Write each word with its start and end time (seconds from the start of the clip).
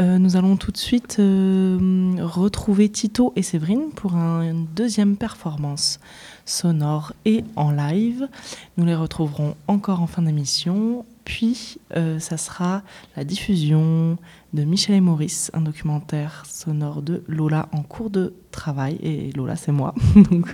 Euh, 0.00 0.18
nous 0.18 0.34
allons 0.34 0.56
tout 0.56 0.72
de 0.72 0.76
suite 0.76 1.18
euh, 1.20 2.16
retrouver 2.20 2.88
Tito 2.88 3.32
et 3.36 3.42
Séverine 3.42 3.90
pour 3.94 4.16
un- 4.16 4.42
une 4.42 4.66
deuxième 4.74 5.16
performance 5.16 6.00
sonore 6.44 7.12
et 7.24 7.44
en 7.54 7.70
live. 7.70 8.28
Nous 8.76 8.84
les 8.84 8.96
retrouverons 8.96 9.54
encore 9.68 10.02
en 10.02 10.08
fin 10.08 10.22
d'émission. 10.22 11.04
Puis, 11.24 11.78
euh, 11.96 12.18
ça 12.18 12.36
sera 12.36 12.82
la 13.16 13.22
diffusion 13.24 14.18
de 14.52 14.64
Michel 14.64 14.96
et 14.96 15.00
Maurice, 15.00 15.50
un 15.54 15.60
documentaire 15.60 16.42
sonore 16.44 17.00
de 17.00 17.22
Lola 17.28 17.68
en 17.72 17.82
cours 17.82 18.10
de 18.10 18.34
travail. 18.50 18.98
Et 19.00 19.30
Lola, 19.32 19.54
c'est 19.54 19.72
moi. 19.72 19.94
Donc, 20.16 20.52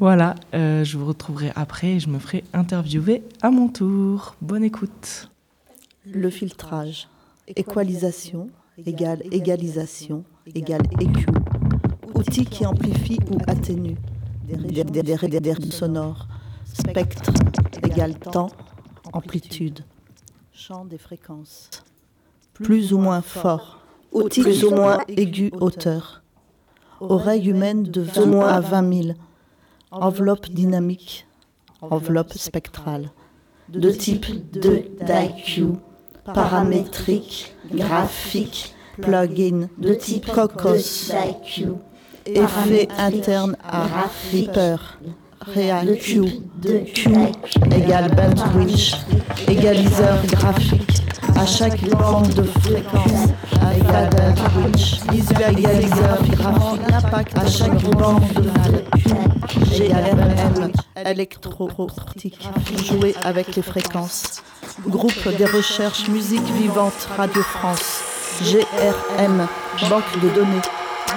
voilà, 0.00 0.34
je 0.54 0.96
vous 0.96 1.04
retrouverai 1.06 1.52
après 1.54 1.88
et 1.96 2.00
je 2.00 2.08
me 2.08 2.18
ferai 2.18 2.44
interviewer 2.54 3.22
à 3.42 3.50
mon 3.50 3.68
tour. 3.68 4.36
Bonne 4.40 4.64
écoute. 4.64 5.30
Le 6.10 6.30
filtrage. 6.30 7.08
Équalisation 7.56 8.48
égale 8.86 9.22
égalisation 9.32 10.24
égale 10.54 10.82
EQ. 11.00 11.26
Outil 12.14 12.44
qui 12.44 12.66
amplifie 12.66 13.18
ou 13.30 13.38
atténue. 13.46 13.96
Des, 14.44 14.84
des, 14.84 15.02
des, 15.02 15.40
des- 15.40 15.70
sonores. 15.70 16.26
Spectre 16.64 17.32
égale 17.84 18.18
temps, 18.18 18.50
amplitude. 19.12 19.80
Champ 20.52 20.84
des 20.84 20.98
fréquences. 20.98 21.70
Plus 22.54 22.92
ou 22.92 22.98
moins 22.98 23.22
fort. 23.22 23.80
Outil 24.12 24.42
plus 24.42 24.64
ou 24.64 24.70
moins 24.70 24.98
aigu, 25.08 25.50
hauteur. 25.60 26.22
Oreille 27.00 27.48
humaine 27.48 27.84
de 27.84 28.00
20 28.00 28.26
moins 28.26 28.48
à 28.48 28.60
20 28.60 29.02
000. 29.02 29.18
Enveloppe 29.90 30.48
dynamique. 30.48 31.26
Enveloppe 31.80 32.32
spectrale. 32.32 33.10
De 33.68 33.90
type 33.90 34.26
2 34.52 34.84
d'IQ 35.02 35.66
paramétrique, 36.32 37.54
graphique, 37.72 38.74
plugin 39.00 39.68
de 39.78 39.94
type 39.94 40.26
Cocos, 40.32 41.12
effet 42.26 42.88
interne 42.98 43.56
à 43.64 43.86
Reaper, 44.32 44.98
ReaQ, 45.40 46.22
Q 46.94 47.10
égale 47.76 48.10
bandwidth, 48.14 48.96
égaliseur 49.48 50.18
graphique 50.26 50.87
à 51.38 51.46
chaque 51.46 51.88
bande 51.90 52.34
de 52.34 52.42
fréquence 52.42 53.28
visualiseur 55.12 56.18
graphique. 56.30 56.92
Impact 56.92 57.38
à 57.38 57.46
chaque 57.46 57.82
bande 57.90 58.22
de 58.34 58.50
fréquence, 58.60 59.78
GRM, 59.78 60.72
électro-optique, 61.06 62.48
jouer 62.84 63.14
avec 63.24 63.54
les 63.54 63.62
fréquences. 63.62 64.42
Groupe 64.86 65.28
des 65.36 65.46
recherches 65.46 66.08
musique 66.08 66.48
vivante 66.60 67.08
Radio 67.16 67.42
France, 67.42 68.00
GRM, 68.42 69.46
banque 69.88 70.20
de 70.22 70.28
données, 70.30 70.62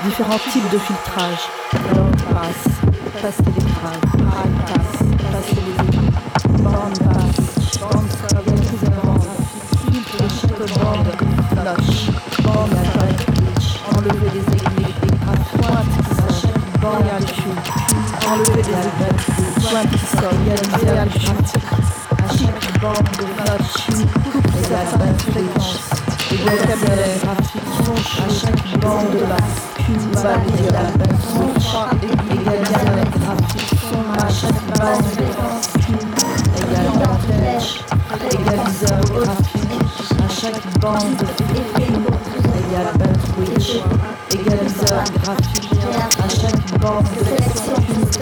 différents 0.05 0.39
types 0.51 0.71
de 0.71 0.77
filtrage, 0.77 1.49
passe 3.21 3.37
télétrage, 3.37 4.20
enlever 18.31 18.55
les 18.55 18.71
chaque 19.61 19.91
bande 20.01 20.35
de 20.35 20.55
vocabulaire 20.81 21.07
graphique, 21.15 21.65
à 22.21 22.29
chaque 22.39 22.69
bande 22.79 23.09
de 29.11 29.23
basse, 29.27 29.61
à 34.17 34.29
chaque 34.29 34.61
bande 34.77 35.05
de 35.05 35.25
égaliseur 38.37 39.01
graphique, 39.13 39.73
à 40.17 40.29
chaque 40.29 40.65
bande 40.79 41.15
de 41.17 41.25
bandwidth, 42.99 43.83
égaliseur 44.33 45.03
graphique, 45.23 45.60
à 45.89 46.29
chaque 46.29 46.79
bande 46.79 47.03
de 47.03 47.23
fréquence, 47.23 48.17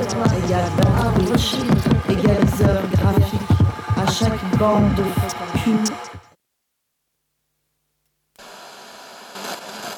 égale 0.46 0.70
bandwidth, 0.78 2.10
égaliseur 2.10 2.82
graphique, 2.92 3.50
à 3.98 4.12
chaque 4.12 4.58
bande 4.58 4.94
de 4.96 5.04
Q 5.64 5.76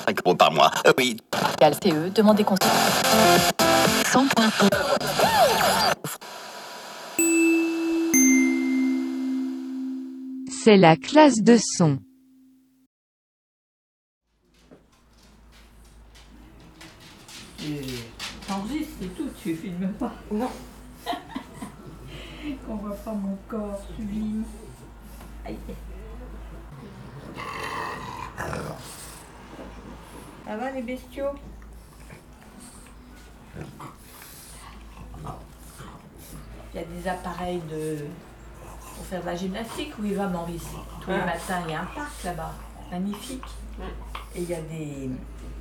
Répond 0.07 0.35
par 0.35 0.51
moi. 0.51 0.71
Euh, 0.87 0.93
Oui. 0.97 1.17
Égale 1.57 1.75
CE, 1.83 2.09
demandez 2.09 2.43
conseil. 2.43 2.69
100.1. 4.05 4.69
C'est 10.63 10.77
la 10.77 10.95
classe 10.95 11.41
de 11.41 11.57
son. 11.59 11.97
T'enregistres, 18.47 18.93
c'est 18.99 19.15
tout, 19.15 19.29
tu 19.41 19.55
filmes 19.55 19.93
pas. 19.93 20.11
Non. 20.31 20.49
Qu'on 22.65 22.75
voit 22.75 22.95
pas 22.95 23.13
mon 23.13 23.37
corps 23.47 23.79
sublime. 23.95 24.43
Aïe. 25.45 25.57
Ça 30.47 30.57
va 30.57 30.71
les 30.71 30.81
bestiaux? 30.81 31.29
Il 36.73 36.79
y 36.79 36.79
a 36.79 36.85
des 36.85 37.07
appareils 37.07 37.61
de... 37.69 38.05
pour 38.95 39.05
faire 39.05 39.21
de 39.21 39.27
la 39.27 39.35
gymnastique 39.35 39.93
où 39.99 40.05
il 40.05 40.15
va 40.15 40.27
Maurice. 40.27 40.69
Tous 41.01 41.11
les 41.11 41.17
matins, 41.17 41.61
il 41.67 41.71
y 41.71 41.75
a 41.75 41.81
un 41.81 41.85
parc 41.85 42.23
là-bas, 42.23 42.55
magnifique. 42.89 43.43
Et 44.35 44.41
il 44.41 44.49
y 44.49 44.53
a 44.55 44.61
des... 44.61 45.11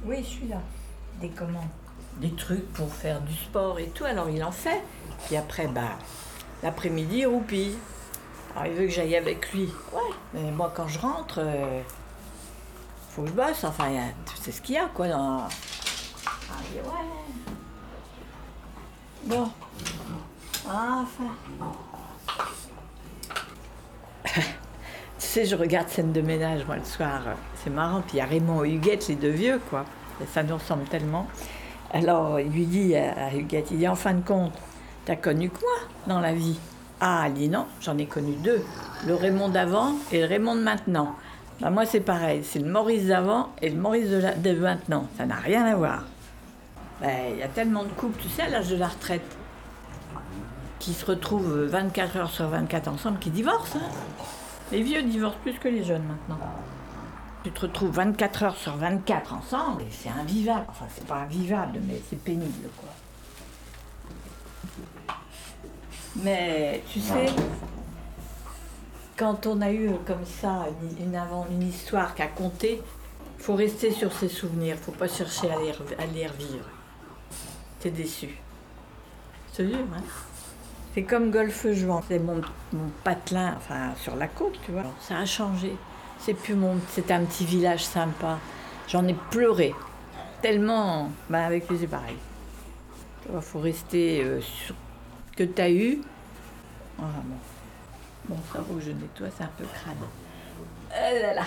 Oui, 0.05 0.17
je 0.21 0.28
suis 0.28 0.49
là. 0.49 0.62
Des 1.21 1.28
comment 1.28 1.69
Des 2.20 2.32
trucs 2.32 2.70
pour 2.75 2.92
faire 2.92 3.20
du 3.22 3.34
sport 3.34 3.78
et 3.78 3.88
tout. 3.88 4.04
Alors 4.04 4.28
il 4.28 4.44
en 4.44 4.53
fait. 4.53 4.82
Puis 5.26 5.36
après, 5.36 5.66
bah, 5.66 5.97
l'après-midi, 6.62 7.19
il 7.19 7.26
roupille. 7.26 7.76
Alors 8.54 8.66
il 8.66 8.72
veut 8.72 8.86
que 8.86 8.92
j'aille 8.92 9.16
avec 9.16 9.53
lui. 9.53 9.69
Ouais. 9.92 10.00
Mais 10.34 10.50
moi, 10.50 10.72
quand 10.75 10.88
je 10.88 10.98
rentre, 10.98 11.38
euh, 11.38 11.81
faut 13.10 13.22
que 13.22 13.28
je 13.28 13.32
bosse. 13.32 13.64
Enfin, 13.64 13.86
c'est 14.42 14.53
ce 14.53 14.60
qu'il 14.60 14.75
y 14.75 14.78
a, 14.78 14.86
quoi. 14.86 15.08
Dans... 15.08 15.47
Ah, 15.47 15.48
il 16.66 16.72
dit, 16.72 16.86
ouais. 16.86 17.06
Bon. 19.25 19.50
Enfin. 20.66 21.25
tu 24.34 24.41
sais, 25.19 25.44
je 25.47 25.56
regarde 25.56 25.88
scène 25.88 26.12
de 26.12 26.20
ménage, 26.20 26.66
moi, 26.66 26.76
le 26.76 26.84
soir. 26.84 27.22
C'est 27.62 27.70
marrant. 27.70 28.02
Puis 28.02 28.16
il 28.16 28.19
y 28.19 28.20
a 28.20 28.26
Raymond 28.26 28.64
et 28.64 28.70
Huguette, 28.70 29.08
les 29.08 29.16
deux 29.16 29.31
vieux, 29.31 29.60
quoi. 29.70 29.84
Ça 30.32 30.42
nous 30.42 30.56
ressemble 30.56 30.84
tellement. 30.84 31.26
Alors, 31.93 32.39
il 32.41 32.49
lui 32.51 32.67
dit 32.67 32.95
à 32.95 33.34
Huguette, 33.34 33.69
il 33.71 33.78
dit, 33.78 33.89
en 33.89 33.97
fin 33.97 34.15
de 34.15 34.23
compte, 34.25 34.53
t'as 35.05 35.17
connu 35.17 35.51
que 35.51 35.61
moi 35.61 35.89
dans 36.06 36.21
la 36.21 36.33
vie? 36.33 36.59
Ah, 37.01 37.25
elle 37.27 37.33
dit 37.34 37.49
non, 37.49 37.67
j'en 37.81 37.97
ai 37.99 38.06
connu 38.06 38.34
deux. 38.34 38.62
Le 39.06 39.15
Raymond 39.15 39.49
d'avant 39.49 39.95
et 40.12 40.21
le 40.21 40.27
Raymond 40.27 40.55
de 40.55 40.61
maintenant. 40.61 41.17
Bah, 41.61 41.71
moi, 41.71 41.87
c'est 41.87 42.00
pareil. 42.00 42.43
C'est 42.45 42.59
le 42.59 42.71
Maurice 42.71 43.06
d'avant 43.06 43.50
et 43.61 43.71
le 43.71 43.81
Maurice 43.81 44.09
de, 44.11 44.53
maintenant. 44.55 45.06
Ça 45.17 45.27
n'a 45.27 45.37
rien 45.37 45.65
à 45.65 45.75
voir. 45.75 46.05
Ben, 47.00 47.33
Il 47.33 47.39
y 47.39 47.43
a 47.43 47.49
tellement 47.49 47.84
de 47.84 47.89
couples, 47.89 48.21
tu 48.21 48.29
sais, 48.29 48.43
à 48.43 48.49
l'âge 48.49 48.69
de 48.69 48.77
la 48.77 48.89
retraite, 48.89 49.25
qui 50.79 50.93
se 50.93 51.05
retrouvent 51.06 51.65
24 51.65 52.17
heures 52.17 52.31
sur 52.31 52.47
24 52.49 52.89
ensemble, 52.89 53.19
qui 53.19 53.31
divorcent. 53.31 53.77
hein. 53.77 54.25
Les 54.71 54.83
vieux 54.83 55.03
divorcent 55.03 55.39
plus 55.43 55.55
que 55.59 55.69
les 55.69 55.83
jeunes 55.83 56.05
maintenant. 56.05 56.39
Tu 57.43 57.51
te 57.53 57.61
retrouves 57.61 57.91
24 57.95 58.43
heures 58.43 58.56
sur 58.56 58.77
24 58.77 59.33
ensemble 59.33 59.82
et 59.82 59.91
c'est 59.91 60.11
invivable. 60.11 60.67
Enfin, 60.69 60.85
c'est 60.94 61.06
pas 61.06 61.17
invivable, 61.17 61.81
mais 61.87 62.00
c'est 62.09 62.23
pénible, 62.23 62.69
quoi. 62.79 62.88
Mais 66.17 66.82
tu 66.93 67.00
sais, 67.00 67.26
quand 69.17 69.47
on 69.47 69.61
a 69.62 69.73
eu 69.73 69.91
comme 70.06 70.26
ça 70.26 70.67
une, 70.82 71.06
une 71.06 71.17
avant- 71.17 71.47
une 71.50 71.62
histoire 71.62 72.14
qu'à 72.14 72.26
compter, 72.26 72.82
faut 73.38 73.55
rester 73.55 73.91
sur 73.91 74.12
ses 74.12 74.29
souvenirs, 74.29 74.76
faut 74.76 74.93
pas 74.93 75.09
chercher 75.09 75.50
à 75.50 75.59
les, 75.61 75.73
rev- 75.73 75.97
à 75.99 76.06
les 76.06 76.26
revivre. 76.26 76.67
T'es 77.81 77.91
déçu. 77.91 78.29
Te 79.55 79.62
jure, 79.62 79.79
hein. 79.97 80.03
C'est 80.93 81.05
comme 81.05 81.31
golfe 81.31 81.67
jouant. 81.73 82.03
C'est 82.06 82.19
mon, 82.19 82.41
mon 82.73 82.91
patelin, 83.05 83.55
enfin, 83.56 83.94
sur 83.97 84.17
la 84.17 84.26
côte, 84.29 84.59
tu 84.67 84.73
vois. 84.73 84.82
Ça 85.00 85.19
a 85.19 85.25
changé. 85.25 85.75
C'est 86.22 86.34
plus 86.34 86.55
mon. 86.55 86.76
C'était 86.90 87.14
un 87.14 87.25
petit 87.25 87.44
village 87.44 87.84
sympa. 87.84 88.38
J'en 88.88 89.06
ai 89.06 89.14
pleuré. 89.31 89.75
Tellement. 90.43 91.11
Ben, 91.28 91.40
avec 91.44 91.69
lui, 91.69 91.78
c'est 91.78 91.87
pareil. 91.87 92.17
Il 93.32 93.40
faut 93.40 93.61
rester 93.61 94.22
euh, 94.22 94.40
sur 94.40 94.75
ce 95.32 95.37
que 95.37 95.44
tu 95.44 95.62
as 95.62 95.70
eu. 95.70 96.00
Voilà, 96.99 97.14
bon. 97.25 97.37
Bon, 98.28 98.37
ça 98.52 98.58
que 98.58 98.81
je 98.81 98.90
nettoie, 98.93 99.28
c'est 99.37 99.44
un 99.44 99.50
peu 99.58 99.64
crade. 99.64 99.96
Ah 100.93 101.12
là 101.12 101.34
là. 101.34 101.44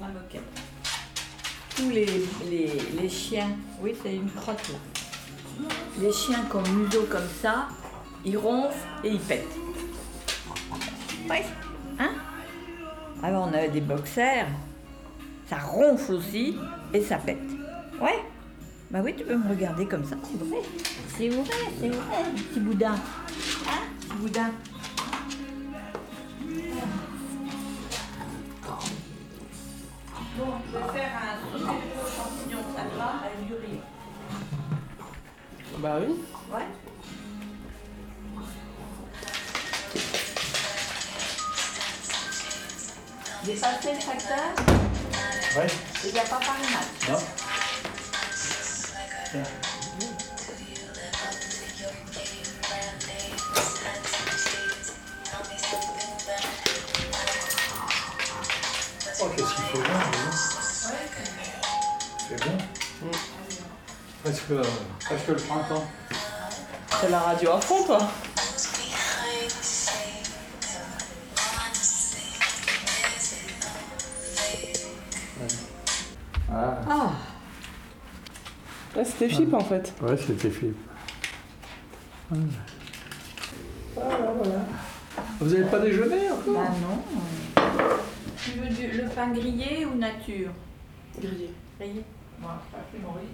La 0.00 0.08
moquette. 0.08 0.42
Tous 1.76 1.90
les, 1.90 2.06
les, 2.50 2.72
les 3.00 3.08
chiens, 3.08 3.50
oui, 3.80 3.94
c'est 4.02 4.14
une 4.14 4.30
crotte. 4.30 4.68
là. 4.68 4.97
Les 6.00 6.12
chiens 6.12 6.44
qui 6.48 6.56
ont 6.56 6.62
le 6.62 6.70
museau 6.70 7.06
comme 7.10 7.28
ça, 7.42 7.68
ils 8.24 8.36
ronflent 8.36 8.76
et 9.04 9.10
ils 9.10 9.20
pètent. 9.20 9.56
Oui, 11.28 11.38
hein? 11.98 12.10
Avant, 13.22 13.48
on 13.48 13.52
avait 13.52 13.68
des 13.68 13.80
boxers, 13.80 14.46
ça 15.48 15.58
ronfle 15.58 16.12
aussi 16.12 16.56
et 16.94 17.00
ça 17.02 17.16
pète. 17.16 17.38
Ouais 18.00 18.22
Bah 18.90 19.00
oui, 19.02 19.14
tu 19.16 19.24
peux 19.24 19.36
me 19.36 19.48
regarder 19.48 19.86
comme 19.86 20.04
ça, 20.04 20.16
c'est 20.22 20.38
vrai. 20.38 20.58
C'est 21.16 21.28
vrai, 21.28 21.50
c'est 21.80 21.88
vrai, 21.88 22.24
petit 22.50 22.60
boudin. 22.60 22.92
Hein, 22.92 23.82
petit 24.00 24.16
boudin 24.16 24.50
Bah 35.78 35.98
oui. 36.00 36.14
Ouais. 36.52 36.66
J'ai 43.44 43.54
passé 43.54 43.92
le 43.94 44.00
facteur, 44.00 44.38
Ouais. 45.56 45.66
il 46.04 46.12
n'y 46.12 46.18
a 46.18 46.22
pas 46.22 46.36
parlé 46.36 46.62
mal. 46.64 46.84
Non 47.08 47.18
Presque, 64.28 64.50
euh, 64.50 64.62
presque 65.00 65.28
le 65.28 65.36
printemps. 65.36 65.86
C'est 67.00 67.08
la 67.08 67.18
radio 67.18 67.52
à 67.52 67.60
fond, 67.62 67.82
toi. 67.86 67.98
Ah, 76.50 76.78
Ah, 76.88 77.12
Là, 78.96 79.04
c'était 79.04 79.28
Philippe, 79.28 79.54
en 79.54 79.60
fait. 79.60 79.92
ouais, 80.02 80.16
c'était 80.16 80.50
Philippe. 80.50 80.76
Vous 85.40 85.46
n'avez 85.48 85.64
pas 85.70 85.78
déjeuné 85.78 86.30
encore? 86.30 86.54
Bah 86.54 86.70
non. 86.80 87.64
Tu 88.42 88.50
veux 88.58 88.68
du- 88.68 88.96
le 89.02 89.08
pain 89.08 89.28
grillé 89.28 89.86
ou 89.86 89.94
nature? 89.96 90.50
Grillé. 91.20 91.50
Grillé. 91.78 92.04
Bon, 92.40 92.48
ça 92.72 92.78
fait 92.90 92.98
Maurice. 92.98 93.28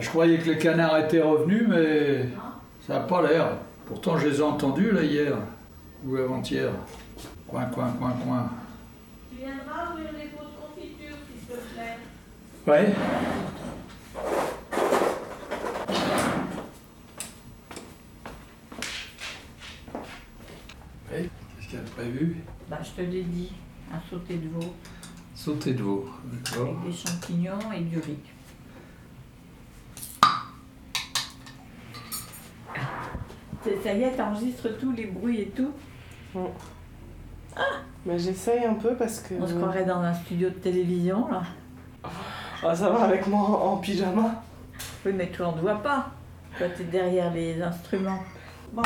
Je 0.00 0.08
croyais 0.08 0.38
que 0.38 0.50
les 0.50 0.58
canards 0.58 0.98
étaient 0.98 1.20
revenus, 1.20 1.64
mais 1.68 2.28
ça 2.86 2.94
n'a 2.94 3.00
pas 3.00 3.22
l'air. 3.22 3.48
Pourtant, 3.86 4.16
je 4.16 4.28
les 4.28 4.38
ai 4.38 4.42
entendus 4.42 4.92
là 4.92 5.02
hier, 5.02 5.34
ou 6.04 6.16
avant-hier. 6.16 6.70
Coin, 7.48 7.64
coin, 7.66 7.88
coin, 7.98 8.12
coin. 8.12 8.50
Tu 9.30 9.38
viendras 9.38 9.92
ouvrir 9.92 10.10
les 10.12 10.28
pots 10.28 10.44
de 10.44 10.80
confiture, 10.80 11.16
s'il 11.26 11.56
te 11.56 11.60
plaît. 11.74 11.98
Ouais. 12.66 12.94
Oui, 21.10 21.28
qu'est-ce 21.56 21.68
qu'il 21.68 21.78
y 21.78 21.80
a 21.80 21.84
de 21.84 21.90
prévu? 21.90 22.36
Bah, 22.70 22.78
je 22.82 22.90
te 22.90 23.00
l'ai 23.10 23.22
dit, 23.22 23.52
un 23.92 23.98
sauté 24.08 24.36
de 24.36 24.48
veau 24.48 24.74
Sauter 25.34 25.72
de 25.72 25.82
veau, 25.82 26.08
d'accord. 26.24 26.76
avec 26.82 26.90
des 26.90 26.96
champignons 26.96 27.72
et 27.74 27.80
du 27.80 27.98
riz. 27.98 28.18
Ça 33.82 33.92
y 33.92 34.02
est, 34.02 34.10
t'enregistres 34.12 34.68
tous 34.78 34.92
les 34.92 35.06
bruits 35.06 35.40
et 35.42 35.46
tout. 35.48 35.72
Mais 38.06 38.18
j'essaye 38.18 38.64
un 38.64 38.74
peu 38.74 38.94
parce 38.94 39.20
que. 39.20 39.34
On 39.40 39.46
se 39.46 39.54
croirait 39.54 39.84
dans 39.84 40.00
un 40.00 40.14
studio 40.14 40.48
de 40.50 40.54
télévision, 40.54 41.28
là. 41.30 41.42
Ah, 42.64 42.74
ça 42.74 42.90
va 42.90 43.02
avec 43.04 43.26
moi 43.26 43.40
en, 43.40 43.72
en 43.72 43.76
pyjama. 43.76 44.42
Oui, 45.04 45.12
mais 45.14 45.26
toi, 45.28 45.48
on 45.48 45.52
ne 45.52 45.56
te 45.56 45.62
voit 45.62 45.82
pas. 45.82 46.10
Toi, 46.56 46.66
t'es 46.76 46.84
derrière 46.84 47.32
les 47.32 47.60
instruments. 47.62 48.20
Bon. 48.72 48.82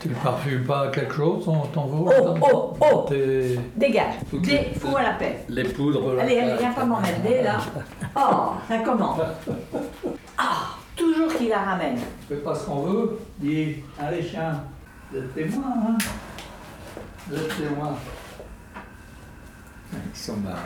Tu 0.00 0.08
ne 0.08 0.14
parfumes 0.14 0.64
pas 0.64 0.88
quelque 0.88 1.12
chose, 1.14 1.44
veau 1.44 1.62
Oh, 1.74 2.34
oh, 2.40 2.76
oh 2.80 3.06
Tes- 3.06 3.60
Dégage. 3.76 4.14
Dé, 4.32 4.68
fous 4.78 4.96
à 4.96 5.02
la 5.02 5.10
paix. 5.10 5.44
Les 5.48 5.64
poudres 5.64 6.14
là. 6.14 6.22
Allez, 6.22 6.38
allez, 6.38 6.56
viens 6.58 6.72
pas 6.72 6.84
m'emmerder, 6.86 7.42
là. 7.42 7.58
Oh, 8.16 8.52
ça 8.66 8.78
commence. 8.78 9.20
Ah, 10.38 10.70
toujours 11.20 11.38
qu'il 11.38 11.48
la 11.48 11.62
ramène. 11.62 11.98
On 11.98 12.28
fait 12.28 12.40
pas 12.40 12.54
ce 12.54 12.66
qu'on 12.66 12.82
veut. 12.82 13.18
Dis, 13.38 13.76
allez 13.98 14.22
chien, 14.22 14.64
vous 15.10 15.18
êtes 15.18 15.34
témoins, 15.34 15.74
hein 15.88 15.98
Vous 17.28 17.36
êtes 17.36 17.56
témoins. 17.56 17.96
Ils 19.92 20.18
sont 20.18 20.36
marrants. 20.36 20.56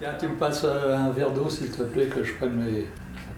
Viens, 0.00 0.14
tu 0.18 0.28
me 0.28 0.36
passes 0.36 0.64
euh, 0.64 0.96
un 0.96 1.10
verre 1.10 1.30
d'eau, 1.32 1.48
s'il 1.48 1.70
te 1.70 1.82
plaît, 1.82 2.06
que 2.06 2.22
je 2.22 2.34
prenne 2.34 2.54
mes... 2.54 2.86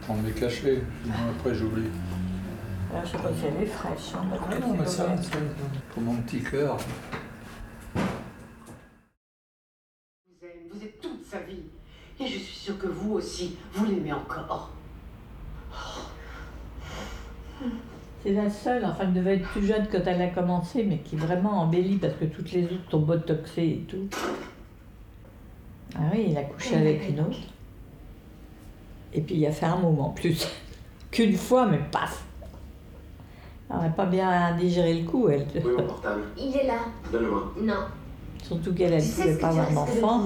prendre 0.02 0.23
mes 0.23 0.32
cachets. 0.32 0.82
Sinon, 1.02 1.14
après, 1.37 1.55
j'oublie. 1.55 1.88
Alors, 2.93 3.05
je 3.05 3.11
sais 3.11 3.19
pas 3.19 3.29
si 3.29 3.47
elle 3.47 3.62
est 3.62 3.67
fraîche. 3.67 4.14
Hein, 4.14 4.38
Ah 4.50 4.58
non, 4.61 4.76
mais 4.79 4.87
ça, 4.87 5.17
ça, 5.17 5.38
pour 5.93 6.02
mon 6.02 6.17
petit 6.17 6.43
cœur. 6.43 6.76
vous 7.94 8.02
aime, 10.43 10.69
vous 10.73 10.82
êtes 10.85 11.00
toute 11.00 11.25
sa 11.25 11.38
vie. 11.41 11.62
Et 12.20 12.26
je 12.26 12.38
suis 12.38 12.56
sûre 12.56 12.79
que 12.79 12.88
vous 12.88 13.14
aussi, 13.14 13.56
vous 13.73 13.87
l'aimez 13.87 14.12
encore. 14.12 14.70
C'est 18.22 18.32
la 18.32 18.50
seule, 18.50 18.84
enfin, 18.84 19.04
elle 19.04 19.14
devait 19.14 19.36
être 19.36 19.48
plus 19.48 19.66
jeune 19.66 19.86
quand 19.90 20.00
elle 20.04 20.20
a 20.20 20.28
commencé, 20.28 20.84
mais 20.84 20.98
qui 20.98 21.16
vraiment 21.16 21.62
embellit 21.62 21.96
parce 21.96 22.12
que 22.14 22.26
toutes 22.26 22.52
les 22.52 22.64
autres 22.64 22.90
sont 22.90 23.00
botoxées 23.00 23.68
et 23.68 23.86
tout. 23.88 24.08
Ah 25.96 26.00
oui, 26.12 26.26
il 26.28 26.36
a 26.36 26.42
couché 26.44 26.76
avec 26.76 27.08
une 27.08 27.20
autre. 27.20 27.38
Et 29.12 29.22
puis 29.22 29.36
il 29.36 29.46
a 29.46 29.52
fait 29.52 29.66
un 29.66 29.78
moment 29.78 30.10
plus. 30.10 30.46
Qu'une 31.10 31.36
fois, 31.36 31.66
mais 31.66 31.80
paf 31.90 32.24
Elle 33.70 33.78
n'a 33.78 33.88
pas 33.88 34.06
bien 34.06 34.54
digéré 34.56 35.00
le 35.00 35.08
coup, 35.08 35.28
elle. 35.28 35.46
Oui, 35.54 35.72
mon 35.76 35.84
portable. 35.84 36.22
Il 36.37 36.54
est 36.54 36.66
là. 36.66 36.78
Donne-le-moi. 37.10 37.54
Non. 37.62 37.87
Surtout 38.42 38.75
qu'elle 38.75 38.97
ne 38.97 39.00
pouvait 39.00 39.37
pas 39.37 39.52
tu 39.52 39.59
avoir 39.61 39.73
d'enfant. 39.87 40.18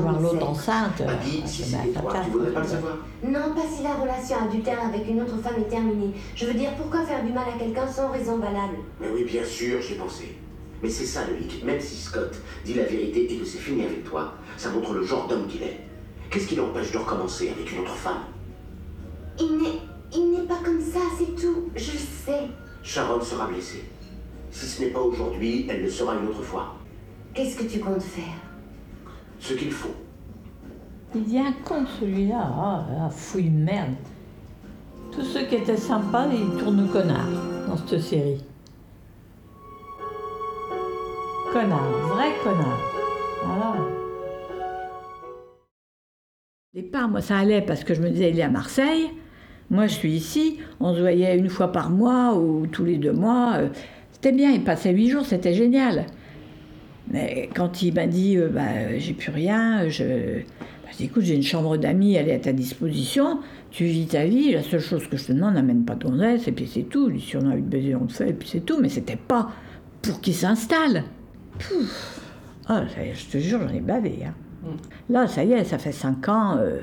voir 0.00 0.12
le 0.18 0.22
l'autre 0.22 0.48
enceinte, 0.48 1.02
Ah, 1.06 1.12
elle 1.12 1.30
dis, 1.30 1.42
se 1.42 1.48
si 1.48 1.62
c'était 1.62 1.92
sa 1.94 2.00
toi, 2.00 2.12
tu 2.24 2.30
voudrais 2.30 2.52
pas 2.52 2.60
le 2.60 2.66
savoir. 2.66 2.96
Non, 3.24 3.54
pas 3.54 3.66
si 3.76 3.82
la 3.82 3.94
relation 3.94 4.36
adultère 4.48 4.84
avec 4.84 5.08
une 5.08 5.20
autre 5.22 5.38
femme 5.38 5.54
est 5.58 5.68
terminée. 5.70 6.12
Je 6.34 6.46
veux 6.46 6.54
dire, 6.54 6.70
pourquoi 6.76 7.04
faire 7.04 7.24
du 7.24 7.32
mal 7.32 7.44
à 7.54 7.58
quelqu'un 7.58 7.86
sans 7.86 8.10
raison 8.10 8.38
valable? 8.38 8.78
Mais 9.00 9.08
oui, 9.14 9.24
bien 9.24 9.44
sûr, 9.44 9.80
j'y 9.80 9.94
ai 9.94 9.96
pensé. 9.96 10.36
Mais 10.82 10.88
c'est 10.88 11.06
ça, 11.06 11.20
Loïc. 11.28 11.64
Même 11.64 11.80
si 11.80 11.96
Scott 11.96 12.34
dit 12.64 12.74
la 12.74 12.84
vérité 12.84 13.32
et 13.32 13.38
que 13.38 13.44
c'est 13.44 13.58
fini 13.58 13.84
avec 13.84 14.02
toi, 14.04 14.32
ça 14.56 14.70
montre 14.70 14.94
le 14.94 15.04
genre 15.04 15.28
d'homme 15.28 15.46
qu'il 15.46 15.62
est. 15.62 15.78
Qu'est-ce 16.30 16.48
qui 16.48 16.56
l'empêche 16.56 16.90
de 16.90 16.98
recommencer 16.98 17.50
avec 17.50 17.70
une 17.72 17.80
autre 17.80 17.94
femme? 17.94 18.22
Il 19.38 19.58
n'est... 19.58 19.78
Il 20.14 20.30
n'est 20.30 20.46
pas 20.46 20.58
comme 20.62 20.80
ça, 20.80 21.00
c'est 21.18 21.34
tout. 21.40 21.70
Je 21.74 21.92
le 21.92 21.98
sais. 21.98 22.42
Sharon 22.82 23.20
sera 23.22 23.46
blessée. 23.46 23.84
Si 24.50 24.66
ce 24.66 24.82
n'est 24.82 24.90
pas 24.90 25.00
aujourd'hui, 25.00 25.66
elle 25.70 25.82
le 25.82 25.88
sera 25.90 26.14
une 26.16 26.28
autre 26.28 26.42
fois. 26.42 26.74
Qu'est-ce 27.34 27.56
que 27.56 27.64
tu 27.64 27.80
comptes 27.80 28.02
faire? 28.02 28.34
Ce 29.40 29.54
qu'il 29.54 29.70
faut. 29.70 29.94
Il 31.14 31.24
dit 31.24 31.38
un 31.38 31.52
con 31.64 31.86
celui-là, 31.98 32.42
ah, 32.42 32.86
ah, 33.00 33.10
fouille 33.10 33.48
de 33.48 33.64
merde. 33.64 33.94
Tous 35.12 35.22
ceux 35.22 35.44
qui 35.46 35.56
étaient 35.56 35.78
sympas, 35.78 36.26
ils 36.30 36.58
tournent 36.58 36.84
au 36.84 36.92
connard 36.92 37.28
dans 37.68 37.76
cette 37.76 38.00
série. 38.00 38.44
Connard, 41.52 41.90
vrai 42.08 42.32
connard. 42.44 42.80
Voilà. 43.44 43.76
Au 46.74 46.74
départ, 46.74 47.08
moi, 47.08 47.22
ça 47.22 47.38
allait 47.38 47.62
parce 47.62 47.82
que 47.84 47.94
je 47.94 48.02
me 48.02 48.10
disais, 48.10 48.30
il 48.30 48.38
est 48.38 48.42
à 48.42 48.50
Marseille. 48.50 49.10
Moi, 49.70 49.86
je 49.86 49.94
suis 49.94 50.12
ici. 50.12 50.58
On 50.80 50.94
se 50.94 51.00
voyait 51.00 51.36
une 51.38 51.48
fois 51.48 51.72
par 51.72 51.88
mois 51.88 52.34
ou 52.34 52.66
tous 52.66 52.84
les 52.84 52.98
deux 52.98 53.12
mois. 53.12 53.54
Euh, 53.56 53.68
C'était 54.12 54.32
bien, 54.32 54.50
il 54.50 54.64
passait 54.64 54.92
huit 54.92 55.08
jours, 55.08 55.24
c'était 55.24 55.54
génial. 55.54 56.06
Mais 57.12 57.48
quand 57.54 57.82
il 57.82 57.92
m'a 57.94 58.06
dit, 58.06 58.36
euh, 58.38 58.48
bah, 58.48 58.96
j'ai 58.98 59.12
plus 59.12 59.30
rien, 59.30 59.88
je. 59.88 60.38
Bah, 60.40 60.88
écoute, 61.00 61.22
j'ai 61.24 61.34
une 61.36 61.42
chambre 61.42 61.76
d'amis, 61.76 62.14
elle 62.14 62.28
est 62.28 62.34
à 62.34 62.38
ta 62.38 62.52
disposition, 62.52 63.40
tu 63.70 63.84
vis 63.84 64.06
ta 64.06 64.24
vie, 64.24 64.52
la 64.52 64.62
seule 64.62 64.80
chose 64.80 65.06
que 65.06 65.16
je 65.16 65.26
te 65.26 65.32
demande, 65.32 65.54
n'amène 65.54 65.84
pas 65.84 65.94
de 65.94 66.04
gonzesse, 66.08 66.48
et 66.48 66.52
puis 66.52 66.66
c'est 66.72 66.84
tout. 66.84 67.10
Si 67.18 67.36
on 67.36 67.50
a 67.50 67.56
eu 67.56 67.60
de 67.60 67.66
baiser, 67.68 67.94
on 67.94 68.02
le 68.04 68.08
fait, 68.08 68.30
et 68.30 68.32
puis 68.32 68.48
c'est 68.48 68.60
tout. 68.64 68.78
Mais 68.80 68.88
c'était 68.88 69.16
pas 69.16 69.50
pour 70.00 70.20
qu'il 70.20 70.34
s'installe. 70.34 71.04
Pouf. 71.58 72.20
Ah, 72.66 72.84
ça 72.94 73.04
y 73.04 73.08
est, 73.10 73.14
je 73.14 73.26
te 73.26 73.38
jure, 73.38 73.60
j'en 73.60 73.74
ai 73.74 73.80
bavé. 73.80 74.20
hein. 74.26 74.34
Là, 75.10 75.26
ça 75.26 75.44
y 75.44 75.52
est, 75.52 75.64
ça 75.64 75.78
fait 75.78 75.92
cinq 75.92 76.28
ans. 76.28 76.56
euh, 76.58 76.80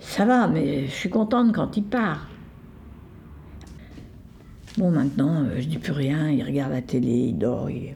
Ça 0.00 0.24
va, 0.24 0.46
mais 0.48 0.86
je 0.86 0.90
suis 0.90 1.08
contente 1.10 1.54
quand 1.54 1.76
il 1.76 1.84
part. 1.84 2.28
Bon, 4.78 4.90
maintenant, 4.90 5.42
euh, 5.44 5.56
je 5.60 5.66
dis 5.66 5.78
plus 5.78 5.92
rien, 5.92 6.30
il 6.30 6.42
regarde 6.42 6.72
la 6.72 6.82
télé, 6.82 7.08
il 7.28 7.38
dort. 7.38 7.70
il- 7.70 7.94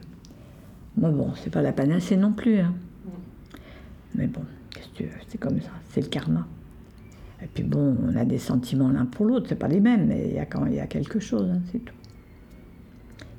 Moi, 0.97 1.09
bon, 1.11 1.33
c'est 1.35 1.49
pas 1.51 1.61
la 1.61 1.73
panacée 1.73 2.17
non 2.17 2.31
plus. 2.31 2.59
hein. 2.59 2.73
Mais 4.15 4.27
bon, 4.27 4.41
qu'est-ce 4.69 4.87
que 4.89 4.95
tu 4.97 5.03
veux, 5.03 5.09
c'est 5.27 5.37
comme 5.37 5.59
ça, 5.61 5.71
c'est 5.89 6.01
le 6.01 6.07
karma. 6.07 6.47
Et 7.43 7.47
puis 7.47 7.63
bon, 7.63 7.97
on 8.07 8.15
a 8.15 8.23
des 8.23 8.37
sentiments 8.37 8.89
l'un 8.89 9.05
pour 9.05 9.25
l'autre, 9.25 9.47
c'est 9.49 9.59
pas 9.59 9.67
les 9.67 9.81
mêmes, 9.81 10.07
mais 10.07 10.27
il 10.29 10.35
y 10.35 10.39
a 10.39 10.45
quand 10.45 10.65
il 10.67 10.75
y 10.75 10.79
a 10.79 10.87
quelque 10.87 11.19
chose, 11.19 11.49
hein, 11.51 11.59
c'est 11.71 11.83
tout. 11.83 11.93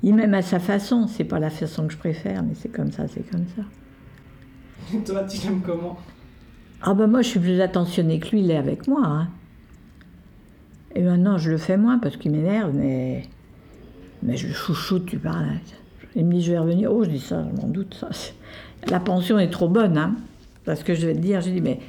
Il 0.03 0.13
m'aime 0.13 0.35
à 0.35 0.43
sa 0.43 0.59
façon, 0.59 1.07
c'est 1.07 1.23
pas 1.23 1.39
la 1.39 1.49
façon 1.49 1.87
que 1.87 1.93
je 1.93 1.97
préfère, 1.97 2.43
mais 2.43 2.53
c'est 2.53 2.69
comme 2.69 2.91
ça, 2.91 3.07
c'est 3.07 3.27
comme 3.29 3.45
ça. 3.55 3.63
Toi, 5.05 5.23
tu 5.23 5.47
l'aimes 5.47 5.61
comment? 5.65 5.97
Ah 6.83 6.93
ben 6.93 7.07
moi 7.07 7.23
je 7.23 7.29
suis 7.29 7.39
plus 7.39 7.59
attentionnée 7.59 8.19
que 8.19 8.29
lui, 8.29 8.41
il 8.41 8.51
est 8.51 8.57
avec 8.57 8.87
moi. 8.87 9.03
hein. 9.03 9.29
Et 10.93 11.01
maintenant 11.01 11.39
je 11.39 11.49
le 11.49 11.57
fais 11.57 11.75
moins 11.77 11.97
parce 11.97 12.17
qu'il 12.17 12.31
m'énerve, 12.31 12.71
mais... 12.75 13.23
mais 14.21 14.37
je 14.37 14.47
le 14.47 14.53
chouchoute, 14.53 15.07
tu 15.07 15.17
parles. 15.17 15.47
Il 16.17 16.25
me 16.25 16.33
dit 16.33 16.41
je 16.41 16.51
vais 16.51 16.59
revenir. 16.59 16.91
Oh 16.91 17.03
je 17.05 17.09
dis 17.09 17.19
ça, 17.19 17.45
je 17.55 17.61
m'en 17.61 17.67
doute. 17.69 18.03
La 18.89 18.99
pension 18.99 19.39
est 19.39 19.49
trop 19.49 19.69
bonne, 19.69 19.97
hein. 19.97 20.15
Parce 20.65 20.83
que 20.83 20.93
je 20.93 21.07
vais 21.07 21.13
te 21.13 21.19
dire, 21.19 21.39
j'ai 21.39 21.51
dit 21.51 21.61
mais 21.61 21.79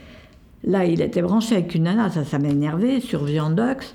là 0.62 0.84
il 0.84 1.00
était 1.00 1.22
branché 1.22 1.56
avec 1.56 1.74
une 1.74 1.84
nana, 1.84 2.10
ça, 2.10 2.24
ça 2.24 2.38
m'a 2.38 2.48
énervé 2.48 3.00
sur 3.00 3.24
Viandox. 3.24 3.94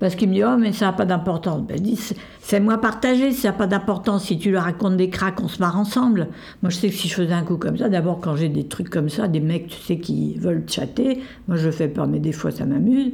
Parce 0.00 0.16
qu'il 0.16 0.28
me 0.28 0.34
dit, 0.34 0.42
oh, 0.44 0.56
mais 0.58 0.72
ça 0.72 0.86
n'a 0.86 0.92
pas 0.92 1.04
d'importance. 1.06 1.62
Ben, 1.62 1.76
je 1.78 1.82
dis, 1.82 1.96
C'est- 1.96 2.16
fais-moi 2.40 2.78
partager, 2.78 3.30
si 3.30 3.42
ça 3.42 3.48
n'a 3.48 3.54
pas 3.54 3.68
d'importance. 3.68 4.24
Si 4.24 4.36
tu 4.38 4.50
leur 4.50 4.64
racontes 4.64 4.96
des 4.96 5.08
cracks, 5.08 5.40
on 5.40 5.46
se 5.48 5.60
marre 5.60 5.78
ensemble. 5.78 6.26
Moi, 6.62 6.70
je 6.70 6.76
sais 6.76 6.88
que 6.88 6.94
si 6.94 7.06
je 7.08 7.14
faisais 7.14 7.32
un 7.32 7.44
coup 7.44 7.56
comme 7.56 7.78
ça, 7.78 7.88
d'abord, 7.88 8.18
quand 8.20 8.34
j'ai 8.34 8.48
des 8.48 8.64
trucs 8.64 8.90
comme 8.90 9.08
ça, 9.08 9.28
des 9.28 9.38
mecs, 9.40 9.68
tu 9.68 9.78
sais, 9.78 9.98
qui 9.98 10.34
veulent 10.36 10.64
chatter, 10.68 11.20
moi, 11.46 11.56
je 11.56 11.70
fais 11.70 11.88
pas, 11.88 12.06
mais 12.06 12.18
des 12.18 12.32
fois, 12.32 12.50
ça 12.50 12.66
m'amuse. 12.66 13.12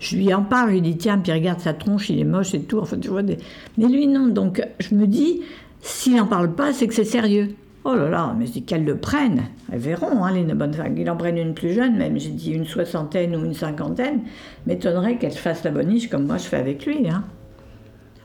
Je 0.00 0.16
lui 0.16 0.32
en 0.32 0.42
parle, 0.42 0.70
je 0.70 0.74
lui 0.76 0.80
dis, 0.80 0.96
tiens, 0.96 1.18
puis 1.18 1.32
regarde 1.32 1.60
sa 1.60 1.74
tronche, 1.74 2.08
il 2.08 2.18
est 2.18 2.24
moche 2.24 2.54
et 2.54 2.62
tout. 2.62 2.78
Enfin, 2.80 2.96
tu 2.98 3.08
vois, 3.08 3.22
des... 3.22 3.36
Mais 3.76 3.86
lui, 3.86 4.08
non. 4.08 4.26
Donc, 4.26 4.66
je 4.80 4.94
me 4.94 5.06
dis, 5.06 5.42
s'il 5.82 6.16
n'en 6.16 6.26
parle 6.26 6.54
pas, 6.54 6.72
c'est 6.72 6.88
que 6.88 6.94
c'est 6.94 7.04
sérieux. 7.04 7.54
Oh 7.84 7.94
là 7.96 8.08
là, 8.08 8.34
mais 8.38 8.46
je 8.46 8.52
dis 8.52 8.62
qu'elles 8.62 8.84
le 8.84 8.96
prennent. 8.96 9.42
Elles 9.70 9.80
verront, 9.80 10.24
hein, 10.24 10.32
les 10.32 10.44
bonnes 10.54 10.72
femmes. 10.72 10.94
Qu'ils 10.94 11.10
en 11.10 11.16
prennent 11.16 11.36
une 11.36 11.54
plus 11.54 11.72
jeune, 11.72 11.96
même, 11.96 12.16
j'ai 12.16 12.30
dit 12.30 12.52
une 12.52 12.64
soixantaine 12.64 13.34
ou 13.34 13.44
une 13.44 13.54
cinquantaine. 13.54 14.22
M'étonnerait 14.66 15.18
qu'elle 15.18 15.32
fasse 15.32 15.64
la 15.64 15.72
boniche 15.72 16.08
comme 16.08 16.26
moi 16.26 16.38
je 16.38 16.44
fais 16.44 16.58
avec 16.58 16.86
lui. 16.86 17.08
Hein. 17.08 17.24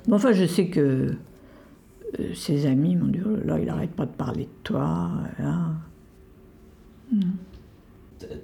Bon, 0.08 0.18
enfin, 0.18 0.32
je 0.32 0.46
sais 0.46 0.68
que 0.68 1.16
euh, 2.20 2.34
ses 2.36 2.68
amis 2.68 2.96
m'ont 2.96 3.08
dit, 3.08 3.20
oh 3.26 3.36
là 3.36 3.56
là, 3.56 3.60
il 3.60 3.68
arrête 3.70 3.92
pas 3.92 4.06
de 4.06 4.12
parler 4.12 4.44
de 4.44 4.64
toi. 4.64 5.10
hein. 5.40 5.74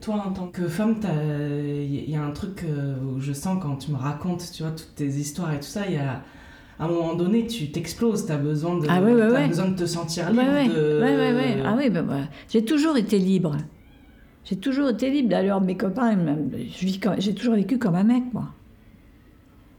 Toi, 0.01 0.23
en 0.27 0.31
tant 0.31 0.47
que 0.47 0.67
femme, 0.67 0.95
il 1.03 2.09
y 2.09 2.15
a 2.15 2.23
un 2.23 2.31
truc 2.31 2.63
euh, 2.63 2.95
où 3.03 3.19
je 3.19 3.33
sens 3.33 3.59
quand 3.61 3.75
tu 3.75 3.91
me 3.91 3.97
racontes, 3.97 4.51
tu 4.51 4.63
vois, 4.63 4.71
toutes 4.71 4.95
tes 4.95 5.07
histoires 5.07 5.53
et 5.53 5.57
tout 5.59 5.67
ça, 5.67 5.87
il 5.87 5.93
y 5.93 5.97
a... 5.97 6.23
À 6.79 6.85
un 6.85 6.87
moment 6.87 7.13
donné, 7.15 7.45
tu 7.47 7.69
t'exploses, 7.71 8.25
t'as 8.25 8.37
besoin 8.37 8.77
de, 8.79 8.87
Ah 8.89 9.01
ouais, 9.01 9.13
ouais, 9.13 9.19
t'as 9.27 9.33
ouais. 9.33 9.47
besoin 9.47 9.67
de 9.69 9.75
te 9.75 9.85
sentir 9.85 10.29
libre. 10.31 10.43
De... 10.73 11.61
Ah 11.65 11.75
oui, 11.77 11.89
ben 11.89 12.01
voilà. 12.03 12.27
J'ai 12.49 12.65
toujours 12.65 12.97
été 12.97 13.19
libre. 13.19 13.55
J'ai 14.45 14.57
toujours 14.57 14.89
été 14.89 15.09
libre. 15.09 15.29
D'ailleurs, 15.29 15.61
mes 15.61 15.77
copains, 15.77 16.17
je 16.57 16.87
j'ai 17.19 17.33
toujours 17.35 17.55
vécu 17.55 17.77
comme 17.77 17.95
un 17.95 18.03
mec, 18.03 18.23
moi. 18.33 18.49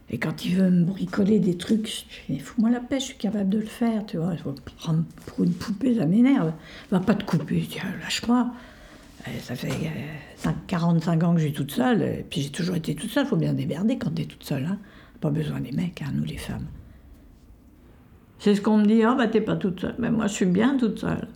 Et 0.09 0.17
quand 0.19 0.45
il 0.45 0.55
veut 0.55 0.69
me 0.69 0.85
bricoler 0.85 1.39
des 1.39 1.57
trucs, 1.57 2.05
je 2.27 2.33
dis, 2.33 2.39
fous-moi 2.39 2.69
la 2.69 2.79
paix, 2.79 2.99
je 2.99 3.05
suis 3.05 3.17
capable 3.17 3.49
de 3.49 3.57
le 3.59 3.65
faire, 3.65 4.05
tu 4.05 4.17
vois. 4.17 4.31
Il 4.33 4.39
faut 4.39 4.51
me 4.51 4.75
prendre 4.77 5.03
pour 5.25 5.43
une 5.43 5.53
poupée, 5.53 5.95
ça 5.95 6.05
m'énerve. 6.05 6.53
Va 6.91 6.99
pas 6.99 7.15
te 7.15 7.23
couper, 7.25 7.59
je 7.61 7.65
dis, 7.67 7.77
Ah, 7.81 7.87
lâche-moi. 8.03 8.51
Eh, 9.27 9.39
Ça 9.39 9.55
fait 9.55 9.67
euh, 9.69 9.89
cinq- 10.37 10.55
45 10.67 11.23
ans 11.23 11.33
que 11.33 11.39
je 11.39 11.45
suis 11.45 11.53
toute 11.53 11.71
seule, 11.71 12.01
et 12.03 12.25
puis 12.29 12.41
j'ai 12.41 12.49
toujours 12.51 12.75
été 12.75 12.93
toute 12.95 13.09
seule. 13.09 13.25
faut 13.25 13.35
bien 13.35 13.53
démerder 13.53 13.97
quand 13.97 14.11
t'es 14.11 14.25
toute 14.25 14.43
seule. 14.43 14.65
Hein. 14.65 14.77
Pas 15.21 15.31
besoin 15.31 15.59
des 15.59 15.71
mecs, 15.71 16.01
hein, 16.03 16.11
nous 16.13 16.23
les 16.23 16.37
femmes. 16.37 16.67
C'est 18.39 18.55
ce 18.55 18.61
qu'on 18.61 18.77
me 18.77 18.85
dit, 18.85 19.03
ah 19.03 19.15
bah 19.15 19.27
t'es 19.27 19.41
pas 19.41 19.55
toute 19.55 19.79
seule. 19.79 19.95
Mais 19.99 20.11
moi 20.11 20.27
je 20.27 20.33
suis 20.33 20.45
bien 20.45 20.77
toute 20.77 20.99
seule. 20.99 21.27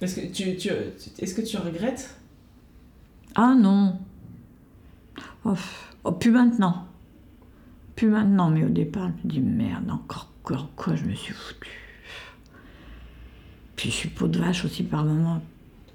Est-ce 0.00 0.20
que 0.20 0.26
tu, 0.26 0.56
tu, 0.56 0.70
est-ce 1.18 1.34
que 1.34 1.40
tu 1.40 1.56
regrettes? 1.56 2.16
Ah 3.34 3.54
non. 3.54 3.98
Oh, 5.44 5.54
oh, 6.04 6.12
plus 6.12 6.30
maintenant. 6.30 6.86
Plus 7.96 8.08
maintenant, 8.08 8.50
mais 8.50 8.64
au 8.64 8.68
départ, 8.68 9.10
je 9.22 9.26
me 9.26 9.32
dis 9.32 9.40
merde, 9.40 9.90
encore 9.90 10.30
quoi, 10.42 10.68
quoi 10.76 10.96
je 10.96 11.04
me 11.04 11.14
suis 11.14 11.32
foutu. 11.32 11.70
Puis 13.76 13.90
je 13.90 13.94
suis 13.94 14.08
peau 14.08 14.28
de 14.28 14.38
vache 14.38 14.64
aussi 14.64 14.82
par 14.82 15.04
moments. 15.04 15.40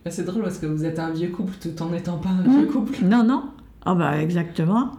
Bah, 0.04 0.12
C'est 0.12 0.24
drôle 0.24 0.44
parce 0.44 0.58
que 0.58 0.66
vous 0.66 0.86
êtes 0.86 1.00
un 1.00 1.12
vieux 1.12 1.30
couple 1.30 1.54
tout 1.62 1.82
en 1.82 1.90
n'étant 1.90 2.18
pas 2.18 2.30
un 2.30 2.42
vieux 2.42 2.68
couple. 2.68 3.04
Non, 3.04 3.24
non. 3.24 3.52
Ah 3.86 3.96
bah 3.96 4.22
exactement. 4.22 4.92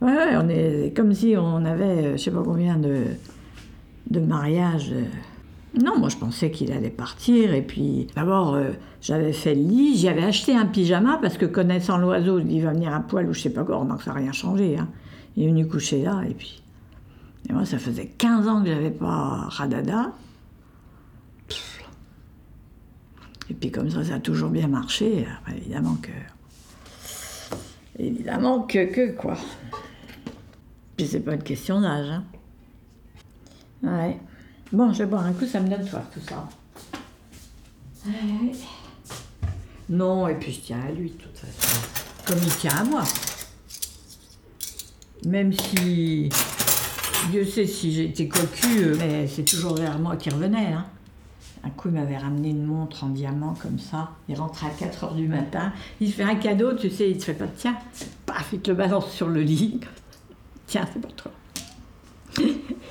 Ouais, 0.00 0.36
on 0.36 0.48
est 0.48 0.92
comme 0.96 1.12
si 1.12 1.34
on 1.36 1.64
avait, 1.64 1.84
euh, 1.84 2.12
je 2.16 2.22
sais 2.22 2.30
pas 2.30 2.42
combien 2.44 2.76
de, 2.76 3.04
de 4.10 4.20
mariages. 4.20 4.92
euh. 4.92 5.04
Non, 5.82 5.98
moi 5.98 6.08
je 6.08 6.16
pensais 6.16 6.50
qu'il 6.50 6.72
allait 6.72 6.88
partir 6.90 7.52
et 7.52 7.62
puis 7.62 8.06
d'abord 8.16 8.54
euh, 8.54 8.70
j'avais 9.02 9.32
fait 9.32 9.54
le 9.54 9.62
lit, 9.62 9.96
j'y 9.96 10.08
avais 10.08 10.24
acheté 10.24 10.54
un 10.56 10.66
pyjama 10.66 11.18
parce 11.20 11.36
que 11.36 11.44
connaissant 11.46 11.98
l'oiseau, 11.98 12.38
il 12.38 12.60
va 12.60 12.72
venir 12.72 12.94
à 12.94 13.00
poil 13.00 13.28
ou 13.28 13.34
je 13.34 13.40
sais 13.40 13.50
pas 13.50 13.64
quoi, 13.64 13.84
donc 13.84 14.02
ça 14.02 14.12
n'a 14.12 14.18
rien 14.18 14.32
changé. 14.32 14.78
Hein. 14.78 14.88
Il 15.36 15.44
est 15.44 15.48
venu 15.48 15.66
coucher 15.68 16.02
là 16.02 16.22
et 16.28 16.34
puis. 16.34 16.62
Et 17.48 17.52
moi 17.52 17.64
ça 17.64 17.78
faisait 17.78 18.06
15 18.06 18.48
ans 18.48 18.62
que 18.62 18.68
j'avais 18.68 18.90
pas 18.90 19.46
radada. 19.48 20.12
Pff. 21.48 21.80
Et 23.50 23.54
puis 23.54 23.70
comme 23.70 23.90
ça, 23.90 24.04
ça 24.04 24.14
a 24.14 24.20
toujours 24.20 24.50
bien 24.50 24.68
marché, 24.68 25.26
évidemment 25.56 25.96
que. 26.00 26.10
Évidemment 27.98 28.62
que, 28.62 28.84
que 28.92 29.10
quoi. 29.16 29.36
Puis 30.98 31.06
c'est 31.06 31.20
pas 31.20 31.34
une 31.34 31.44
question 31.44 31.80
d'âge. 31.80 32.10
Hein. 32.10 32.24
Ouais. 33.84 34.18
Bon, 34.72 34.92
je 34.92 34.98
vais 34.98 35.06
boire 35.06 35.24
un 35.24 35.32
coup, 35.32 35.46
ça 35.46 35.60
me 35.60 35.68
donne 35.68 35.86
soif 35.86 36.04
tout 36.12 36.20
ça. 36.28 36.48
Ouais. 38.04 38.50
Non, 39.88 40.26
et 40.26 40.34
puis 40.34 40.52
je 40.52 40.60
tiens 40.60 40.80
à 40.80 40.90
lui 40.90 41.10
de 41.10 41.14
toute 41.14 41.38
façon. 41.38 41.86
Comme 42.26 42.38
il 42.42 42.50
tient 42.56 42.76
à 42.76 42.84
moi. 42.84 43.04
Même 45.24 45.52
si. 45.52 46.28
Dieu 47.30 47.44
sait 47.44 47.66
si 47.66 48.00
été 48.00 48.26
cocu, 48.26 48.78
euh, 48.78 48.96
mais 48.98 49.28
c'est 49.28 49.44
toujours 49.44 49.76
vers 49.76 50.00
moi 50.00 50.16
qui 50.16 50.30
revenait. 50.30 50.72
Hein. 50.72 50.84
Un 51.62 51.70
coup, 51.70 51.88
il 51.88 51.94
m'avait 51.94 52.18
ramené 52.18 52.50
une 52.50 52.64
montre 52.64 53.04
en 53.04 53.10
diamant 53.10 53.54
comme 53.62 53.78
ça. 53.78 54.10
Il 54.28 54.34
rentre 54.34 54.64
à 54.64 54.70
4 54.70 55.04
heures 55.04 55.14
du 55.14 55.28
matin. 55.28 55.72
Il 56.00 56.10
se 56.10 56.16
fait 56.16 56.22
un 56.24 56.34
cadeau, 56.34 56.74
tu 56.74 56.90
sais, 56.90 57.08
il 57.08 57.18
te 57.18 57.24
fait 57.24 57.34
pas 57.34 57.46
tiens. 57.46 57.76
Paf, 58.26 58.48
il 58.52 58.60
te 58.60 58.70
le 58.70 58.76
balance 58.76 59.12
sur 59.12 59.28
le 59.28 59.42
lit. 59.42 59.80
Tiens, 60.68 60.86
c'est 60.92 61.00
pour 61.00 61.14
toi. 61.14 61.32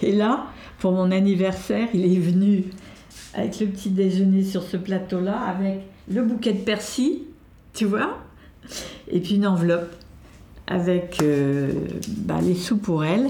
Et 0.01 0.11
là, 0.11 0.47
pour 0.79 0.91
mon 0.93 1.11
anniversaire, 1.11 1.87
il 1.93 2.11
est 2.11 2.19
venu 2.19 2.65
avec 3.35 3.59
le 3.59 3.67
petit 3.67 3.91
déjeuner 3.91 4.43
sur 4.43 4.63
ce 4.63 4.77
plateau-là, 4.77 5.39
avec 5.39 5.81
le 6.09 6.23
bouquet 6.23 6.53
de 6.53 6.59
persil, 6.59 7.19
tu 7.73 7.85
vois, 7.85 8.17
et 9.07 9.19
puis 9.19 9.35
une 9.35 9.45
enveloppe 9.45 9.93
avec 10.65 11.21
euh, 11.21 11.71
bah, 12.17 12.39
les 12.41 12.55
sous 12.55 12.77
pour 12.77 13.05
elle, 13.05 13.29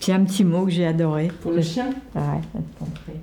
puis 0.00 0.10
un 0.10 0.24
petit 0.24 0.42
mot 0.42 0.64
que 0.64 0.72
j'ai 0.72 0.86
adoré. 0.86 1.28
Pour 1.40 1.52
le 1.52 1.62
chien? 1.62 1.90
Ah 2.16 2.34
ouais, 2.34 3.14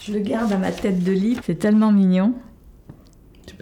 je 0.00 0.12
le 0.12 0.20
garde 0.20 0.50
à 0.50 0.56
ma 0.56 0.72
tête 0.72 1.04
de 1.04 1.12
lit, 1.12 1.36
c'est 1.44 1.58
tellement 1.58 1.92
mignon. 1.92 2.34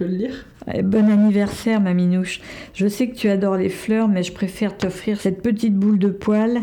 Tu 0.03 0.83
Bon 0.83 1.09
anniversaire, 1.09 1.81
ma 1.81 1.93
minouche. 1.93 2.41
Je 2.73 2.87
sais 2.87 3.07
que 3.07 3.15
tu 3.15 3.29
adores 3.29 3.57
les 3.57 3.69
fleurs, 3.69 4.07
mais 4.07 4.23
je 4.23 4.33
préfère 4.33 4.77
t'offrir 4.77 5.19
cette 5.19 5.41
petite 5.41 5.75
boule 5.75 5.99
de 5.99 6.09
poil 6.09 6.61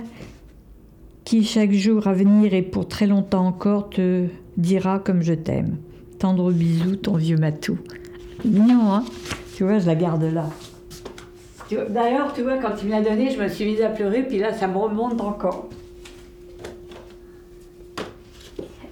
qui, 1.25 1.44
chaque 1.44 1.73
jour 1.73 2.06
à 2.06 2.12
venir 2.12 2.54
et 2.54 2.62
pour 2.62 2.88
très 2.88 3.06
longtemps 3.06 3.47
encore, 3.47 3.90
te 3.90 4.26
dira 4.56 4.99
comme 4.99 5.23
je 5.23 5.35
t'aime. 5.35 5.76
Tendre 6.18 6.50
bisous, 6.50 6.97
ton 6.97 7.16
vieux 7.16 7.37
matou. 7.37 7.78
Mignon, 8.44 8.92
hein? 8.92 9.04
Tu 9.54 9.64
vois, 9.64 9.78
je 9.78 9.87
la 9.87 9.94
garde 9.94 10.25
là. 10.25 10.47
Tu 11.68 11.76
D'ailleurs, 11.88 12.32
tu 12.32 12.42
vois, 12.42 12.59
quand 12.59 12.75
il 12.82 12.88
me 12.88 12.92
l'a 12.92 13.02
donné, 13.02 13.30
je 13.30 13.40
me 13.40 13.49
suis 13.49 13.64
mise 13.64 13.80
à 13.80 13.90
pleurer, 13.90 14.23
puis 14.23 14.38
là, 14.38 14.52
ça 14.52 14.66
me 14.66 14.76
remonte 14.76 15.20
encore. 15.20 15.68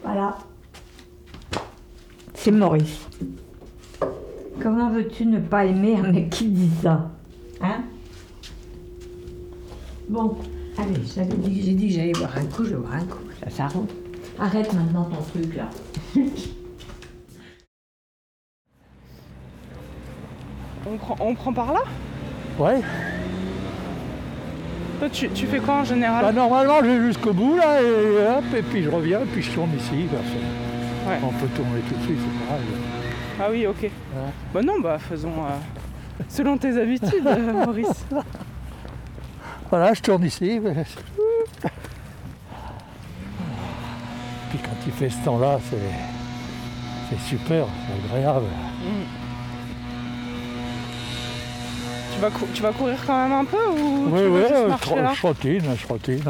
Voilà. 0.04 0.38
C'est 2.34 2.52
Maurice. 2.52 3.08
Comment 4.62 4.90
veux-tu 4.90 5.26
ne 5.26 5.38
pas 5.38 5.64
aimer 5.64 5.96
un 5.96 6.10
mec 6.12 6.30
qui 6.30 6.48
dit 6.48 6.70
ça 6.82 7.10
Hein 7.60 7.82
Bon, 10.08 10.36
allez, 10.76 10.94
j'avais 11.14 11.34
dit- 11.36 11.62
j'ai 11.62 11.72
dit 11.74 11.88
que 11.88 11.94
j'allais 11.94 12.12
boire 12.12 12.36
un 12.36 12.44
coup, 12.46 12.64
je 12.64 12.70
vais 12.70 12.76
boire 12.76 12.94
un 12.94 13.04
coup. 13.04 13.18
Ça, 13.44 13.50
ça 13.50 13.68
roule. 13.68 13.86
Arrête 14.38 14.72
maintenant 14.72 15.04
ton 15.04 15.22
truc 15.22 15.54
là. 15.56 15.68
on 20.90 20.96
prend, 20.96 21.16
on 21.20 21.34
prend 21.34 21.52
par 21.52 21.72
là? 21.72 21.80
Ouais. 22.58 22.80
Toi, 24.98 25.08
tu, 25.10 25.28
tu 25.30 25.46
fais 25.46 25.60
quoi 25.60 25.74
en 25.76 25.84
général? 25.84 26.24
Bah, 26.24 26.32
normalement, 26.32 26.78
je 26.82 26.86
vais 26.90 27.06
jusqu'au 27.06 27.32
bout, 27.32 27.56
là, 27.56 27.80
et 27.80 28.38
hop, 28.38 28.44
et 28.56 28.62
puis 28.62 28.82
je 28.82 28.90
reviens, 28.90 29.20
et 29.20 29.26
puis 29.26 29.42
je 29.42 29.52
tourne 29.52 29.70
ici. 29.76 30.06
C'est- 30.10 31.08
Ouais. 31.08 31.16
On 31.22 31.28
peut 31.28 31.46
tourner 31.56 31.80
tout 31.88 31.94
de 31.94 32.02
suite, 32.02 32.18
c'est 32.18 32.46
pareil. 32.46 32.64
Ah 33.40 33.48
oui, 33.50 33.66
ok. 33.66 33.90
Bah 34.52 34.62
non, 34.62 34.80
bah 34.80 34.98
faisons 34.98 35.32
euh, 35.44 36.22
selon 36.28 36.56
tes 36.58 36.80
habitudes, 36.80 37.26
euh, 37.26 37.52
Maurice. 37.66 38.04
Voilà, 39.70 39.94
je 39.94 40.00
tourne 40.02 40.24
ici. 40.24 40.60
Puis 44.50 44.58
quand 44.60 44.76
il 44.86 44.92
fait 44.92 45.10
ce 45.10 45.18
temps-là, 45.24 45.58
c'est, 45.70 45.76
c'est 47.10 47.20
super, 47.20 47.66
c'est 47.86 48.16
agréable. 48.16 48.46
Tu 52.14 52.20
vas, 52.20 52.30
cou- 52.30 52.48
tu 52.52 52.62
vas 52.62 52.72
courir 52.72 52.96
quand 53.06 53.22
même 53.28 53.32
un 53.38 53.44
peu 53.44 53.56
ou 53.68 54.08
Oui, 54.10 54.20
tu 54.22 54.26
oui, 54.28 54.42
je, 54.48 54.76
tro- 54.78 54.96
je 55.14 55.18
trottine, 55.18 55.62
je 55.78 55.82
trottine. 55.84 56.22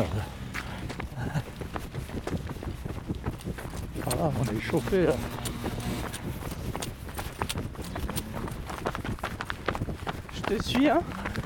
Voilà, 4.04 4.30
on 4.38 4.56
est 4.56 4.60
chauffé 4.60 5.06
là. 5.06 5.12
Te 10.48 10.62
suis, 10.62 10.88
hein 10.88 11.00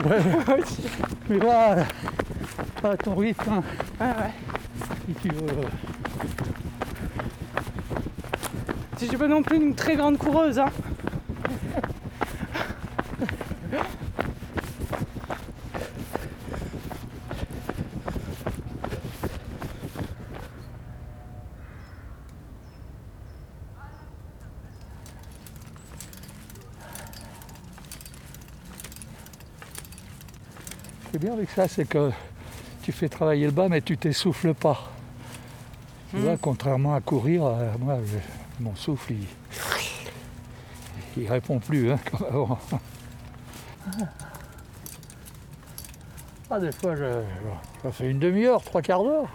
Ouais. 0.05 0.19
Mais 1.29 1.39
va 1.39 1.87
à 2.85 2.97
ton 2.97 3.15
rythme, 3.15 3.51
hein, 3.53 3.63
Ouais, 4.01 4.07
ouais. 4.07 4.33
si 5.09 5.15
tu 5.23 5.29
veux. 5.35 5.47
Je 9.01 9.07
suis 9.07 9.17
pas 9.17 9.27
non 9.29 9.43
plus 9.43 9.57
une 9.57 9.75
très 9.75 9.97
grande 9.97 10.19
coureuse, 10.19 10.59
hein. 10.59 10.71
Qui 31.13 31.17
est 31.17 31.21
bien 31.21 31.35
avec 31.35 31.51
ça, 31.51 31.69
c'est 31.69 31.85
que 31.87 32.11
tu 32.83 32.91
fais 32.91 33.09
travailler 33.09 33.45
le 33.47 33.53
bas, 33.53 33.69
mais 33.69 33.81
tu 33.83 33.97
t'essouffles 33.99 34.55
pas. 34.55 34.91
Tu 36.11 36.17
vois, 36.19 36.37
contrairement 36.37 36.95
à 36.95 37.01
courir, 37.01 37.45
euh, 37.47 37.71
moi, 37.79 37.99
je- 38.05 38.63
mon 38.65 38.75
souffle, 38.75 39.13
il, 39.13 39.27
il 41.17 41.29
répond 41.31 41.59
plus, 41.59 41.91
hein, 41.93 41.99
comme 42.11 42.27
avant. 42.29 42.59
Ah, 46.51 46.61
des 46.61 46.73
fois, 46.73 46.95
je, 46.97 47.23
je 47.85 47.91
fais 47.91 48.11
une 48.11 48.19
demi-heure, 48.19 48.63
trois 48.63 48.83
quarts 48.83 49.03
d'heure 49.05 49.29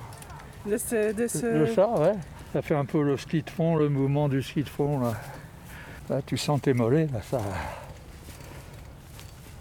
De 0.68 0.78
ce, 0.78 1.14
de 1.14 1.28
ce- 1.28 1.60
de 1.62 1.66
ça, 1.74 1.90
ouais. 2.00 2.14
Ça 2.54 2.62
fait 2.62 2.76
un 2.76 2.86
peu 2.86 3.02
le 3.04 3.18
ski 3.18 3.42
de 3.42 3.50
fond, 3.50 3.76
le 3.76 3.90
mouvement 3.90 4.30
du 4.30 4.42
ski 4.44 4.64
de 4.64 4.70
fond, 4.70 5.00
là. 5.00 5.14
Là, 6.10 6.22
tu 6.26 6.38
sens 6.38 6.62
tes 6.62 6.74
mollets, 6.74 7.08
là, 7.12 7.22
ça... 7.22 7.40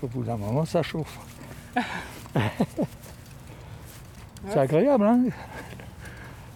Au 0.03 0.07
bout 0.07 0.23
d'un 0.23 0.37
moment, 0.37 0.65
ça 0.65 0.83
chauffe. 0.83 1.19
C'est 4.49 4.59
agréable, 4.59 5.05
hein 5.05 5.21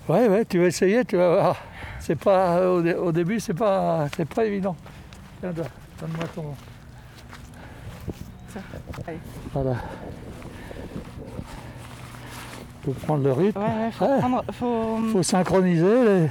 Ouais, 0.08 0.28
ouais, 0.28 0.44
tu 0.44 0.58
vas 0.58 0.66
essayer, 0.66 1.04
tu 1.04 1.16
vas 1.16 1.28
voir. 1.30 1.56
C'est 2.00 2.16
pas... 2.18 2.68
Au, 2.68 2.82
dé- 2.82 2.94
au 2.94 3.12
début, 3.12 3.38
c'est 3.40 3.54
pas... 3.54 4.06
C'est 4.16 4.28
pas 4.28 4.44
évident. 4.44 4.76
Tiens, 5.40 5.50
donne- 5.52 5.66
donne-moi 6.00 6.24
ton... 6.34 6.54
allez. 9.06 9.18
Voilà. 9.52 9.76
Faut 12.84 12.92
prendre 12.92 13.22
le 13.24 13.32
rythme. 13.32 13.60
Ouais, 13.60 13.66
ouais, 13.66 13.90
faut 13.92 14.04
Ouais. 14.06 14.18
prendre. 14.18 14.44
Faut... 14.52 14.98
Faut 15.12 15.22
synchroniser 15.22 16.04
les... 16.04 16.28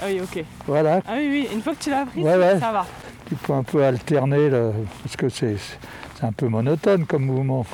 Ah 0.00 0.04
oui, 0.06 0.20
ok. 0.20 0.44
Voilà, 0.66 1.00
Ah 1.06 1.14
oui, 1.16 1.28
oui, 1.30 1.48
une 1.52 1.62
fois 1.62 1.74
que 1.74 1.82
tu 1.82 1.90
l'as 1.90 2.06
pris, 2.06 2.22
Ouais, 2.22 2.36
ouais. 2.36 2.60
ça 2.60 2.70
va. 2.70 2.86
Tu 3.28 3.34
peux 3.34 3.52
un 3.52 3.62
peu 3.64 3.84
alterner, 3.84 4.48
le- 4.50 4.72
parce 5.02 5.16
que 5.16 5.28
c'est 5.28 5.56
c'est 6.18 6.26
un 6.26 6.32
peu 6.32 6.48
monotone 6.48 7.06
comme 7.06 7.26
mouvement. 7.26 7.64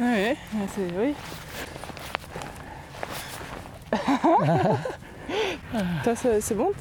Oui, 0.00 0.30
ah, 0.30 0.34
c'est. 0.74 0.88
Oui. 0.96 1.14
Toi, 6.04 6.14
c'est 6.40 6.54
bon? 6.54 6.72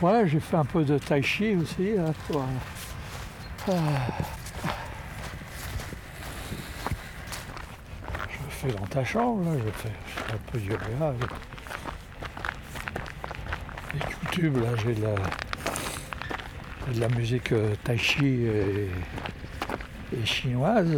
Ouais, 0.00 0.28
j'ai 0.28 0.38
fait 0.38 0.56
un 0.56 0.64
peu 0.64 0.84
de 0.84 0.96
tai 0.98 1.20
chi 1.22 1.56
aussi. 1.56 1.96
là, 1.96 2.12
pour, 2.28 2.40
euh, 2.40 2.44
ah. 3.68 3.72
Je 8.30 8.38
fais 8.48 8.68
dans 8.68 8.86
ta 8.86 9.04
chambre, 9.04 9.44
là, 9.44 9.50
je 9.58 9.70
fais, 9.72 9.90
je 10.06 10.12
fais 10.22 10.34
un 10.34 10.38
peu 10.52 10.58
de 10.58 10.64
yoga. 10.64 11.14
Et 13.94 13.98
YouTube, 13.98 14.58
là, 14.62 14.76
j'ai 14.76 14.94
de 14.94 15.02
la, 15.02 15.14
de 16.94 17.00
la 17.00 17.08
musique 17.08 17.52
euh, 17.52 17.74
tai 17.84 17.98
chi 17.98 18.26
et, 18.26 18.88
et 20.16 20.26
chinoise. 20.26 20.96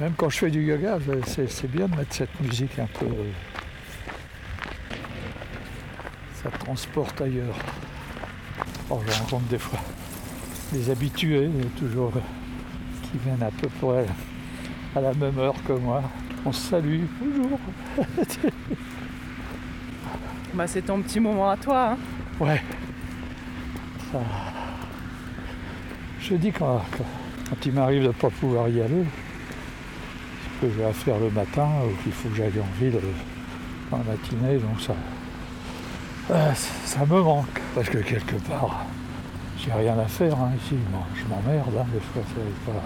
Même 0.00 0.12
quand 0.16 0.28
je 0.28 0.38
fais 0.38 0.50
du 0.50 0.62
yoga, 0.62 0.98
c'est 1.26 1.70
bien 1.70 1.88
de 1.88 1.96
mettre 1.96 2.14
cette 2.14 2.40
musique 2.40 2.78
un 2.78 2.86
peu. 2.86 3.06
Ça 6.42 6.50
te 6.50 6.58
transporte 6.58 7.20
ailleurs. 7.20 7.56
Or, 8.90 9.02
je 9.06 9.18
rencontre 9.20 9.46
des 9.46 9.58
fois 9.58 9.80
des 10.72 10.90
habitués, 10.90 11.46
euh, 11.46 11.62
toujours, 11.78 12.12
euh, 12.16 12.20
qui 13.02 13.18
viennent 13.24 13.42
à 13.42 13.50
peu 13.50 13.68
près 13.80 14.06
à 14.94 15.00
la 15.00 15.14
même 15.14 15.38
heure 15.38 15.54
que 15.66 15.72
moi. 15.72 16.02
On 16.44 16.52
se 16.52 16.70
salue, 16.70 17.04
bonjour. 17.20 17.58
Bah, 20.54 20.66
c'est 20.66 20.80
ton 20.80 21.02
petit 21.02 21.20
moment 21.20 21.50
à 21.50 21.56
toi. 21.58 21.90
Hein. 21.90 21.98
Ouais. 22.40 22.62
Ça- 24.12 24.18
Je 26.20 26.34
dis 26.34 26.50
quand, 26.52 26.80
il 27.64 27.72
m'arrive 27.72 28.02
de 28.02 28.08
ne 28.08 28.12
pas 28.12 28.30
pouvoir 28.30 28.68
y 28.68 28.80
aller, 28.80 29.04
que 30.60 30.66
j'ai 30.76 30.84
à 30.84 30.92
faire 30.92 31.18
le 31.18 31.30
matin 31.30 31.68
ou 31.84 32.02
qu'il 32.02 32.12
faut 32.12 32.28
que 32.28 32.36
j'aille 32.36 32.60
en 32.60 32.80
ville 32.80 32.96
euh, 32.96 33.94
en 33.94 33.98
matinée, 33.98 34.58
donc 34.58 34.80
ça, 34.80 34.94
euh, 36.30 36.52
ça 36.54 37.00
me 37.06 37.22
manque. 37.22 37.60
Parce 37.74 37.88
que 37.88 37.98
quelque 37.98 38.36
part, 38.48 38.86
j'ai 39.58 39.72
rien 39.72 39.96
à 39.98 40.06
faire 40.06 40.34
hein, 40.40 40.50
ici. 40.64 40.76
Je 41.14 41.24
m'emmerde, 41.24 41.74
hein, 41.78 41.86
des 41.92 42.00
fois, 42.00 42.22
c'est 42.34 42.72
pas, 42.72 42.80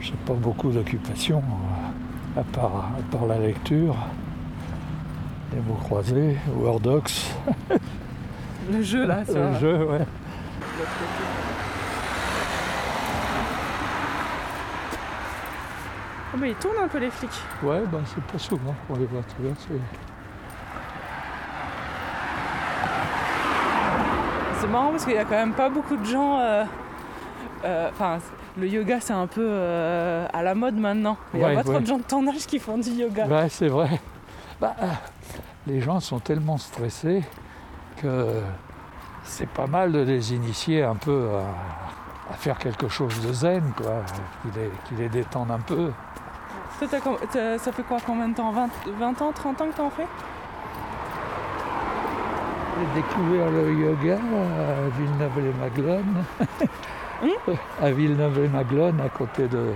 j'ai 0.00 0.14
pas 0.26 0.34
beaucoup 0.34 0.70
d'occupation, 0.70 1.38
euh, 2.36 2.40
à, 2.40 2.44
part, 2.44 2.90
à 2.98 3.02
part 3.16 3.26
la 3.26 3.38
lecture, 3.38 3.96
les 5.54 5.60
mots 5.60 5.78
croisés, 5.82 6.36
Wordox. 6.56 7.30
Le 8.72 8.82
jeu, 8.82 9.06
là, 9.06 9.24
ça. 9.24 9.32
Le 9.50 9.58
jeu, 9.58 9.84
ouais. 9.84 10.06
Oh, 16.32 16.36
mais 16.38 16.50
ils 16.50 16.56
tournent 16.56 16.78
un 16.82 16.88
peu 16.88 16.98
les 16.98 17.10
flics. 17.10 17.30
Ouais, 17.62 17.80
ben 17.92 18.00
c'est 18.06 18.22
pas 18.24 18.38
souvent 18.38 18.74
qu'on 18.88 18.96
les 18.96 19.06
voit 19.06 19.22
traverser. 19.22 19.68
C'est 24.60 24.66
marrant 24.68 24.90
parce 24.90 25.04
qu'il 25.04 25.14
y 25.14 25.18
a 25.18 25.24
quand 25.24 25.30
même 25.30 25.52
pas 25.52 25.68
beaucoup 25.68 25.96
de 25.96 26.04
gens. 26.04 26.38
euh, 26.40 26.64
euh, 27.64 27.88
Enfin, 27.92 28.18
le 28.58 28.66
yoga 28.66 28.98
c'est 29.00 29.12
un 29.12 29.26
peu 29.28 29.46
euh, 29.46 30.26
à 30.32 30.42
la 30.42 30.54
mode 30.54 30.74
maintenant. 30.76 31.16
Il 31.34 31.38
n'y 31.38 31.44
a 31.44 31.48
Ouais, 31.48 31.54
pas 31.54 31.62
trop 31.62 31.78
de 31.78 31.86
gens 31.86 31.98
de 31.98 32.02
ton 32.02 32.26
âge 32.28 32.46
qui 32.46 32.58
font 32.58 32.78
du 32.78 32.90
yoga. 32.90 33.26
Ouais, 33.26 33.48
c'est 33.48 33.68
vrai. 33.68 34.00
Bah, 34.60 34.74
les 35.66 35.80
gens 35.80 36.00
sont 36.00 36.18
tellement 36.18 36.58
stressés 36.58 37.22
que 38.00 38.26
c'est 39.24 39.48
pas 39.48 39.66
mal 39.66 39.92
de 39.92 40.00
les 40.00 40.34
initier 40.34 40.82
un 40.82 40.96
peu 40.96 41.28
à, 41.34 42.32
à 42.32 42.36
faire 42.36 42.58
quelque 42.58 42.88
chose 42.88 43.20
de 43.26 43.32
zen, 43.32 43.72
quoi, 43.76 44.02
qui 44.42 44.58
les, 44.58 44.70
qui 44.88 44.94
les 44.94 45.08
détendent 45.08 45.50
un 45.50 45.60
peu. 45.60 45.90
Toi, 46.78 46.88
ça 47.58 47.72
fait 47.72 47.82
quoi 47.82 47.98
combien 48.04 48.28
de 48.28 48.34
temps 48.34 48.52
20, 48.52 48.68
20 48.98 49.22
ans, 49.22 49.32
30 49.32 49.60
ans 49.60 49.66
que 49.70 49.76
t'en 49.76 49.90
fais? 49.90 50.06
J'ai 52.76 53.00
découvert 53.02 53.50
le 53.50 53.72
yoga 53.72 54.14
à 54.16 54.88
Villeneuve-les-Maglones. 54.98 56.24
à 57.82 57.90
Villeneuve-les-Maglones, 57.92 59.00
à 59.00 59.08
côté 59.08 59.46
de, 59.46 59.72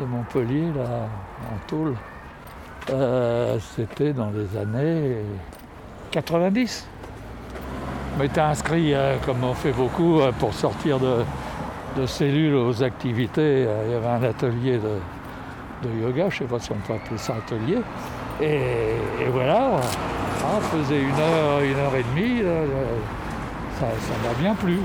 de 0.00 0.04
Montpellier, 0.04 0.72
là, 0.74 1.08
en 1.52 1.58
Toul. 1.68 1.94
Euh, 2.90 3.58
C'était 3.60 4.12
dans 4.12 4.30
les 4.30 4.56
années 4.56 5.18
90. 6.10 6.88
M'étais 8.20 8.40
inscrit, 8.40 8.92
euh, 8.94 9.16
comme 9.24 9.42
on 9.44 9.54
fait 9.54 9.72
beaucoup, 9.72 10.20
euh, 10.20 10.30
pour 10.38 10.52
sortir 10.52 10.98
de, 11.00 11.24
de 11.96 12.04
cellules 12.06 12.54
aux 12.54 12.82
activités. 12.82 13.64
Euh, 13.66 13.84
Il 13.86 13.92
y 13.92 13.94
avait 13.94 14.06
un 14.06 14.22
atelier 14.28 14.78
de, 14.78 15.88
de 15.88 15.94
yoga, 16.02 16.28
je 16.28 16.42
ne 16.42 16.48
sais 16.48 16.54
pas 16.54 16.60
si 16.60 16.70
on 16.72 16.76
peut 16.86 16.92
appeler 16.94 17.16
ça 17.18 17.34
atelier. 17.36 17.78
Et, 18.42 18.56
et 19.20 19.28
voilà, 19.32 19.70
on 20.54 20.60
faisait 20.60 21.00
une 21.00 21.18
heure, 21.18 21.60
une 21.62 21.76
heure 21.78 21.94
et 21.96 22.02
demie, 22.14 22.42
là, 22.42 22.60
ça 23.80 23.86
m'a 24.28 24.34
bien 24.38 24.54
plu. 24.54 24.80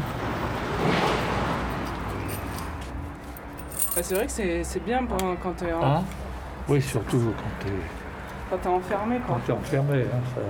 Bah, 3.95 4.01
C'est 4.01 4.15
vrai 4.15 4.25
que 4.27 4.31
c'est 4.63 4.85
bien 4.85 5.01
quand 5.43 5.51
t'es 5.57 5.73
en- 5.73 5.83
Hein? 5.83 6.03
Oui, 6.69 6.81
surtout 6.81 7.33
quand 7.37 7.65
tu 7.65 7.67
es, 7.67 7.77
quand 8.49 8.57
t'es 8.57 8.69
enfermé. 8.69 9.17
Quoi. 9.27 9.35
quand 9.35 9.41
t'es 9.45 9.51
enfermé. 9.53 10.03
hein, 10.03 10.41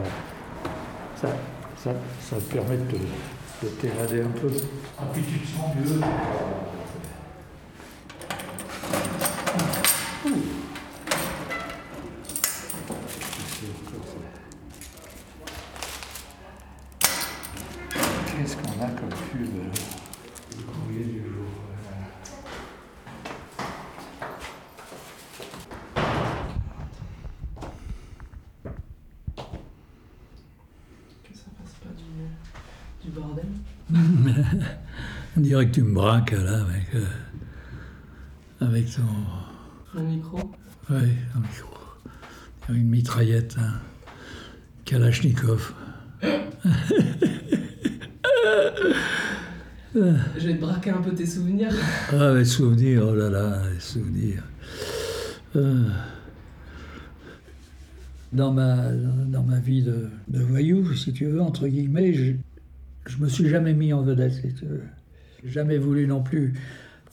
ça, 1.16 1.28
ça- 1.28 1.34
Ça, 1.86 1.92
ça 2.20 2.38
te 2.38 2.52
permet 2.52 2.78
de 2.78 2.98
de 3.62 4.22
un 4.22 4.28
peu. 4.40 4.48
Ah, 4.98 5.04
puis 5.14 5.22
tu 5.22 5.40
te 5.40 5.48
sens 5.48 5.76
mieux. 5.76 6.02
Qu'est-ce 17.92 18.58
qu'on 18.58 18.82
a 18.84 18.88
comme 18.90 19.10
pub 19.32 19.50
Le 20.58 20.64
courrier 20.64 21.06
du 21.06 21.20
jour. 21.20 21.46
voilà. 21.82 21.98
Que 31.24 31.34
ça 31.34 31.46
fasse 31.58 31.76
pas 31.82 31.90
du, 31.96 33.06
du 33.06 33.12
bordel. 33.12 33.46
Que 35.56 35.72
tu 35.72 35.84
me 35.84 35.94
braques 35.94 36.32
là 36.32 36.62
avec, 36.62 36.94
euh, 36.96 37.06
avec 38.60 38.94
ton. 38.94 39.02
Le 39.96 40.02
micro. 40.02 40.38
Ouais, 40.90 41.10
un 41.34 41.40
micro. 41.40 41.74
Une 42.70 42.90
mitraillette, 42.90 43.56
hein. 43.58 43.80
Kalachnikov. 44.84 45.74
Je 49.96 50.46
vais 50.46 50.56
te 50.56 50.60
braquer 50.60 50.90
un 50.90 51.02
peu 51.02 51.14
tes 51.14 51.26
souvenirs. 51.26 51.72
Ah, 52.12 52.34
les 52.34 52.44
souvenirs, 52.46 53.04
oh 53.08 53.16
là 53.16 53.30
là, 53.30 53.62
les 53.74 53.80
souvenirs. 53.80 54.44
Euh, 55.56 55.88
Dans 58.34 58.52
ma, 58.52 58.92
dans 58.92 59.44
ma 59.44 59.60
vie 59.60 59.82
de, 59.84 60.10
de 60.28 60.40
voyou, 60.42 60.94
si 60.94 61.14
tu 61.14 61.26
veux, 61.26 61.42
entre 61.42 61.68
guillemets, 61.68 62.14
je, 62.14 62.34
je 63.08 63.18
me 63.20 63.30
suis 63.30 63.48
jamais 63.48 63.74
mis 63.74 63.94
en 63.94 64.04
vedette, 64.04 64.34
si 64.34 64.54
tu 64.54 64.66
veux. 64.66 64.84
Jamais 65.48 65.78
voulu 65.78 66.08
non 66.08 66.22
plus 66.22 66.54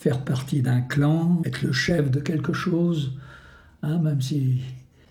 faire 0.02 0.24
partie 0.24 0.62
d'un 0.62 0.80
clan, 0.80 1.40
être 1.44 1.62
le 1.62 1.72
chef 1.72 2.10
de 2.10 2.18
quelque 2.18 2.52
chose, 2.52 3.12
hein, 3.84 3.98
même 3.98 4.20
si, 4.20 4.62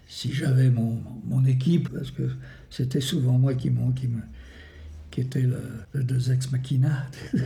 si 0.08 0.34
j'avais 0.34 0.70
mon, 0.70 1.02
mon 1.26 1.46
équipe, 1.46 1.88
parce 1.90 2.12
que 2.12 2.24
c'était 2.70 3.00
souvent 3.00 3.38
moi 3.38 3.54
qui, 3.54 3.72
qui, 3.96 4.08
me, 4.10 4.22
qui 5.10 5.22
était 5.22 5.44
le, 5.44 6.04
deux 6.04 6.34
ex 6.34 6.52
machina. 6.52 7.08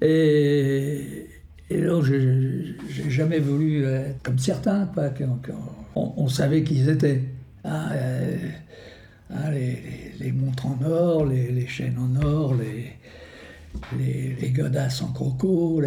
et, 0.00 1.26
et 1.68 1.84
j'ai 2.04 3.10
jamais 3.10 3.40
voulu 3.40 3.84
être 3.84 4.22
comme 4.22 4.38
certains, 4.38 4.88
quand 4.94 5.40
on, 5.96 6.28
savait 6.28 6.62
qui 6.62 6.76
ils 6.76 6.88
étaient. 6.90 7.24
hein, 7.64 7.88
les, 9.50 10.30
montres 10.30 10.66
en 10.66 10.78
or, 10.84 11.26
les 11.26 11.66
chaînes 11.66 11.98
en 11.98 12.22
or, 12.22 12.54
les, 12.54 12.92
les, 13.98 14.50
godasses 14.50 15.02
en 15.02 15.12
croco, 15.12 15.82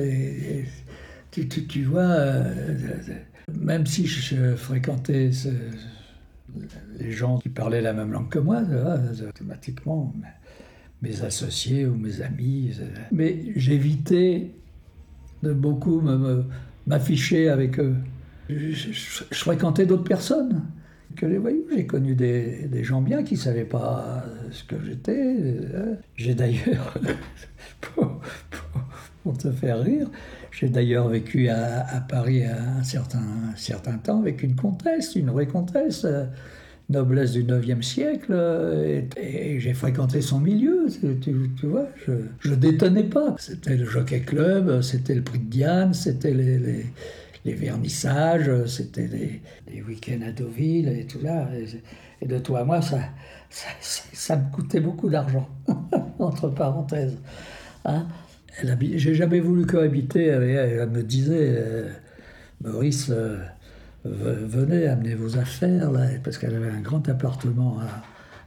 tu, 1.31 1.83
vois, 1.83 2.01
euh, 2.01 2.97
même 3.53 3.85
si 3.85 4.05
je 4.05 4.55
fréquentais 4.55 5.31
les 6.99 7.11
gens 7.11 7.37
qui 7.39 7.49
parlaient 7.49 7.81
la 7.81 7.93
même 7.93 8.11
langue 8.11 8.29
que 8.29 8.39
moi, 8.39 8.61
automatiquement, 9.27 10.13
mes 11.01 11.21
associés 11.23 11.85
ou 11.85 11.95
mes 11.95 12.21
amis, 12.21 12.77
euh, 12.79 12.87
mais 13.11 13.51
j'évitais 13.55 14.51
de 15.43 15.53
beaucoup 15.53 16.01
m'afficher 16.87 17.49
avec 17.49 17.79
eux. 17.79 17.95
Je 18.49 18.91
fréquentais 19.31 19.85
d'autres 19.85 20.03
personnes 20.03 20.63
que 21.15 21.25
les 21.25 21.37
voyous. 21.37 21.65
J'ai 21.73 21.85
connu 21.85 22.15
des, 22.15 22.83
gens 22.83 23.01
bien 23.01 23.23
qui 23.23 23.35
ne 23.35 23.39
savaient 23.39 23.65
pas 23.65 24.23
ce 24.51 24.63
que 24.63 24.75
j'étais. 24.85 25.17
euh. 25.17 25.95
J'ai 26.15 26.35
d'ailleurs, 26.35 26.93
pour, 29.23 29.37
te 29.37 29.51
faire 29.51 29.81
rire, 29.81 30.09
j'ai 30.51 30.69
d'ailleurs 30.69 31.07
vécu 31.07 31.49
à, 31.49 32.05
Paris 32.07 32.43
un 32.43 32.83
certain, 32.83 33.19
un 33.19 33.55
certain 33.55 33.97
temps 33.97 34.19
avec 34.19 34.43
une 34.43 34.55
comtesse, 34.55 35.15
une 35.15 35.31
vraie 35.31 35.47
comtesse, 35.47 36.05
euh, 36.05 36.25
noblesse 36.89 37.31
du 37.31 37.43
9e 37.43 37.81
siècle, 37.81 38.31
euh, 38.31 39.01
et, 39.17 39.59
j'ai 39.59 39.73
fréquenté 39.73 40.21
son 40.21 40.39
milieu, 40.39 40.85
tu, 41.21 41.49
vois, 41.65 41.87
je, 42.05 42.13
je 42.39 42.53
détonnais 42.53 43.03
pas. 43.03 43.35
C'était 43.39 43.77
le 43.77 43.85
Jockey 43.85 44.21
Club, 44.21 44.81
c'était 44.81 45.15
le 45.15 45.23
prix 45.23 45.39
de 45.39 45.49
Diane, 45.49 45.93
c'était 45.93 46.33
les- 46.33 46.85
les 47.45 47.53
vernissages, 47.53 48.65
c'était 48.65 49.07
les 49.71 49.81
week-ends 49.83 50.21
à 50.27 50.31
Deauville 50.31 50.89
et 50.89 51.05
tout 51.05 51.19
là. 51.21 51.47
Et, 52.21 52.25
de 52.25 52.39
toi 52.39 52.61
à 52.61 52.63
moi, 52.63 52.81
ça, 52.81 52.97
ça, 53.79 54.35
me 54.35 54.51
coûtait 54.51 54.79
beaucoup 54.79 55.09
d'argent, 55.09 55.47
entre 56.19 56.49
parenthèses. 56.49 57.17
Hein 57.83 58.07
J'ai 58.79 59.13
jamais 59.13 59.39
voulu 59.39 59.67
cohabiter 59.67 60.31
avec 60.31 60.55
elle. 60.55 60.89
Me 60.89 61.03
disait, 61.03 61.53
euh, 61.55 61.89
Maurice, 62.63 63.11
euh, 63.11 63.37
ve- 64.05 64.43
venez, 64.45 64.87
amenez 64.87 65.13
vos 65.13 65.37
affaires, 65.37 65.91
là, 65.91 66.07
parce 66.23 66.39
qu'elle 66.39 66.55
avait 66.55 66.71
un 66.71 66.81
grand 66.81 67.07
appartement 67.07 67.79
à, 67.79 68.03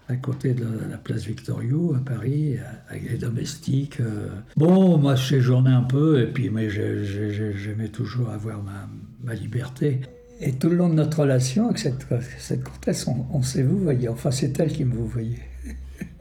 à 0.08 0.16
côté 0.16 0.54
de 0.54 0.64
la 0.90 0.96
place 0.96 1.24
Victorio, 1.26 1.94
à 1.94 1.98
Paris, 1.98 2.56
avec 2.88 3.10
des 3.10 3.18
domestiques. 3.18 4.00
euh. 4.00 4.28
Bon, 4.56 4.96
moi, 4.96 5.14
je 5.16 5.26
séjournais 5.28 5.70
un 5.70 5.82
peu, 5.82 6.22
et 6.22 6.26
puis, 6.26 6.48
mais 6.48 6.70
j'ai- 6.70 7.04
j'ai- 7.04 7.30
j'ai- 7.32 7.52
j'aimais 7.54 7.88
toujours 7.88 8.30
avoir 8.30 8.62
ma, 8.62 8.88
ma 9.22 9.34
liberté. 9.34 10.00
Et 10.40 10.52
tout 10.52 10.68
le 10.70 10.76
long 10.76 10.88
de 10.88 10.94
notre 10.94 11.20
relation 11.20 11.66
avec 11.66 11.78
cette, 11.78 12.06
cette 12.38 12.64
comtesse, 12.64 13.06
on, 13.06 13.26
on 13.32 13.42
s'est 13.42 13.62
vous 13.62 13.78
voyez. 13.78 14.08
Enfin, 14.08 14.30
c'est 14.30 14.58
elle 14.60 14.72
qui 14.72 14.84
me 14.84 14.94
vous 14.94 15.06
voyait. 15.06 15.38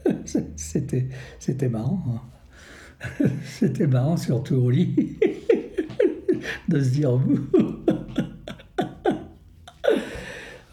C'était, 0.56 1.08
c'était 1.40 1.70
marrant. 1.70 2.04
hein. 2.10 3.26
C'était 3.46 3.88
marrant, 3.88 4.18
surtout 4.18 4.56
au 4.56 4.70
lit, 4.72 5.18
de 6.68 6.82
se 6.82 6.90
dire 6.90 7.16
vous. 7.16 7.40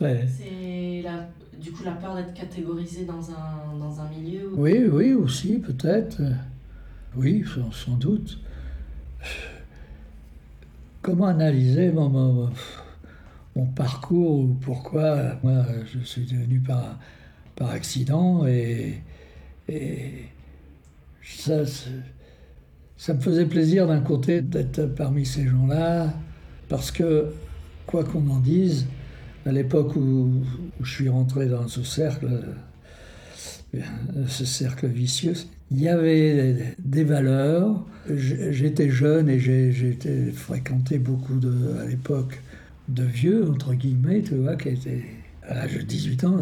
Ouais. 0.01 0.25
C'est 0.39 1.03
la, 1.03 1.29
du 1.61 1.71
coup 1.73 1.74
la 1.85 1.93
peur 1.93 2.17
d'être 2.17 2.35
catégorisé 2.35 3.05
dans 3.05 3.31
un, 3.31 3.79
dans 3.79 4.01
un 4.01 4.09
milieu. 4.09 4.51
Oui, 4.55 4.85
oui, 4.91 5.13
aussi, 5.13 5.59
peut-être. 5.59 6.21
Oui, 7.17 7.45
sans, 7.73 7.97
doute. 7.97 8.39
Comment 11.03 11.27
analyser 11.27 11.93
mon, 11.93 12.51
mon, 13.55 13.67
parcours 13.67 14.41
ou 14.41 14.57
pourquoi? 14.61 15.37
Moi 15.43 15.65
je 15.93 16.01
suis 16.01 16.25
devenu 16.25 16.61
par, 16.61 16.99
par 17.55 17.71
accident 17.71 18.47
et, 18.47 19.03
et 19.69 20.25
ça, 21.23 21.63
ça 22.97 23.15
me 23.15 23.21
faisait 23.21 23.47
plaisir 23.47 23.87
d'un 23.87 24.01
côté 24.01 24.43
d'être 24.43 24.87
parmi 24.87 25.25
ces 25.25 25.47
gens-là 25.47 26.13
parce 26.69 26.91
que, 26.91 27.33
quoi 27.87 28.05
qu'on 28.05 28.29
en 28.29 28.41
dise, 28.41 28.87
à 29.47 29.53
l'époque 29.53 29.97
où, 29.97 30.43
je 30.83 30.91
suis 30.91 31.09
rentré 31.09 31.47
dans 31.47 31.69
ce 31.69 31.83
cercle, 31.83 32.29
ce 34.29 34.45
cercle 34.45 34.87
vicieux. 34.87 35.35
Il 35.71 35.81
y 35.81 35.89
avait 35.89 36.77
des 36.79 37.05
valeurs. 37.05 37.85
J'étais 38.09 38.91
jeune 38.91 39.29
et 39.29 39.41
j'ai 39.41 40.33
fréquenté 40.33 40.99
beaucoup 40.99 41.41
à 41.81 41.87
l'époque 41.87 42.41
de 42.89 43.03
vieux, 43.03 43.49
entre 43.51 43.75
guillemets, 43.75 44.23
tu 44.23 44.35
vois, 44.37 44.57
qui 44.57 44.69
étaient 44.71 45.05
à 45.43 45.55
l'âge 45.55 45.75
de 45.77 45.83
18 45.83 46.25
ans. 46.25 46.37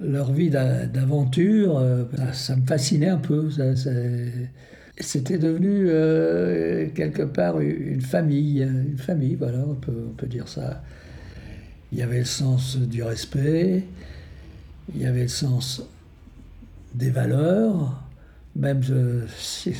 Leur 0.00 0.32
vie 0.32 0.50
d'a- 0.50 0.86
d'aventure, 0.86 1.78
euh, 1.78 2.04
ça, 2.32 2.56
me 2.56 2.64
fascinait 2.66 3.08
un 3.08 3.18
peu. 3.18 3.50
C'était 4.98 5.38
devenu 5.38 5.86
euh, 5.88 6.88
quelque 6.94 7.22
part 7.22 7.60
une 7.60 8.00
famille, 8.02 8.62
une 8.62 8.98
famille, 8.98 9.34
voilà, 9.34 9.64
on 9.66 9.74
peut 9.74 10.26
dire 10.26 10.48
ça. 10.48 10.82
Il 11.92 11.98
y 11.98 12.02
avait 12.02 12.20
le 12.20 12.24
sens 12.24 12.76
du 12.76 13.02
respect, 13.02 13.84
il 14.94 15.00
y 15.00 15.06
avait 15.06 15.22
le 15.22 15.28
sens 15.28 15.82
des 16.94 17.10
valeurs, 17.10 18.02
même 18.56 18.80
euh, 18.90 19.26
si, 19.38 19.74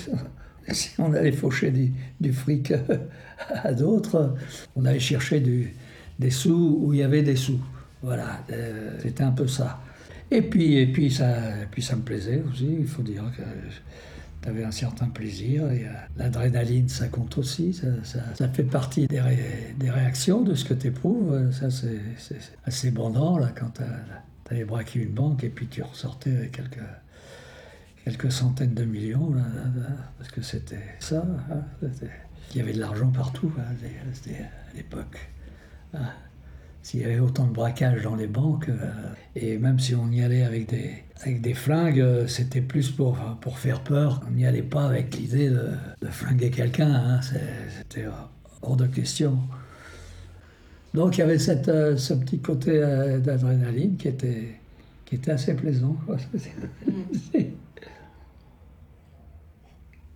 on 0.98 1.12
allait 1.14 1.32
faucher 1.32 1.72
du, 2.20 2.32
fric 2.32 2.72
à 3.48 3.72
d'autres, 3.72 4.34
on 4.76 4.84
allait 4.84 5.00
chercher 5.00 5.40
des 6.18 6.30
sous 6.30 6.80
où 6.82 6.92
il 6.92 7.00
y 7.00 7.02
avait 7.02 7.22
des 7.22 7.36
sous. 7.36 7.60
Voilà, 8.02 8.44
euh, 8.50 8.96
c'était 9.02 9.24
un 9.24 9.32
peu 9.32 9.46
ça. 9.46 9.80
Et 10.30 10.42
puis, 10.42 10.76
et 10.76 10.86
puis, 10.86 11.10
ça, 11.10 11.62
et 11.62 11.66
puis 11.70 11.82
ça 11.82 11.96
me 11.96 12.02
plaisait 12.02 12.42
aussi, 12.50 12.68
il 12.80 12.86
faut 12.86 13.02
dire 13.02 13.24
que 13.36 13.42
avais 14.48 14.64
un 14.64 14.70
certain 14.70 15.08
plaisir. 15.08 15.70
Et 15.70 15.86
euh, 15.86 15.90
l'adrénaline, 16.16 16.88
ça 16.88 17.08
compte 17.08 17.36
aussi, 17.38 17.72
ça, 17.72 17.86
ça- 18.34 18.48
fait 18.48 18.62
partie 18.64 19.06
des, 19.06 19.20
ré- 19.20 19.74
des 19.78 19.90
réactions 19.90 20.42
de 20.42 20.54
ce 20.54 20.64
que 20.64 20.74
tu 20.74 20.88
éprouves. 20.88 21.52
Ça, 21.52 21.70
c'est 21.70 22.00
assez 22.64 22.90
bandant 22.90 23.38
là, 23.38 23.52
quand 23.54 23.70
tu 23.74 23.82
avais 24.50 24.64
braqué 24.64 25.00
une 25.02 25.12
banque 25.12 25.44
et 25.44 25.48
puis 25.50 25.66
tu 25.68 25.82
ressortais 25.82 26.36
avec 26.36 26.52
quelques, 26.52 26.80
quelques 28.04 28.32
centaines 28.32 28.74
de 28.74 28.84
millions, 28.84 29.32
là, 29.34 29.42
parce 30.18 30.30
que 30.30 30.42
c'était 30.42 30.96
ça. 31.00 31.24
hein, 31.50 31.62
Il 32.52 32.56
y 32.56 32.60
avait 32.60 32.72
de 32.72 32.80
l'argent 32.80 33.10
partout 33.10 33.52
hein, 33.58 33.62
à 34.72 34.76
l'époque. 34.76 35.30
hein. 35.94 36.08
S'il 36.82 37.00
y 37.00 37.04
avait 37.04 37.20
autant 37.20 37.46
de 37.46 37.52
braquages 37.52 38.02
dans 38.02 38.16
les 38.16 38.26
banques, 38.26 38.68
euh, 38.68 38.90
et 39.36 39.58
même 39.58 39.78
si 39.78 39.94
on 39.94 40.10
y 40.10 40.22
allait 40.22 40.42
avec 40.44 40.68
des, 40.68 40.94
avec 41.20 41.40
des 41.40 41.54
flingues, 41.54 42.00
euh, 42.00 42.26
c'était 42.26 42.62
plus 42.62 42.90
pour, 42.90 43.18
pour 43.40 43.58
faire 43.58 43.82
peur. 43.82 44.22
On 44.26 44.30
n'y 44.30 44.46
allait 44.46 44.62
pas 44.62 44.86
avec 44.86 45.16
l'idée 45.16 45.50
de, 45.50 45.68
de 46.00 46.06
flinguer 46.08 46.50
quelqu'un, 46.50 46.92
hein. 46.92 47.20
C'était 47.22 48.06
hors 48.62 48.76
de 48.76 48.86
question. 48.86 49.38
Donc 50.94 51.18
il 51.18 51.20
y 51.20 51.22
avait 51.22 51.38
cette, 51.38 51.68
euh, 51.68 51.96
ce 51.96 52.14
petit 52.14 52.40
côté 52.40 52.80
d'adrénaline 53.22 53.96
qui 53.96 54.08
était, 54.08 54.54
qui 55.04 55.16
était 55.16 55.32
assez 55.32 55.54
plaisant. 55.54 55.96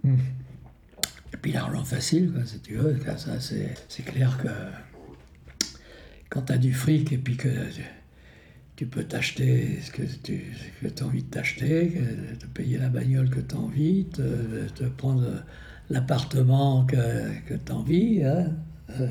Hmm. 0.02 0.16
Et 1.32 1.36
puis 1.36 1.52
l'argent 1.52 1.84
facile, 1.84 2.32
quoi, 2.32 2.44
si 2.46 2.58
tu 2.60 2.74
veux, 2.76 2.98
c'est 3.88 4.02
clair 4.04 4.38
que 4.42 4.48
quand 6.30 6.42
tu 6.42 6.52
as 6.52 6.58
du 6.58 6.72
fric 6.72 7.12
et 7.12 7.18
puis 7.18 7.36
que 7.36 7.48
tu, 8.76 8.86
peux 8.86 9.04
t'acheter 9.04 9.78
ce 9.80 9.90
que 9.90 10.02
tu 10.02 11.02
as 11.02 11.06
envie 11.06 11.22
de 11.22 11.28
t'acheter, 11.28 11.90
que- 11.90 12.44
de 12.44 12.46
payer 12.52 12.78
la 12.78 12.88
bagnole 12.88 13.30
que 13.30 13.40
tu 13.40 13.54
as 13.54 13.58
envie, 13.58 14.04
de 14.16 14.68
te 14.74 14.84
prendre 14.84 15.24
l'appartement 15.90 16.84
que, 16.84 16.96
que 17.46 17.54
tu 17.54 17.72
as 17.72 17.74
envie. 17.74 18.24
hein, 18.24 18.52
euh, 19.00 19.08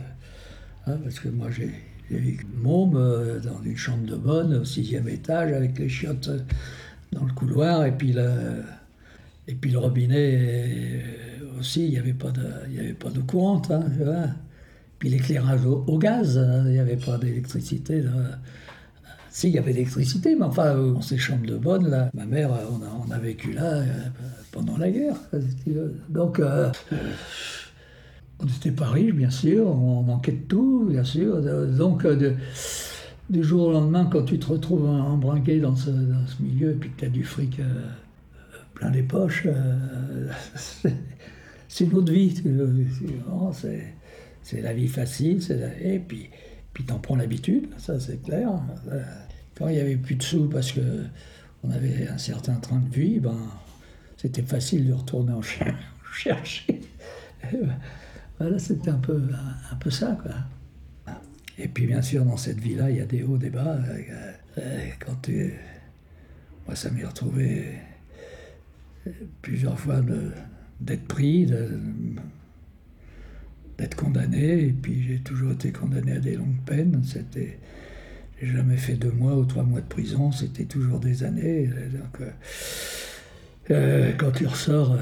hein, 0.88 0.98
parce 1.04 1.20
que 1.20 1.30
moi 1.30 1.50
j'ai 1.52 1.72
vécu 2.10 2.46
môme 2.62 2.96
euh, 2.96 3.40
dans 3.40 3.62
une 3.64 3.78
chambre 3.78 4.06
de 4.06 4.16
bonne 4.16 4.54
au 4.54 4.66
sixième 4.66 5.08
étage 5.08 5.52
avec 5.54 5.80
les 5.80 5.90
chiottes 5.90 6.30
dans 7.12 7.26
le 7.26 7.34
couloir 7.34 7.86
et 7.86 7.92
puis 7.92 8.14
le, 8.14 8.64
et 9.48 9.56
puis 9.56 9.72
le 9.72 9.80
robinet 9.80 10.38
euh, 10.38 11.60
aussi, 11.60 11.86
il 11.86 11.92
n'y 11.92 11.98
avait 11.98 12.14
pas 12.14 12.32
de, 12.32 13.22
courante. 13.22 13.72
Hein. 13.72 14.36
Puis 15.04 15.10
l'éclairage 15.10 15.66
au, 15.66 15.98
gaz, 15.98 16.38
hein, 16.38 16.64
il 16.66 16.72
n'y 16.72 16.80
avait 16.80 16.96
pas 16.96 17.18
d'électricité. 17.18 18.06
Si, 19.30 19.50
il 19.50 19.56
y 19.56 19.58
avait 19.58 19.74
l'électricité, 19.74 20.34
mais 20.34 20.46
enfin, 20.46 20.68
euh, 20.68 20.94
dans 20.94 21.02
ces 21.02 21.18
chambres 21.18 21.46
de 21.46 21.58
bonne, 21.58 21.90
là, 21.90 22.10
ma 22.14 22.26
mère, 22.26 22.54
euh, 22.54 22.64
on 23.06 23.12
a, 23.12 23.20
vécu 23.20 23.52
là 23.52 23.66
euh, 23.66 23.84
pendant 24.54 24.78
la 24.78 24.90
guerre. 24.90 25.18
Donc, 26.08 26.42
on 28.40 28.46
n'était 28.46 28.72
pas 28.72 28.88
riches, 28.92 29.14
bien 29.14 29.30
sûr, 29.30 29.68
on 29.68 30.04
manquait 30.04 30.32
de 30.32 30.46
tout, 30.48 30.88
bien 30.90 31.04
sûr. 31.04 31.42
Donc, 31.68 32.08
du 33.30 33.44
jour 33.44 33.68
au 33.68 33.72
lendemain, 33.74 34.06
quand 34.10 34.24
tu 34.24 34.40
te 34.40 34.46
retrouves 34.46 34.88
embringué 34.88 35.60
dans 35.60 35.76
ce, 35.76 35.90
dans 35.90 36.28
ce 36.28 36.42
milieu 36.42 36.78
puis 36.80 36.92
que 36.92 37.00
tu 37.02 37.06
as 37.08 37.10
du 37.10 37.26
fric 37.26 37.60
plein 38.74 38.90
les 38.90 39.04
poches, 39.04 39.50
c'est- 40.56 41.84
une 41.84 41.94
autre 41.94 42.14
vie. 42.14 42.42
C'est- 43.52 43.94
C'est 44.44 44.62
la 44.62 44.74
vie 44.74 44.88
facile, 44.88 45.42
la- 45.50 45.80
et 45.80 46.00
puis, 46.00 46.30
puis 46.74 46.84
t'en 46.84 47.00
prends 47.00 47.16
l'habitude, 47.16 47.68
ça 47.78 48.00
c'est 48.00 48.22
clair. 48.22 48.50
Euh, 48.92 49.04
Quand 49.56 49.68
il 49.70 49.76
n'y 49.76 49.82
avait 49.82 49.98
plus 49.98 50.16
de 50.16 50.24
sous 50.24 50.50
parce 50.50 50.72
que 50.72 51.06
on 51.64 51.72
avait 51.72 52.08
un 52.08 52.18
certain 52.18 52.56
train 52.56 52.80
de 52.80 52.90
vie, 52.94 53.20
ben, 53.20 53.38
c'était 54.18 54.42
facile 54.42 54.88
de 54.88 54.94
retourner 54.94 55.32
en 55.34 55.42
cher- 55.42 55.78
chercher. 56.14 56.82
Voilà, 58.40 58.60
c'était 58.60 58.90
un 58.90 58.98
peu, 58.98 59.22
peu 59.80 59.90
ça. 59.90 60.18
Et 61.60 61.68
puis, 61.68 61.86
bien 61.86 62.02
sûr, 62.02 62.26
dans 62.26 62.36
cette 62.38 62.60
vie-là, 62.60 62.90
il 62.90 62.98
y 62.98 63.02
a 63.02 63.06
des 63.06 63.22
hauts, 63.24 63.38
des 63.38 63.52
bas. 63.52 63.78
Euh, 63.88 64.32
euh, 64.58 64.88
Quand 65.00 65.16
tu... 65.22 65.54
Moi, 66.66 66.76
ça 66.76 66.90
m'est 66.90 67.06
retrouvé 67.06 67.78
plusieurs 69.42 69.80
fois 69.80 70.02
d'être 70.80 71.06
pris, 71.08 71.46
d'être 73.78 73.96
condamné, 73.96 74.66
et 74.66 74.72
puis 74.74 75.04
j'ai 75.08 75.20
toujours 75.20 75.52
été 75.54 75.72
condamné 75.72 76.14
à 76.14 76.20
des 76.20 76.36
longues 76.36 76.62
peines. 76.66 77.02
C'était... 77.04 77.60
J'ai 78.42 78.50
jamais 78.52 78.78
fait 78.78 78.96
deux 78.96 79.12
mois 79.12 79.38
ou 79.38 79.46
trois 79.46 79.64
mois 79.64 79.80
de 79.80 79.86
prison, 79.88 80.32
c'était 80.34 80.66
toujours 80.66 81.00
des 81.00 81.24
années. 81.24 81.68
Donc, 81.68 82.20
euh, 82.20 82.30
euh, 83.72 84.12
quand 84.18 84.32
tu 84.32 84.46
ressors, 84.46 84.94
euh, 84.94 84.98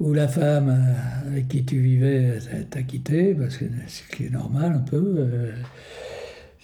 ou 0.00 0.12
la 0.12 0.28
femme 0.28 0.68
euh, 0.68 1.28
avec 1.28 1.48
qui 1.48 1.64
tu 1.64 1.78
vivais 1.78 2.38
t'a- 2.68 2.82
quitté, 2.82 3.32
parce 3.34 3.56
que 3.56 3.64
ce 3.86 4.02
qui 4.14 4.26
est 4.26 4.30
normal 4.30 4.72
un 4.72 4.80
peu, 4.80 5.26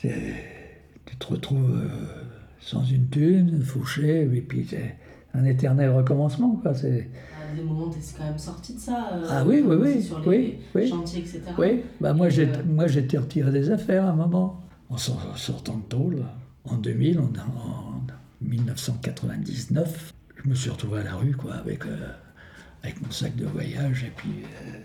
tu 0.02 1.16
te 1.18 1.26
retrouves 1.26 1.88
sans 2.60 2.84
une 2.84 3.08
thune, 3.08 3.62
fauché, 3.62 4.22
et 4.30 4.40
puis 4.42 4.66
c'est 4.68 4.96
un 5.32 5.44
éternel 5.46 5.88
recommencement. 5.90 6.56
Quoi. 6.56 6.74
C'est, 6.74 7.08
À 7.52 7.54
des 7.54 7.62
moments, 7.62 7.88
t'es 7.90 7.98
quand 8.16 8.24
même 8.24 8.38
sorti 8.38 8.74
de 8.74 8.78
ça. 8.80 9.10
euh, 9.14 9.26
Ah 9.28 9.44
oui, 9.44 9.62
oui, 9.64 9.76
oui, 9.76 10.02
Sur 10.02 10.20
les 10.20 10.58
oui, 10.74 10.88
chantiers, 10.88 11.20
etc. 11.20 11.40
Oui, 11.58 11.82
bah 12.00 12.12
moi, 12.14 12.28
Et, 12.28 12.30
j'ai, 12.30 12.48
euh, 12.48 12.88
j'étais 12.88 13.18
retiré 13.18 13.50
des 13.50 13.70
affaires 13.70 14.04
à 14.06 14.10
un 14.10 14.16
moment. 14.16 14.64
En 14.88 14.96
sor- 14.96 15.30
en 15.32 15.36
sortant 15.36 15.76
de 15.76 15.82
tôle, 15.84 16.22
en 16.64 16.76
2000, 16.76 17.18
en, 17.18 17.24
en 17.24 18.00
1999, 18.40 20.12
je 20.42 20.48
me 20.48 20.54
suis 20.54 20.70
retrouvé 20.70 21.00
à 21.00 21.04
la 21.04 21.14
rue, 21.14 21.32
quoi, 21.32 21.54
avec, 21.54 21.84
euh, 21.86 21.96
avec 22.82 23.00
mon 23.02 23.10
sac 23.10 23.36
de 23.36 23.46
voyage. 23.46 24.04
Et 24.04 24.12
puis. 24.16 24.30
euh, 24.66 24.78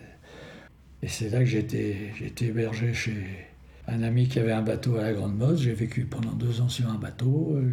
et 1.04 1.08
c'est 1.08 1.30
là 1.30 1.40
que 1.40 1.46
j'étais, 1.46 2.12
j'étais 2.18 2.46
hébergé 2.48 2.94
chez 2.94 3.16
un 3.88 4.02
ami 4.04 4.28
qui 4.28 4.40
avait 4.40 4.52
un 4.52 4.62
bateau 4.64 4.98
à 4.98 5.04
la 5.04 5.14
Grande 5.14 5.38
Motte. 5.38 5.58
J'ai 5.58 5.74
vécu 5.74 6.06
pendant 6.06 6.32
deux 6.34 6.62
ans 6.62 6.70
sur 6.70 6.90
un 6.90 6.96
bateau. 6.96 7.54
euh, 7.56 7.72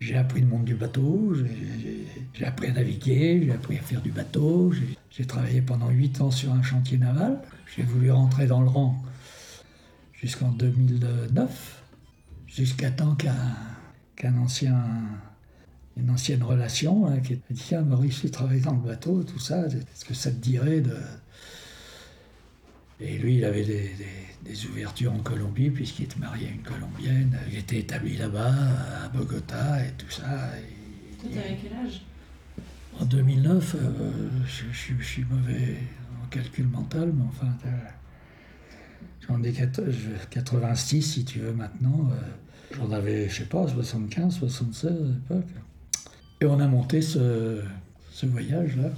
J'ai 0.00 0.16
appris 0.16 0.40
le 0.42 0.46
monde 0.46 0.64
du 0.64 0.74
bateau, 0.74 1.34
j'ai- 1.34 2.44
appris 2.44 2.68
à 2.68 2.72
naviguer, 2.72 3.42
j'ai 3.44 3.52
appris 3.52 3.78
à 3.78 3.82
faire 3.82 4.02
du 4.02 4.10
bateau. 4.10 4.72
j'ai- 4.72 5.24
travaillé 5.26 5.62
pendant 5.62 5.88
huit 5.88 6.20
ans 6.20 6.30
sur 6.30 6.52
un 6.52 6.62
chantier 6.62 6.98
naval. 6.98 7.40
J'ai 7.74 7.82
voulu 7.82 8.10
rentrer 8.10 8.46
dans 8.46 8.60
le 8.60 8.68
rang 8.68 9.02
jusqu'en 10.12 10.50
2009, 10.50 11.82
jusqu'à 12.46 12.90
temps 12.90 13.16
qu'un 13.16 14.36
ancien, 14.36 14.76
une 15.96 16.10
ancienne 16.10 16.42
relation 16.42 17.06
hein, 17.06 17.18
qui 17.20 17.32
a 17.32 17.36
dit 17.50 17.62
Tiens, 17.66 17.80
Maurice, 17.80 18.20
tu 18.20 18.30
travailles 18.30 18.60
dans 18.60 18.74
le 18.74 18.82
bateau, 18.86 19.22
tout 19.24 19.38
ça, 19.38 19.66
est-ce 19.66 20.04
que 20.04 20.12
ça 20.12 20.30
te 20.30 20.36
dirait 20.36 20.82
de. 20.82 20.94
Et 23.00 23.16
lui, 23.16 23.36
il 23.38 23.44
avait 23.46 23.64
des- 23.64 23.90
des 24.48 24.66
ouvertures 24.66 25.12
en 25.12 25.18
Colombie, 25.18 25.70
puisqu'il 25.70 26.04
était 26.04 26.18
marié 26.18 26.48
à 26.48 26.50
une 26.50 26.62
Colombienne. 26.62 27.36
Il 27.50 27.58
était 27.58 27.78
établi 27.80 28.16
là-bas, 28.16 28.54
à 29.04 29.08
Bogota 29.08 29.84
et 29.84 29.90
tout 29.98 30.10
ça. 30.10 30.50
Toi, 31.20 31.30
t'avais 31.34 31.58
quel 31.62 31.72
âge? 31.86 32.02
En 32.98 33.04
2009, 33.04 33.74
euh, 33.74 33.90
je, 34.46 34.64
je- 34.72 34.94
je 34.98 35.04
suis 35.04 35.24
mauvais 35.24 35.76
en 36.24 36.26
calcul 36.28 36.66
mental, 36.66 37.12
mais 37.14 37.24
enfin, 37.28 37.48
j'en 39.28 39.42
ai 39.42 39.52
quat- 39.52 39.90
je- 39.90 40.26
86 40.30 41.02
si 41.02 41.24
tu 41.24 41.40
veux 41.40 41.52
maintenant. 41.52 42.08
euh, 42.12 42.76
j'en 42.76 42.90
avais, 42.92 43.28
je 43.28 43.36
sais 43.36 43.44
pas, 43.44 43.66
75, 43.68 44.34
76 44.38 44.90
à 44.90 45.34
l'époque. 45.34 45.48
Et 46.40 46.46
on 46.46 46.58
a 46.60 46.66
monté 46.66 47.00
ce, 47.02 47.60
ce 48.10 48.26
voyage-là 48.26 48.90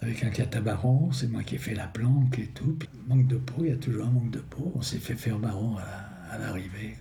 avec 0.00 0.24
un 0.24 0.30
catamaran. 0.30 1.10
C'est 1.12 1.28
moi 1.28 1.42
qui 1.42 1.56
ai 1.56 1.58
fait 1.58 1.74
la 1.74 1.86
planque 1.86 2.38
et 2.38 2.48
tout. 2.48 2.76
Puis, 2.78 2.88
manque 3.08 3.26
de 3.26 3.36
peau, 3.36 3.64
il 3.64 3.68
y 3.68 3.72
a 3.72 3.76
toujours 3.76 4.06
un 4.06 4.10
manque 4.10 4.30
de 4.30 4.40
peau. 4.40 4.72
On 4.74 4.82
s'est 4.82 4.98
fait 4.98 5.14
faire 5.14 5.38
marron 5.38 5.76
à, 5.78 6.34
à 6.34 6.38
l'arrivée. 6.38 6.96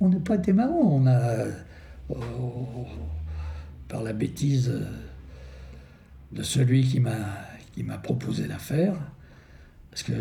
On 0.00 0.08
n'a 0.08 0.18
pas 0.20 0.34
été 0.36 0.52
marron, 0.52 1.02
on 1.02 1.06
a. 1.06 1.18
euh, 1.20 1.52
oh, 2.10 2.86
par 3.88 4.02
la 4.02 4.12
bêtise 4.12 4.70
euh, 4.70 4.84
de 6.32 6.42
celui 6.42 6.82
qui 6.84 6.98
m'a 7.00 7.98
proposé 8.02 8.46
l'affaire, 8.46 8.94
parce 9.90 10.02
que 10.02 10.12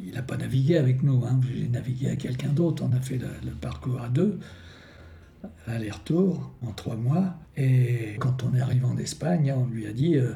il 0.00 0.12
n'a 0.12 0.22
pas 0.22 0.36
navigué 0.36 0.76
avec 0.76 1.02
nous, 1.02 1.24
hein. 1.24 1.40
j'ai 1.52 1.68
navigué 1.68 2.06
avec 2.08 2.20
quelqu'un 2.20 2.48
d'autre, 2.50 2.84
on 2.84 2.92
a 2.96 3.00
fait 3.00 3.18
le 3.18 3.52
parcours 3.60 4.00
à 4.00 4.08
deux, 4.08 4.38
l'aller-retour 5.66 6.52
en 6.62 6.72
trois 6.72 6.96
mois, 6.96 7.34
et 7.56 8.16
quand 8.18 8.42
on 8.42 8.54
est 8.54 8.60
arrivé 8.60 8.84
en 8.84 8.96
Espagne, 8.96 9.52
on 9.56 9.66
lui 9.66 9.86
a 9.86 9.92
dit, 9.92 10.16
euh, 10.16 10.32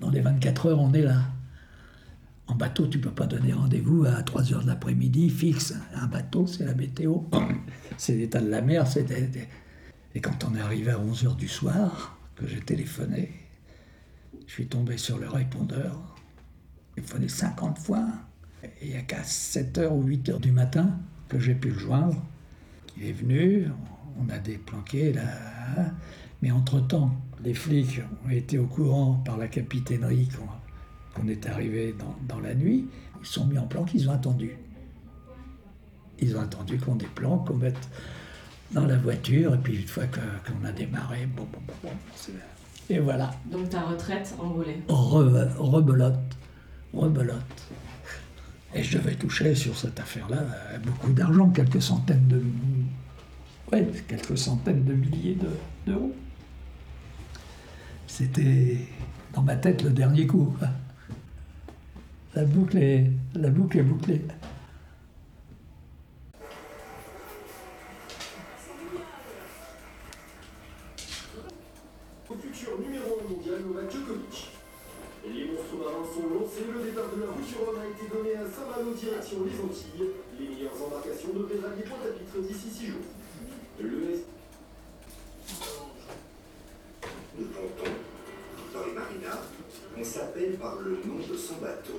dans 0.00 0.10
les 0.10 0.20
24 0.20 0.66
heures, 0.66 0.80
on 0.80 0.92
est 0.94 1.02
là. 1.02 1.20
En 2.46 2.54
bateau, 2.56 2.86
tu 2.88 2.98
peux 3.00 3.10
pas 3.12 3.26
donner 3.26 3.52
rendez-vous 3.52 4.04
à 4.06 4.22
3 4.22 4.52
heures 4.52 4.62
de 4.62 4.66
l'après-midi 4.68 5.30
fixe. 5.30 5.74
Un 5.94 6.06
bateau, 6.06 6.46
c'est 6.46 6.64
la 6.64 6.74
météo. 6.74 7.20
C'est 7.96 8.16
l'état 8.16 8.40
de 8.40 8.48
la 8.48 8.62
mer, 8.62 8.84
des- 8.94 9.48
et 10.14 10.20
quand 10.20 10.44
on 10.44 10.54
est 10.56 10.60
arrivé 10.60 10.90
à 10.90 10.98
11h 10.98 11.36
du 11.36 11.46
soir, 11.48 12.16
que 12.34 12.46
j'ai 12.46 12.60
téléphoné, 12.60 13.30
je 14.46 14.52
suis 14.52 14.66
tombé 14.66 14.96
sur 14.96 15.18
le 15.18 15.28
répondeur. 15.28 16.00
J'ai 16.96 17.02
téléphoné 17.02 17.28
50 17.28 17.78
fois. 17.78 18.06
Et 18.64 18.70
il 18.82 18.88
n'y 18.90 18.96
a 18.96 19.02
qu'à 19.02 19.22
7h 19.22 19.88
ou 19.92 20.02
8h 20.08 20.40
du 20.40 20.50
matin 20.50 20.98
que 21.28 21.38
j'ai 21.38 21.54
pu 21.54 21.68
le 21.68 21.78
joindre. 21.78 22.20
Il 22.96 23.06
est 23.06 23.12
venu, 23.12 23.66
on 24.18 24.28
a 24.28 24.38
déplanqué 24.38 25.12
là. 25.12 25.22
hein. 25.78 25.86
Mais 26.42 26.50
entre-temps, 26.50 27.10
les 27.44 27.54
flics 27.54 28.00
ont 28.26 28.30
été 28.30 28.58
au 28.58 28.66
courant 28.66 29.14
par 29.24 29.36
la 29.36 29.48
capitainerie 29.48 30.28
qu'on 30.28 30.46
qu'on 31.20 31.26
est 31.28 31.44
arrivé 31.46 31.92
dans, 31.98 32.14
dans 32.34 32.40
la 32.40 32.54
nuit. 32.54 32.86
Ils 33.20 33.26
se 33.26 33.32
sont 33.34 33.46
mis 33.46 33.58
en 33.58 33.66
planque, 33.66 33.92
ils 33.94 34.08
ont 34.08 34.12
attendu. 34.12 34.56
Ils 36.20 36.36
ont 36.36 36.40
attendu 36.40 36.78
qu'on 36.78 36.94
déplanque, 36.94 37.48
qu'on 37.48 37.56
mette 37.56 37.88
dans 38.72 38.86
la 38.86 38.96
voiture, 38.96 39.54
et 39.54 39.58
puis 39.58 39.76
une 39.80 39.88
fois 39.88 40.04
qu'on 40.06 40.64
a 40.64 40.70
démarré, 40.70 41.26
bon, 41.26 41.42
bon, 41.52 41.58
bon, 41.66 41.74
bon, 41.82 41.90
c'est- 42.14 42.32
et 42.94 43.00
voilà, 43.00 43.32
Donc 43.50 43.68
ta 43.70 43.80
retraite 43.82 44.32
envolée. 44.38 44.80
Re- 44.88 45.52
rebelote, 45.56 46.18
rebelote. 46.94 47.42
Et 48.74 48.82
je 48.84 48.98
devais 48.98 49.14
toucher 49.16 49.54
sur 49.54 49.76
cette 49.76 49.98
affaire-là 49.98 50.38
euh, 50.38 50.78
beaucoup 50.78 51.12
d'argent, 51.12 51.48
quelques 51.50 51.82
centaines 51.82 52.28
de, 52.28 52.42
ouais, 53.72 53.86
quelques 54.06 54.38
centaines 54.38 54.84
de 54.84 54.94
milliers 54.94 55.34
de- 55.34 55.90
d'euros. 55.90 56.14
C'était 58.06 58.78
dans 59.34 59.42
ma 59.42 59.56
tête 59.56 59.82
le 59.82 59.90
dernier 59.90 60.26
coup. 60.26 60.54
La 62.34 62.44
boucle 62.44 62.76
est, 62.78 63.10
la 63.34 63.50
boucle 63.50 63.78
est 63.78 63.82
bouclée. 63.82 64.22
Au 72.28 72.34
futur 72.34 72.78
numéro 72.80 73.18
1 73.26 73.32
mondial 73.32 73.62
Djokovic. 73.90 74.49
Les 75.32 75.44
monstres 75.46 75.76
marins 75.78 76.04
sont 76.12 76.26
lancés, 76.34 76.66
le 76.72 76.82
départ 76.84 77.08
de 77.14 77.20
la 77.20 77.26
Rome 77.28 77.78
a 77.78 77.86
été 77.86 78.08
donné 78.12 78.34
à 78.34 78.44
Saint-Malo 78.44 78.92
direction 78.94 79.38
les 79.44 79.60
Antilles. 79.60 80.10
Les 80.38 80.48
meilleures 80.48 80.82
embarcations 80.84 81.28
devraient 81.34 81.60
rallier 81.66 81.84
Pointe-à-Pitre 81.84 82.38
d'ici 82.46 82.68
6 82.70 82.86
jours. 82.88 83.06
Le 83.80 84.10
S- 84.10 84.20
Nous 87.38 87.46
pontons 87.46 87.90
dans 88.74 88.86
les 88.86 88.92
marinas. 88.92 89.42
On 89.98 90.04
s'appelle 90.04 90.56
par 90.56 90.76
le 90.80 90.90
nom 91.06 91.18
de 91.26 91.36
son 91.36 91.54
bateau. 91.56 91.94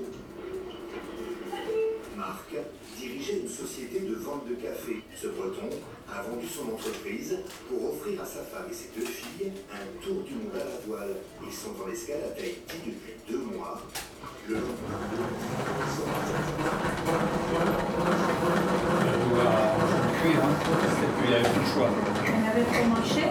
Marc 2.17 2.53
dirigeait 2.97 3.39
une 3.39 3.49
société 3.49 4.01
de 4.01 4.15
vente 4.15 4.47
de 4.47 4.55
café. 4.55 5.01
Ce 5.15 5.27
breton 5.27 5.69
a 6.13 6.21
vendu 6.23 6.47
son 6.47 6.73
entreprise 6.73 7.37
pour 7.69 7.93
offrir 7.93 8.21
à 8.21 8.25
sa 8.25 8.41
femme 8.43 8.65
et 8.69 8.73
ses 8.73 8.89
deux 8.97 9.05
filles 9.05 9.51
un 9.71 10.03
tour 10.05 10.23
du 10.23 10.33
monde 10.35 10.53
à 10.55 10.59
la 10.59 10.79
voile. 10.85 11.15
Ils 11.45 11.53
sont 11.53 11.71
en 11.83 11.91
escale 11.91 12.21
à 12.25 12.35
Tahiti 12.35 12.77
depuis 12.85 13.13
deux 13.29 13.39
mois. 13.55 13.81
Le 14.49 14.55
Cuir, 20.21 20.39
hein. 20.43 20.53
Et 21.01 21.07
puis 21.17 21.27
il 21.29 21.33
avait 21.33 21.49
plus 21.49 21.59
le 21.61 21.65
choix. 21.73 21.89
On 22.27 22.49
avait 22.49 22.63
pour 22.63 22.85
marcher 22.87 23.25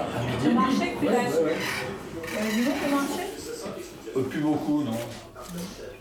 Le 0.44 0.54
marché. 0.54 0.96
Il 1.02 1.08
avait 1.08 1.28
Euh, 4.16 4.22
Plus 4.22 4.40
beaucoup, 4.40 4.82
non. 4.82 4.92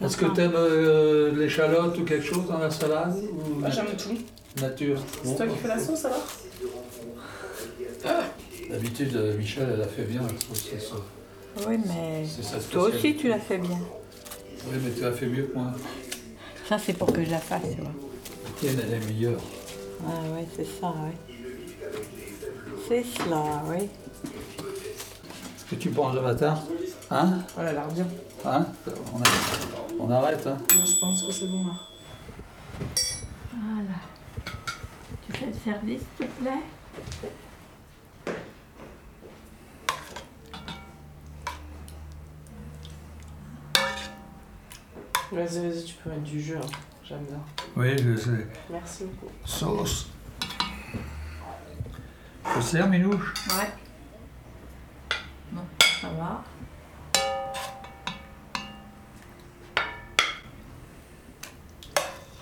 Est-ce 0.02 0.18
que 0.18 0.26
tu 0.26 0.42
aimes 0.42 1.38
l'échalote 1.38 1.98
ou 1.98 2.04
quelque 2.06 2.26
chose 2.26 2.46
dans 2.48 2.58
la 2.60 2.72
salade 2.72 3.16
ou... 3.32 3.62
Ah, 3.66 3.70
j'aime 3.70 3.88
tout. 3.98 4.18
Nature. 4.62 5.00
C'est 5.24 5.36
toi 5.38 5.48
qui 5.48 5.56
fais 5.58 5.68
la 5.68 5.80
sauce 5.80 6.06
alors 6.06 6.28
D'habitude, 8.70 9.16
euh, 9.16 9.38
Michel, 9.38 9.68
elle 9.74 9.82
a 9.82 9.88
fait 9.88 10.04
bien, 10.04 10.22
je 10.28 10.36
trouve. 10.46 10.56
C'est 10.58 10.80
ça. 10.80 10.96
Oui, 11.68 11.78
mais 11.88 12.26
toi 12.72 12.84
aussi 12.84 13.16
tu 13.16 13.28
l'as 13.28 13.40
fait 13.40 13.58
bien. 13.58 13.80
Oui, 14.68 14.78
mais 14.84 14.92
tu 14.92 15.06
as 15.06 15.12
fait 15.12 15.26
mieux 15.26 15.44
que 15.44 15.56
moi. 15.58 15.72
Ça, 16.68 16.78
c'est 16.78 16.94
pour 16.94 17.12
que 17.12 17.24
je 17.24 17.32
la 17.32 17.40
fasse, 17.40 17.64
tu 17.76 17.82
vois. 17.82 17.92
La 18.46 18.52
tienne, 18.60 18.80
elle 18.86 18.94
est 18.94 19.06
meilleure. 19.06 19.42
Ah 20.06 20.12
ouais, 20.34 20.46
c'est 20.56 20.66
ça, 20.80 20.94
oui. 21.04 21.36
C'est 22.88 23.04
cela, 23.04 23.64
oui. 23.68 23.88
Qu'est-ce 24.58 25.66
que 25.72 25.76
tu 25.76 25.90
penses 25.90 26.14
de 26.16 26.20
matin 26.20 26.60
Hein? 27.12 27.40
Elle 27.58 27.68
a 27.68 27.74
l'air 27.74 27.88
bien. 27.88 28.08
Hein? 28.46 28.68
On, 29.14 29.22
a- 29.22 30.00
on 30.00 30.12
arrête, 30.12 30.46
hein? 30.46 30.58
Moi, 30.76 30.86
je 30.86 31.00
pense 31.00 31.24
que 31.24 31.32
c'est 31.32 31.48
bon 31.48 31.66
là. 31.66 31.74
Voilà. 33.52 34.00
Tu 35.26 35.34
fais 35.34 35.46
le 35.48 35.54
service, 35.54 36.02
s'il 36.18 36.28
te 36.28 36.42
plaît 36.42 36.64
Vas-y, 45.32 45.60
vas-y, 45.70 45.84
tu 45.86 45.94
peux 45.96 46.10
mettre 46.10 46.24
du 46.24 46.42
jus. 46.42 46.56
hein. 46.58 46.62
J'aime 47.04 47.24
bien. 47.26 47.40
Oui, 47.76 47.96
je 47.98 48.16
sais. 48.16 48.48
Merci 48.70 49.06
beaucoup. 49.06 49.32
Sauce. 49.46 50.08
Je 52.56 52.62
sers, 52.62 52.88
Minouche? 52.90 53.34
Ouais. 53.50 53.70
Bon, 55.52 55.62
ça 56.02 56.10
va. 56.10 56.44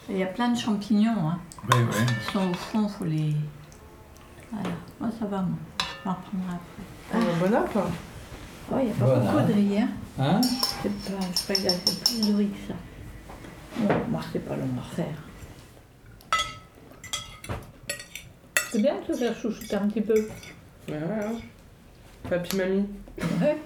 Il 0.10 0.18
y 0.18 0.24
a 0.24 0.28
plein 0.28 0.50
de 0.50 0.58
champignons, 0.58 1.30
hein. 1.30 1.40
Oui, 1.72 1.80
oui. 1.80 2.06
Ils 2.08 2.32
sont 2.32 2.50
au 2.50 2.54
fond, 2.54 2.88
faut 2.88 3.04
les. 3.06 3.36
Voilà. 4.52 4.70
Moi, 5.00 5.10
ça 5.20 5.26
va, 5.26 5.42
moi. 5.42 5.58
Je 5.80 6.10
m'en 6.10 6.16
reprendrai 6.16 6.56
après. 6.56 6.84
Ah, 7.14 7.46
bon 7.46 7.54
app 7.54 7.92
Oh, 8.70 8.76
il 8.80 8.86
n'y 8.86 8.92
a 8.92 8.96
pas 8.96 9.16
beaucoup 9.16 9.48
de 9.48 9.54
riz, 9.54 9.80
hein. 9.80 9.90
Hein 10.20 10.42
C'est 10.82 11.14
pas, 11.14 11.20
a 11.20 11.74
fait 11.74 12.04
plus 12.04 12.28
de 12.28 12.38
riz 12.38 12.50
que 12.50 12.68
ça. 12.68 12.74
Bon, 13.78 13.96
moi, 14.10 14.22
c'est 14.32 14.40
pas 14.40 14.56
long 14.56 14.70
à 14.78 14.82
refaire. 14.82 15.18
C'est 18.72 18.82
bien 18.82 18.96
de 19.00 19.14
se 19.14 19.18
faire 19.18 19.36
chouchouter 19.36 19.76
un 19.76 19.88
petit 19.88 20.02
peu. 20.02 20.28
Ouais, 20.90 20.94
ouais, 20.96 21.00
ouais. 21.00 22.30
Papy, 22.30 22.58
mamie. 22.58 22.88
Ouais. 23.42 23.58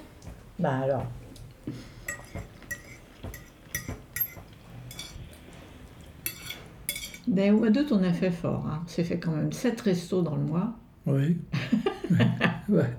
Bah 0.59 0.79
alors. 0.83 1.05
Ben, 7.31 7.53
au 7.55 7.59
mois 7.59 7.69
d'août, 7.69 7.87
on 7.91 8.03
a 8.03 8.11
fait 8.13 8.29
fort. 8.29 8.67
Hein. 8.69 8.81
On 8.85 8.87
s'est 8.87 9.03
fait 9.05 9.17
quand 9.17 9.31
même 9.31 9.51
7 9.51 9.79
restos 9.81 10.21
dans 10.21 10.35
le 10.35 10.43
mois. 10.43 10.73
Oui. 11.07 11.37
ouais. 12.69 12.93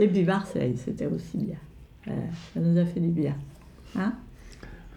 Et 0.00 0.08
puis 0.08 0.24
Marseille, 0.24 0.76
c'était 0.82 1.06
aussi 1.06 1.36
bien. 1.38 1.56
Euh, 2.08 2.12
ça 2.54 2.60
nous 2.60 2.76
a 2.78 2.84
fait 2.84 3.00
du 3.00 3.08
bien. 3.10 3.34
Hein 3.96 4.14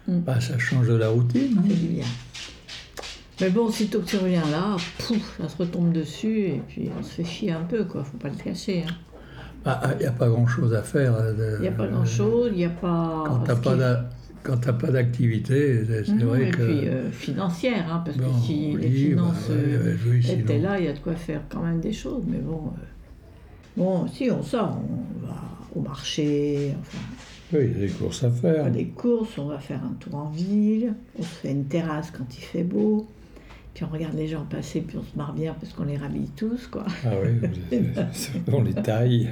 Bah, 0.06 0.40
ça 0.40 0.58
change 0.58 0.88
de 0.88 0.94
la 0.94 1.08
routine. 1.10 1.54
Ça 1.54 1.60
hein. 1.60 1.64
fait 1.68 1.74
du 1.74 1.86
bien. 1.88 2.06
Mais 3.40 3.50
bon, 3.50 3.70
sitôt 3.70 4.00
que 4.00 4.06
tu 4.06 4.16
reviens 4.16 4.48
là, 4.50 4.76
pouf, 5.06 5.38
ça 5.40 5.48
se 5.48 5.56
retombe 5.58 5.92
dessus 5.92 6.40
et 6.46 6.62
puis 6.66 6.90
on 6.98 7.02
se 7.02 7.10
fait 7.10 7.24
chier 7.24 7.52
un 7.52 7.62
peu, 7.62 7.84
quoi. 7.84 8.02
Faut 8.04 8.16
pas 8.16 8.28
le 8.30 8.34
cacher. 8.36 8.84
Hein. 8.88 8.92
Bah, 9.64 9.80
Il 9.94 9.98
n'y 9.98 10.06
a 10.06 10.12
pas 10.12 10.28
grand-chose 10.28 10.74
à 10.74 10.82
faire. 10.82 11.14
euh, 11.14 11.32
de- 11.34 11.56
Il 11.58 11.62
n'y 11.62 11.68
a 11.68 11.72
pas 11.72 11.86
grand-chose, 11.86 12.48
il 12.52 12.58
n'y 12.58 12.64
a 12.64 12.70
pas. 12.70 13.24
Quand 13.26 13.38
t'as 13.40 13.54
ce 13.54 13.60
pas 13.60 13.74
qui- 13.74 13.78
quand 14.42 14.56
t'as 14.58 14.72
pas 14.72 14.90
d'activité, 14.90 15.82
c'est 16.04 16.12
vrai 16.22 16.48
et 16.48 16.50
que. 16.50 16.56
puis 16.64 16.88
euh, 16.88 17.10
financière, 17.10 17.92
hein, 17.92 18.02
parce 18.04 18.16
Bon, 18.16 18.26
que 18.32 18.40
si 18.46 18.72
les 18.76 18.90
finances 18.90 19.48
bah, 19.48 19.54
ouais, 19.54 19.60
euh, 19.60 19.96
sinon. 20.22 20.38
étaient 20.40 20.58
là, 20.58 20.78
il 20.78 20.84
y 20.86 20.88
a 20.88 20.92
de 20.92 20.98
quoi 20.98 21.14
faire 21.14 21.42
quand 21.48 21.62
même 21.62 21.80
des 21.80 21.92
choses. 21.92 22.22
Mais 22.26 22.38
bon, 22.38 22.66
euh, 22.66 22.80
bon, 23.76 24.06
si 24.08 24.30
on 24.30 24.42
sort, 24.42 24.78
on 25.22 25.26
va 25.26 25.34
au 25.74 25.80
marché, 25.80 26.72
enfin, 26.80 26.98
Oui, 27.52 27.70
il 27.74 27.80
y 27.80 27.84
a 27.84 27.86
des 27.86 27.92
courses 27.92 28.24
à 28.24 28.28
on 28.28 28.30
faire. 28.32 28.64
va 28.64 28.70
des 28.70 28.86
courses, 28.86 29.36
on 29.38 29.46
va 29.46 29.58
faire 29.58 29.80
un 29.84 29.94
tour 30.00 30.14
en 30.14 30.30
ville, 30.30 30.94
on 31.18 31.22
se 31.22 31.28
fait 31.28 31.50
une 31.52 31.64
terrasse 31.66 32.10
quand 32.10 32.24
il 32.36 32.40
fait 32.42 32.64
beau, 32.64 33.06
puis 33.74 33.84
on 33.84 33.88
regarde 33.92 34.14
les 34.16 34.26
gens 34.28 34.44
passer, 34.48 34.80
puis 34.80 34.96
on 34.98 35.02
se 35.02 35.16
marre 35.16 35.34
bien 35.34 35.54
parce 35.60 35.72
qu'on 35.74 35.84
les 35.84 35.96
rhabille 35.98 36.30
tous, 36.36 36.66
quoi. 36.68 36.84
Ah 37.04 37.10
oui, 37.22 37.78
on 38.52 38.62
les 38.64 38.74
taille. 38.74 39.28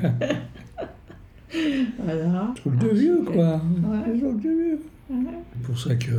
Voilà. 2.05 2.53
Truc 2.57 2.77
de 2.79 2.89
vieux, 2.89 3.23
quoi. 3.25 3.55
Ouais. 3.57 4.13
Des 4.13 4.21
trucs 4.21 4.43
de 4.43 4.49
vieux. 4.49 4.81
C'est 5.09 5.63
pour 5.63 5.79
ça 5.79 5.95
que 5.95 6.11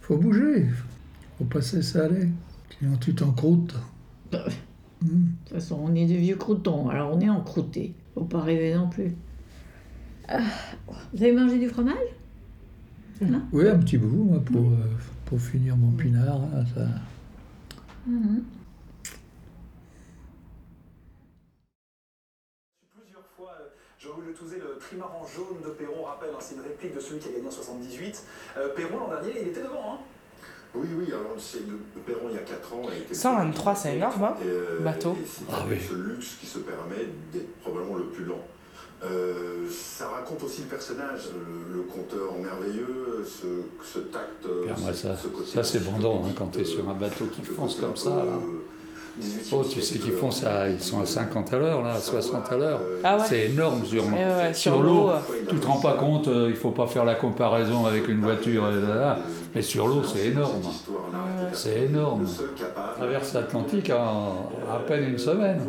faut 0.00 0.16
bouger, 0.16 0.66
faut 1.38 1.44
pas 1.44 1.62
se 1.62 1.76
laisser 1.76 1.98
aller. 1.98 2.28
Sinon 2.78 2.96
tu 2.96 3.14
t'encroutes. 3.14 3.74
De 4.32 4.38
toute 5.08 5.48
façon, 5.48 5.78
on 5.82 5.94
est 5.94 6.06
des 6.06 6.16
vieux 6.16 6.36
croutons, 6.36 6.88
alors 6.88 7.14
on 7.14 7.20
est 7.20 7.28
encroutés. 7.28 7.94
Faut 8.14 8.24
pas 8.24 8.40
rêver 8.40 8.74
non 8.74 8.88
plus. 8.88 9.14
Ah, 10.28 10.40
vous 11.12 11.22
avez 11.22 11.32
mangé 11.32 11.58
du 11.58 11.68
fromage? 11.68 11.96
Non? 13.20 13.42
Oui, 13.52 13.68
un 13.68 13.78
petit 13.78 13.98
bout, 13.98 14.24
moi, 14.24 14.40
pour, 14.40 14.70
euh, 14.70 14.76
pour 15.26 15.40
finir 15.40 15.76
mon 15.76 15.92
pinard. 15.92 16.40
là, 16.52 16.64
ça. 16.74 16.86
Mhm. 18.06 18.42
Plusieurs 22.94 23.26
fois, 23.36 23.52
euh, 24.28 24.58
Le 24.74 24.78
trimaran 24.78 25.26
jaune 25.34 25.60
de 25.64 25.70
Perron, 25.70 25.94
on 26.00 26.04
rappelle, 26.04 26.30
hein, 26.32 26.38
c'est 26.40 26.54
une 26.54 26.62
réplique 26.62 26.94
de 26.94 27.00
celui 27.00 27.20
qui 27.20 27.28
a 27.28 27.32
gagné 27.32 27.46
en 27.46 27.50
78. 27.50 28.22
Euh, 28.58 28.68
Perron, 28.74 28.98
l'an 29.00 29.08
dernier, 29.08 29.32
il 29.42 29.48
était 29.48 29.62
devant. 29.62 29.94
Hein. 29.94 29.98
Oui, 30.76 30.88
oui, 30.98 31.06
alors 31.08 31.36
c'est 31.38 31.60
le, 31.60 31.78
le 31.94 32.00
Perron 32.04 32.26
il 32.30 32.34
y 32.34 32.38
a 32.38 32.42
4 32.42 32.74
ans. 32.74 32.82
a 32.90 32.96
été 32.96 33.14
123, 33.14 33.74
c'est 33.76 33.96
énorme, 33.96 34.24
hein 34.24 34.34
Et, 34.42 34.48
euh, 34.48 34.80
Bateau. 34.80 35.12
et 35.12 35.26
c'est 35.26 35.44
Ah 35.52 35.64
oui. 35.68 35.76
ce 35.88 35.94
luxe 35.94 36.36
qui 36.40 36.46
se 36.46 36.58
permet 36.58 37.06
d'être 37.32 37.54
probablement 37.60 37.96
le 37.96 38.06
plus 38.06 38.24
lent. 38.24 38.40
Euh, 39.04 39.68
ça 39.70 40.08
raconte 40.08 40.42
aussi 40.44 40.62
le 40.62 40.68
personnage, 40.68 41.28
le, 41.34 41.76
le 41.76 41.82
conteur 41.82 42.32
merveilleux, 42.38 43.24
ce, 43.24 43.46
ce 43.84 43.98
tact. 43.98 44.46
euh, 44.46 44.62
Regarde-moi 44.62 44.92
ce- 44.94 45.02
ça. 45.02 45.16
ce 45.16 45.28
côté 45.28 45.46
Ça, 45.50 45.62
c'est 45.62 45.80
bandant 45.84 46.14
hein, 46.14 46.18
splendide, 46.30 46.38
quand 46.38 46.46
tu 46.48 46.60
es 46.60 46.64
sur 46.64 46.88
un 46.88 46.94
bateau 46.94 47.26
qui 47.26 47.42
fonce 47.42 47.76
comme 47.76 47.96
ça. 47.96 48.10
peu, 48.10 48.16
Là. 48.16 48.22
euh, 48.22 48.28
18e 48.30 48.73
Oh, 49.52 49.62
tu 49.68 49.80
sais 49.80 49.98
qu'ils 49.98 50.12
font 50.12 50.30
ça, 50.30 50.68
ils 50.68 50.80
sont 50.80 51.00
à 51.00 51.06
50 51.06 51.52
à 51.52 51.58
l'heure, 51.58 51.82
là, 51.82 51.94
à 51.94 52.00
60 52.00 52.50
à 52.50 52.56
l'heure. 52.56 52.80
Ah 53.04 53.16
ouais. 53.16 53.22
C'est 53.28 53.44
énorme 53.46 53.84
sur, 53.84 54.04
Ouais, 54.06 54.10
ouais, 54.12 54.54
sur 54.54 54.72
sur 54.74 54.82
l'eau. 54.82 55.10
euh. 55.10 55.18
Tu 55.48 55.56
te 55.56 55.66
rends 55.66 55.80
pas 55.80 55.92
compte, 55.94 56.26
euh, 56.28 56.46
il 56.50 56.56
faut 56.56 56.72
pas 56.72 56.86
faire 56.88 57.04
la 57.04 57.14
comparaison 57.14 57.86
avec 57.86 58.08
une 58.08 58.20
voiture, 58.20 58.68
et 58.70 58.80
là, 58.80 58.94
là. 58.94 59.18
mais 59.54 59.62
sur 59.62 59.86
l'eau, 59.86 60.02
c'est 60.02 60.26
énorme. 60.26 60.62
C'est 61.52 61.82
énorme. 61.84 62.26
Traverse 62.96 63.34
l'Atlantique 63.34 63.90
en 63.90 64.50
à 64.72 64.78
peine 64.86 65.04
une 65.10 65.18
semaine. 65.18 65.60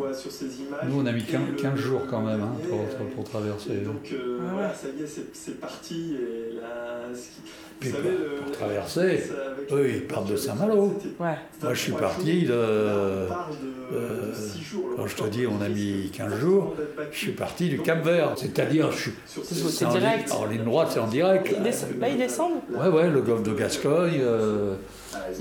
Nous, 0.88 1.00
on 1.00 1.06
a 1.06 1.12
mis 1.12 1.22
15, 1.24 1.40
15 1.60 1.76
jours 1.76 2.02
quand 2.10 2.22
même 2.22 2.40
hein, 2.42 2.52
pour, 2.68 3.06
pour 3.14 3.24
traverser. 3.24 3.76
Donc 3.84 4.08
euh, 4.12 4.40
voilà, 4.52 4.74
ça 4.74 4.88
y 4.98 5.02
est, 5.02 5.06
c'est- 5.06 5.28
c'est 5.32 5.60
parti. 5.60 6.16
Et 6.16 6.56
là, 6.60 7.04
ce 7.14 7.18
qui- 7.20 7.42
Puis 7.80 7.90
vous 7.90 7.98
pour, 8.42 8.52
traverser, 8.52 9.24
eux, 9.70 9.90
ils 9.90 10.02
partent 10.06 10.28
de 10.30 10.36
Saint-Malo. 10.36 10.98
Ouais. 11.20 11.34
Moi, 11.62 11.74
je 11.74 11.80
suis 11.80 11.92
parti 11.92 12.44
de. 12.44 12.52
euh, 12.52 13.28
quand 14.96 15.06
je 15.06 15.16
te 15.16 15.24
dis, 15.28 15.46
on 15.46 15.60
a 15.60 15.68
mis 15.68 16.10
15 16.12 16.34
jours, 16.38 16.74
je 17.12 17.16
suis 17.16 17.32
parti 17.32 17.68
du 17.68 17.78
Cap 17.80 18.02
Vert. 18.04 18.32
C'est-à-dire, 18.36 18.90
je 18.92 18.98
suis. 18.98 19.12
C'est 19.26 19.84
en, 19.84 19.90
direct. 19.92 20.28
ligne- 20.28 20.36
en 20.38 20.46
ligne 20.46 20.64
droite, 20.64 20.88
c'est 20.92 20.98
en 21.00 21.06
direct. 21.06 21.48
Ils 21.56 21.62
descendent- 21.62 21.98
Là, 22.00 22.08
ils 22.08 22.18
descendent 22.18 22.52
Ouais, 22.74 22.88
ouais, 22.88 23.10
le 23.10 23.20
golfe 23.20 23.42
de 23.42 23.52
Gascogne, 23.54 24.20
euh, 24.20 24.74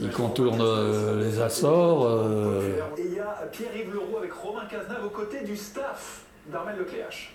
il 0.01 0.09
contourne 0.11 0.59
euh, 0.61 1.21
les 1.23 1.39
Açores. 1.41 2.05
euh, 2.05 2.61
Et 2.97 3.01
il 3.05 3.13
y 3.15 3.19
a 3.19 3.47
Pierre-Yves 3.51 3.93
Leroux 3.93 4.17
avec 4.17 4.33
Romain 4.33 4.65
Cazenave 4.69 5.05
aux 5.05 5.09
côtés 5.09 5.41
du 5.43 5.55
staff 5.55 6.21
d'Armel 6.51 6.75
Lecléache. 6.79 7.33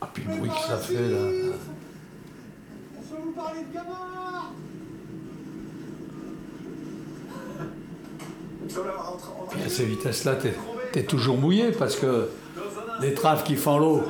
Ah, 0.00 0.08
puis 0.12 0.24
le 0.28 0.36
bruit 0.36 0.50
que 0.50 0.56
ça 0.68 0.76
fait 0.76 0.94
là. 0.94 1.18
Je 3.08 3.16
vais 3.16 3.22
vous 3.22 3.32
parler 3.32 3.60
de 3.72 3.78
à 9.64 9.68
ces 9.68 9.84
vitesses-là, 9.84 10.34
t'es 10.36 10.54
es 11.00 11.04
toujours 11.04 11.38
mouillé 11.38 11.72
parce 11.72 11.96
que 11.96 12.28
l'étrave 13.00 13.44
qui 13.44 13.56
fend 13.56 13.78
l'eau, 13.78 14.02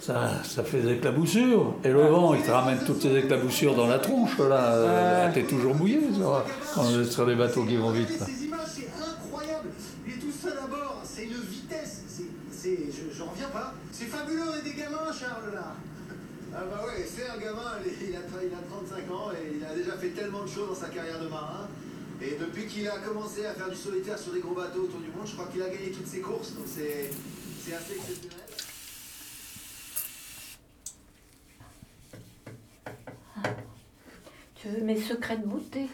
ça, 0.00 0.30
ça 0.44 0.62
fait 0.62 0.80
des 0.80 0.92
éclaboussures. 0.94 1.74
Et 1.84 1.88
le 1.88 2.02
vent, 2.02 2.34
il 2.34 2.42
te 2.42 2.50
ramène 2.50 2.78
toutes 2.86 3.02
ces 3.02 3.16
éclaboussures 3.16 3.74
dans 3.74 3.86
la 3.86 3.98
tronche, 3.98 4.38
là. 4.38 5.30
T'es 5.32 5.44
toujours 5.44 5.74
mouillé 5.74 6.00
sur, 6.14 6.44
quand 6.74 6.82
on 6.82 7.00
est 7.00 7.04
sur 7.04 7.26
les 7.26 7.34
bateaux 7.34 7.64
qui 7.64 7.76
vont 7.76 7.90
vite. 7.90 8.20
là. 8.20 8.26
Il 18.46 18.54
a, 18.54 18.58
il 18.58 18.64
a 18.64 18.68
35 18.68 19.10
ans 19.10 19.30
et 19.32 19.56
il 19.56 19.64
a 19.64 19.74
déjà 19.74 19.96
fait 19.96 20.10
tellement 20.10 20.42
de 20.42 20.48
choses 20.48 20.68
dans 20.68 20.74
sa 20.74 20.88
carrière 20.88 21.20
de 21.20 21.28
marin. 21.28 21.68
Et 22.20 22.36
depuis 22.38 22.66
qu'il 22.66 22.88
a 22.88 22.98
commencé 22.98 23.44
à 23.44 23.54
faire 23.54 23.68
du 23.68 23.76
solitaire 23.76 24.18
sur 24.18 24.32
des 24.32 24.40
gros 24.40 24.54
bateaux 24.54 24.84
autour 24.84 25.00
du 25.00 25.08
monde, 25.08 25.26
je 25.26 25.32
crois 25.34 25.46
qu'il 25.46 25.62
a 25.62 25.68
gagné 25.68 25.90
toutes 25.90 26.06
ses 26.06 26.20
courses. 26.20 26.54
Donc 26.54 26.64
c'est, 26.66 27.10
assez 27.74 27.96
exceptionnel. 27.96 28.38
Tu 34.54 34.68
veux 34.68 34.82
mes 34.82 35.00
secrets 35.00 35.36
de 35.38 35.46
beauté? 35.46 35.88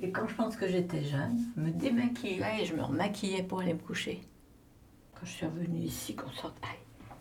Et 0.00 0.10
quand 0.10 0.28
je 0.28 0.34
pense 0.34 0.56
que 0.56 0.68
j'étais 0.68 1.04
jeune, 1.04 1.38
je 1.56 1.62
me 1.62 1.70
démaquillais 1.70 2.62
et 2.62 2.66
je 2.66 2.74
me 2.74 2.82
remaquillais 2.82 3.42
pour 3.42 3.60
aller 3.60 3.74
me 3.74 3.78
coucher. 3.78 4.20
Quand 5.14 5.26
je 5.26 5.30
suis 5.30 5.46
revenue 5.46 5.80
ici, 5.80 6.14
qu'on 6.14 6.30
sortait, 6.30 6.78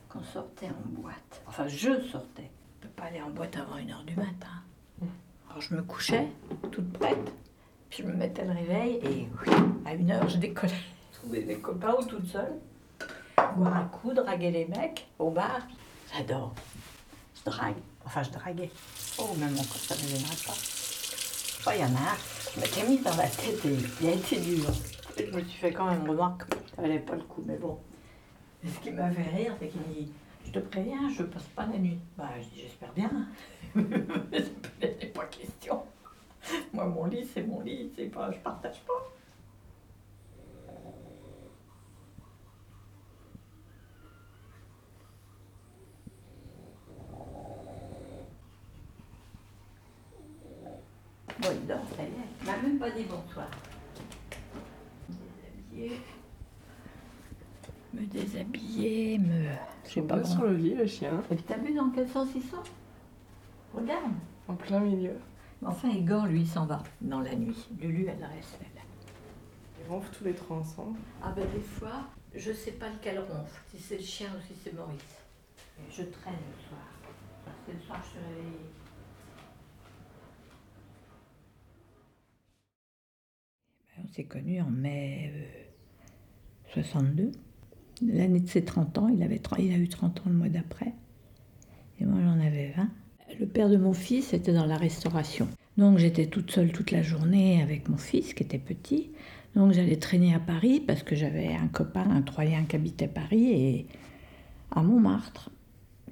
qu'on 0.09 0.23
sortait 0.23 0.67
en 0.67 1.01
boîte, 1.01 1.41
enfin 1.47 1.67
je 1.67 2.01
sortais, 2.11 2.51
pas 2.97 3.05
aller 3.05 3.21
en 3.21 3.29
boîte 3.29 3.55
avant 3.55 3.77
une 3.77 3.91
heure 3.91 4.03
du 4.03 4.15
matin. 4.15 4.47
Alors 5.49 5.61
je 5.61 5.75
me 5.75 5.83
couchais, 5.83 6.27
toute 6.71 6.91
prête, 6.93 7.31
puis 7.89 8.03
je 8.03 8.07
me 8.07 8.13
mettais 8.13 8.43
le 8.43 8.51
réveil 8.51 8.95
et 9.03 9.27
oui, 9.45 9.53
à 9.85 9.93
une 9.93 10.11
heure 10.11 10.27
je 10.27 10.37
décollais. 10.37 10.73
Trouver 11.13 11.43
des 11.43 11.57
copains 11.57 11.95
ou 11.99 12.03
toute 12.03 12.27
seule, 12.27 12.53
boire 13.55 13.75
un 13.75 13.85
coup, 13.85 14.13
draguer 14.13 14.51
les 14.51 14.65
mecs 14.65 15.07
au 15.19 15.29
bar. 15.29 15.61
J'adore. 16.13 16.53
Je 17.35 17.49
drague. 17.49 17.75
Enfin, 18.05 18.23
je 18.23 18.29
draguais. 18.29 18.71
Oh, 19.19 19.33
même 19.37 19.53
encore, 19.53 19.77
ça 19.77 19.95
ne 19.95 20.01
me 20.01 20.07
gênerait 20.07 20.45
pas. 20.45 20.53
Oh, 21.67 21.71
il 21.73 21.81
y 21.81 21.83
en 21.83 21.95
a 21.95 22.13
un, 22.13 22.17
je 22.55 22.59
m'étais 22.59 22.87
mis 22.87 22.99
dans 22.99 23.15
la 23.15 23.27
tête 23.27 23.65
et 23.65 23.77
il 24.01 24.07
a 24.07 24.11
été 24.11 24.39
dur. 24.39 24.65
Je 25.17 25.35
me 25.35 25.43
suis 25.43 25.59
fait 25.59 25.71
quand 25.71 25.89
même 25.89 26.09
remarque, 26.09 26.43
ça 26.75 26.81
valait 26.81 26.99
pas 26.99 27.15
le 27.15 27.23
coup, 27.23 27.43
mais 27.45 27.57
bon. 27.57 27.77
Ce 28.63 28.79
qui 28.79 28.91
m'a 28.91 29.09
fait 29.11 29.35
rire, 29.35 29.53
c'est 29.59 29.67
qu'il 29.67 29.81
dit 29.83 30.11
Je 30.47 30.53
te 30.53 30.59
préviens, 30.59 31.09
je 31.09 31.23
passe 31.23 31.47
pas 31.55 31.65
la 31.65 31.77
nuit. 31.77 31.99
Bah, 32.17 32.29
je 32.39 32.45
dis 32.45 32.61
J'espère 32.61 32.93
bien. 32.93 33.11
Pas 35.13 35.25
question. 35.25 35.83
Moi, 36.71 36.85
mon 36.85 37.05
lit, 37.05 37.27
c'est 37.33 37.43
mon 37.43 37.59
lit, 37.59 37.91
c'est 37.95 38.05
pas, 38.05 38.31
je 38.31 38.37
partage 38.37 38.79
pas. 38.85 38.93
Bon, 51.39 51.49
il 51.53 51.67
dort, 51.67 51.77
ça 51.95 52.03
y 52.03 52.05
est. 52.05 52.11
Il 52.41 52.47
m'a 52.47 52.57
même 52.57 52.79
pas 52.79 52.91
dit 52.91 53.03
bonsoir. 53.03 53.49
Me 55.09 55.15
déshabiller. 55.75 56.01
Me 57.93 58.05
déshabiller, 58.05 59.17
me. 59.17 59.49
Je 59.85 59.93
sais 59.93 60.01
pas. 60.01 60.23
sur 60.23 60.43
le 60.43 60.55
lit, 60.55 60.75
le 60.75 60.85
chien. 60.85 61.23
Et 61.31 61.35
puis 61.35 61.43
t'as 61.47 61.57
vu 61.57 61.73
dans 61.73 61.89
quel 61.89 62.07
sens 62.07 62.29
il 62.35 62.43
sort 62.43 62.63
Regarde. 63.73 64.13
En 64.47 64.55
plein 64.55 64.79
milieu. 64.79 65.17
Enfin, 65.65 65.89
Igor, 65.89 66.25
lui, 66.27 66.41
il 66.41 66.47
s'en 66.47 66.65
va 66.65 66.83
dans 67.01 67.19
la 67.19 67.35
nuit. 67.35 67.67
Lulu, 67.79 68.07
elle 68.07 68.23
reste 68.23 68.59
elle. 68.61 68.81
Ils 69.79 69.89
ronflent 69.89 70.15
tous 70.15 70.23
les 70.25 70.33
trois 70.33 70.57
ensemble. 70.57 70.99
Ah 71.23 71.31
ben 71.35 71.45
des 71.53 71.61
fois, 71.61 72.07
je 72.35 72.51
sais 72.51 72.73
pas 72.73 72.89
lequel 72.89 73.19
ronfle, 73.19 73.61
si 73.71 73.79
c'est 73.79 73.97
le 73.97 74.03
chien 74.03 74.29
ou 74.37 74.41
si 74.41 74.53
c'est 74.63 74.73
Maurice. 74.73 75.21
Et 75.79 75.91
je 75.91 76.03
traîne 76.03 76.33
le 76.33 76.67
soir. 76.67 76.87
Parce 77.45 77.57
que 77.65 77.71
le 77.71 77.79
soir, 77.79 77.99
je 78.03 78.09
suis 78.09 78.19
réveillée. 78.19 78.69
On 84.03 84.07
s'est 84.13 84.25
connus 84.25 84.61
en 84.61 84.69
mai 84.69 85.31
euh, 85.33 86.71
62. 86.73 87.31
L'année 88.05 88.39
de 88.39 88.47
ses 88.47 88.63
30 88.63 88.97
ans, 88.99 89.07
il, 89.07 89.23
avait, 89.23 89.37
tr- 89.37 89.55
il 89.59 89.73
a 89.73 89.77
eu 89.77 89.87
30 89.87 90.19
ans 90.19 90.23
le 90.27 90.33
mois 90.33 90.49
d'après. 90.49 90.93
Et 91.99 92.05
moi, 92.05 92.19
j'en 92.23 92.39
avais 92.45 92.73
20. 92.77 92.89
Le 93.39 93.45
père 93.47 93.69
de 93.69 93.77
mon 93.77 93.93
fils 93.93 94.33
était 94.33 94.53
dans 94.53 94.65
la 94.65 94.77
restauration. 94.77 95.47
Donc 95.77 95.97
j'étais 95.97 96.27
toute 96.27 96.49
seule 96.51 96.71
toute 96.71 96.91
la 96.91 97.01
journée 97.03 97.61
avec 97.61 97.89
mon 97.89 97.97
fils 97.97 98.33
qui 98.33 98.43
était 98.43 98.57
petit. 98.59 99.11
Donc 99.55 99.73
j'allais 99.73 99.97
traîner 99.97 100.33
à 100.33 100.39
Paris 100.39 100.79
parce 100.79 101.03
que 101.03 101.15
j'avais 101.15 101.53
un 101.53 101.67
copain, 101.67 102.09
un 102.09 102.21
Troyen 102.21 102.63
qui 102.65 102.75
habitait 102.75 103.07
Paris 103.07 103.51
et 103.51 103.87
à 104.71 104.81
Montmartre. 104.81 105.49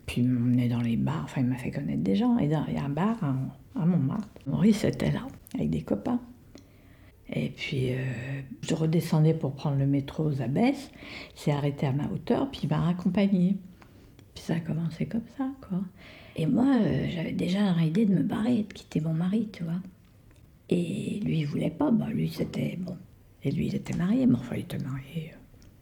Puis 0.05 0.21
il 0.21 0.29
m'emmenait 0.29 0.67
dans 0.69 0.81
les 0.81 0.97
bars, 0.97 1.21
enfin 1.23 1.41
il 1.41 1.47
m'a 1.47 1.55
fait 1.55 1.71
connaître 1.71 2.03
des 2.03 2.15
gens. 2.15 2.38
Et 2.38 2.47
dans- 2.47 2.65
il 2.67 2.75
y 2.75 2.77
a 2.77 2.83
un 2.83 2.89
bar 2.89 3.17
à, 3.23 3.36
à 3.81 3.86
Montmartre. 3.86 4.27
Maurice 4.45 4.83
était 4.83 5.11
là 5.11 5.25
avec 5.55 5.69
des 5.69 5.81
copains. 5.81 6.19
Et 7.34 7.49
puis 7.49 7.91
euh, 7.91 8.03
je 8.61 8.76
redescendais 8.76 9.34
pour 9.34 9.53
prendre 9.53 9.78
le 9.78 9.88
métro 9.88 10.26
aux 10.26 10.41
Abbesses. 10.41 10.91
Il 11.36 11.39
s'est 11.39 11.51
arrêté 11.51 11.88
à 11.88 11.91
ma 11.91 12.05
hauteur, 12.07 12.49
puis 12.51 12.61
il 12.63 12.69
m'a 12.69 12.80
raccompagné. 12.80 13.57
Puis 14.34 14.43
ça 14.43 14.55
a 14.55 14.59
commencé 14.59 15.05
comme 15.05 15.26
ça, 15.38 15.49
quoi. 15.67 15.80
Et 16.36 16.45
moi, 16.45 16.78
euh, 16.82 17.07
j'avais 17.09 17.32
déjà 17.32 17.71
l'idée 17.73 18.05
de 18.05 18.13
me 18.13 18.21
barrer, 18.21 18.63
de 18.63 18.73
quitter 18.73 18.99
mon 18.99 19.13
mari, 19.13 19.49
tu 19.51 19.63
vois. 19.63 19.80
Et 20.69 21.21
lui, 21.23 21.39
il 21.39 21.45
voulait 21.45 21.69
pas. 21.69 21.91
Bah, 21.91 22.09
lui, 22.09 22.30
c'était 22.30 22.78
bon. 22.80 22.97
Et 23.43 23.51
lui, 23.51 23.67
il 23.67 23.76
était 23.76 23.95
marié, 23.95 24.26
mais 24.26 24.36
enfin, 24.36 24.55
il 24.55 24.61
était 24.61 24.80
marié. 24.80 25.34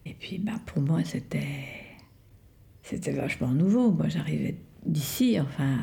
Et 0.05 0.13
puis, 0.13 0.37
bah, 0.37 0.59
pour 0.65 0.81
moi, 0.81 1.03
c'était. 1.03 1.47
C'était 2.83 3.13
vachement 3.13 3.47
nouveau. 3.49 3.91
Moi, 3.91 4.09
j'arrivais 4.09 4.55
d'ici, 4.85 5.39
enfin. 5.39 5.79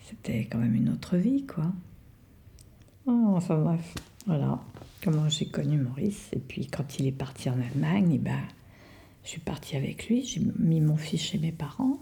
C'était 0.00 0.46
quand 0.50 0.58
même 0.58 0.74
une 0.74 0.90
autre 0.90 1.16
vie, 1.16 1.44
quoi. 1.44 1.72
Oh, 3.06 3.32
enfin, 3.34 3.58
bref. 3.58 3.94
Voilà 4.26 4.60
comment 5.02 5.28
j'ai 5.28 5.46
connu 5.46 5.78
Maurice. 5.78 6.28
Et 6.32 6.38
puis, 6.38 6.66
quand 6.66 6.98
il 6.98 7.06
est 7.06 7.12
parti 7.12 7.50
en 7.50 7.60
Allemagne, 7.60 8.12
eh 8.14 8.18
ben, 8.18 8.40
je 9.24 9.30
suis 9.30 9.40
partie 9.40 9.76
avec 9.76 10.08
lui. 10.08 10.24
J'ai 10.24 10.40
mis 10.58 10.80
mon 10.80 10.96
fils 10.96 11.22
chez 11.22 11.38
mes 11.38 11.52
parents. 11.52 11.98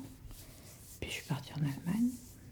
Puis 1.00 1.10
je 1.10 1.14
suis 1.16 1.26
partie 1.26 1.52
en 1.54 1.58
Allemagne. 1.58 2.10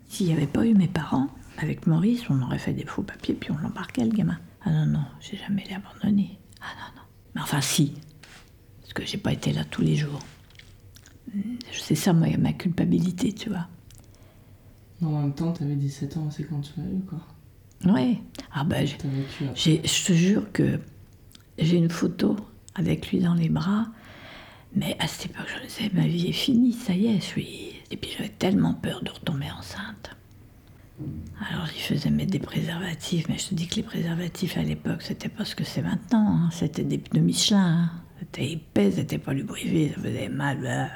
S'il 0.09 0.26
n'y 0.26 0.32
avait 0.32 0.47
pas 0.47 0.66
eu 0.66 0.74
mes 0.74 0.88
parents, 0.88 1.28
avec 1.59 1.86
Maurice, 1.86 2.28
on 2.30 2.40
aurait 2.42 2.59
fait 2.59 2.72
des 2.72 2.84
faux 2.84 3.03
papiers, 3.03 3.34
puis 3.34 3.51
on 3.51 3.59
l'embarquait, 3.59 4.05
le 4.05 4.11
gamin. 4.11 4.38
Ah 4.62 4.70
non, 4.70 4.86
non, 4.86 5.05
j'ai 5.20 5.36
jamais 5.36 5.64
les 5.68 5.74
abandonné. 5.74 6.38
Ah 6.61 6.66
non, 6.78 7.01
non. 7.01 7.07
Mais 7.34 7.40
enfin, 7.40 7.61
si. 7.61 7.95
Parce 8.80 8.92
que 8.92 9.05
j'ai 9.05 9.18
pas 9.18 9.32
été 9.32 9.53
là 9.53 9.64
tous 9.64 9.82
les 9.82 9.97
jours. 9.97 10.20
C'est 11.72 11.95
ça, 11.95 12.12
moi, 12.12 12.28
ma 12.36 12.53
culpabilité, 12.53 13.32
tu 13.32 13.49
vois. 13.49 13.66
En 15.03 15.20
même 15.20 15.34
temps, 15.34 15.53
t'avais 15.53 15.74
17 15.74 16.16
ans 16.16 16.26
aussi 16.28 16.45
quand 16.45 16.61
tu 16.61 16.72
l'as 16.76 16.86
eu, 16.86 17.01
quoi. 17.01 17.18
Ouais. 17.85 18.18
Ah 18.53 18.64
ben, 18.64 18.87
je 18.87 18.95
te 20.07 20.12
jure 20.12 20.51
que 20.53 20.81
j'ai 21.59 21.77
une 21.77 21.91
photo 21.91 22.37
avec 22.75 23.11
lui 23.11 23.20
dans 23.20 23.35
les 23.35 23.49
bras. 23.49 23.87
Mais 24.77 24.97
à 24.99 25.07
cette 25.07 25.27
époque, 25.31 25.47
je 25.55 25.62
me 25.62 25.66
disais, 25.68 25.91
ma 25.95 26.07
vie 26.07 26.29
est 26.29 26.33
finie, 26.33 26.72
ça 26.72 26.95
y 26.95 27.07
est, 27.07 27.16
je 27.20 27.25
suis... 27.25 27.75
Et 27.91 27.97
puis 27.97 28.11
j'avais 28.16 28.31
tellement 28.31 28.75
peur 28.75 29.03
de 29.05 29.11
retomber 29.11 29.47
enceinte. 29.57 30.11
Alors 31.51 31.66
j'y 31.66 31.81
faisais 31.81 32.11
mettre 32.11 32.31
des 32.33 32.39
préservatifs, 32.41 33.29
mais 33.29 33.39
je 33.39 33.49
te 33.49 33.55
dis 33.55 33.66
que 33.68 33.77
les 33.77 33.83
préservatifs 33.83 34.57
à 34.57 34.62
l'époque, 34.62 35.03
c'était 35.03 35.29
pas 35.29 35.45
ce 35.45 35.55
que 35.55 35.62
c'est 35.64 35.83
maintenant. 35.83 36.27
hein. 36.47 36.49
C'était 36.53 36.83
des 36.85 36.99
pneus 36.99 37.20
Michelin. 37.22 37.59
hein. 37.85 37.91
C'était 38.20 38.53
épais, 38.53 38.91
c'était 38.93 39.18
pas 39.18 39.33
lubrifié, 39.33 39.93
ça 39.95 40.01
faisait 40.01 40.29
mal. 40.29 40.61
bah. 40.62 40.89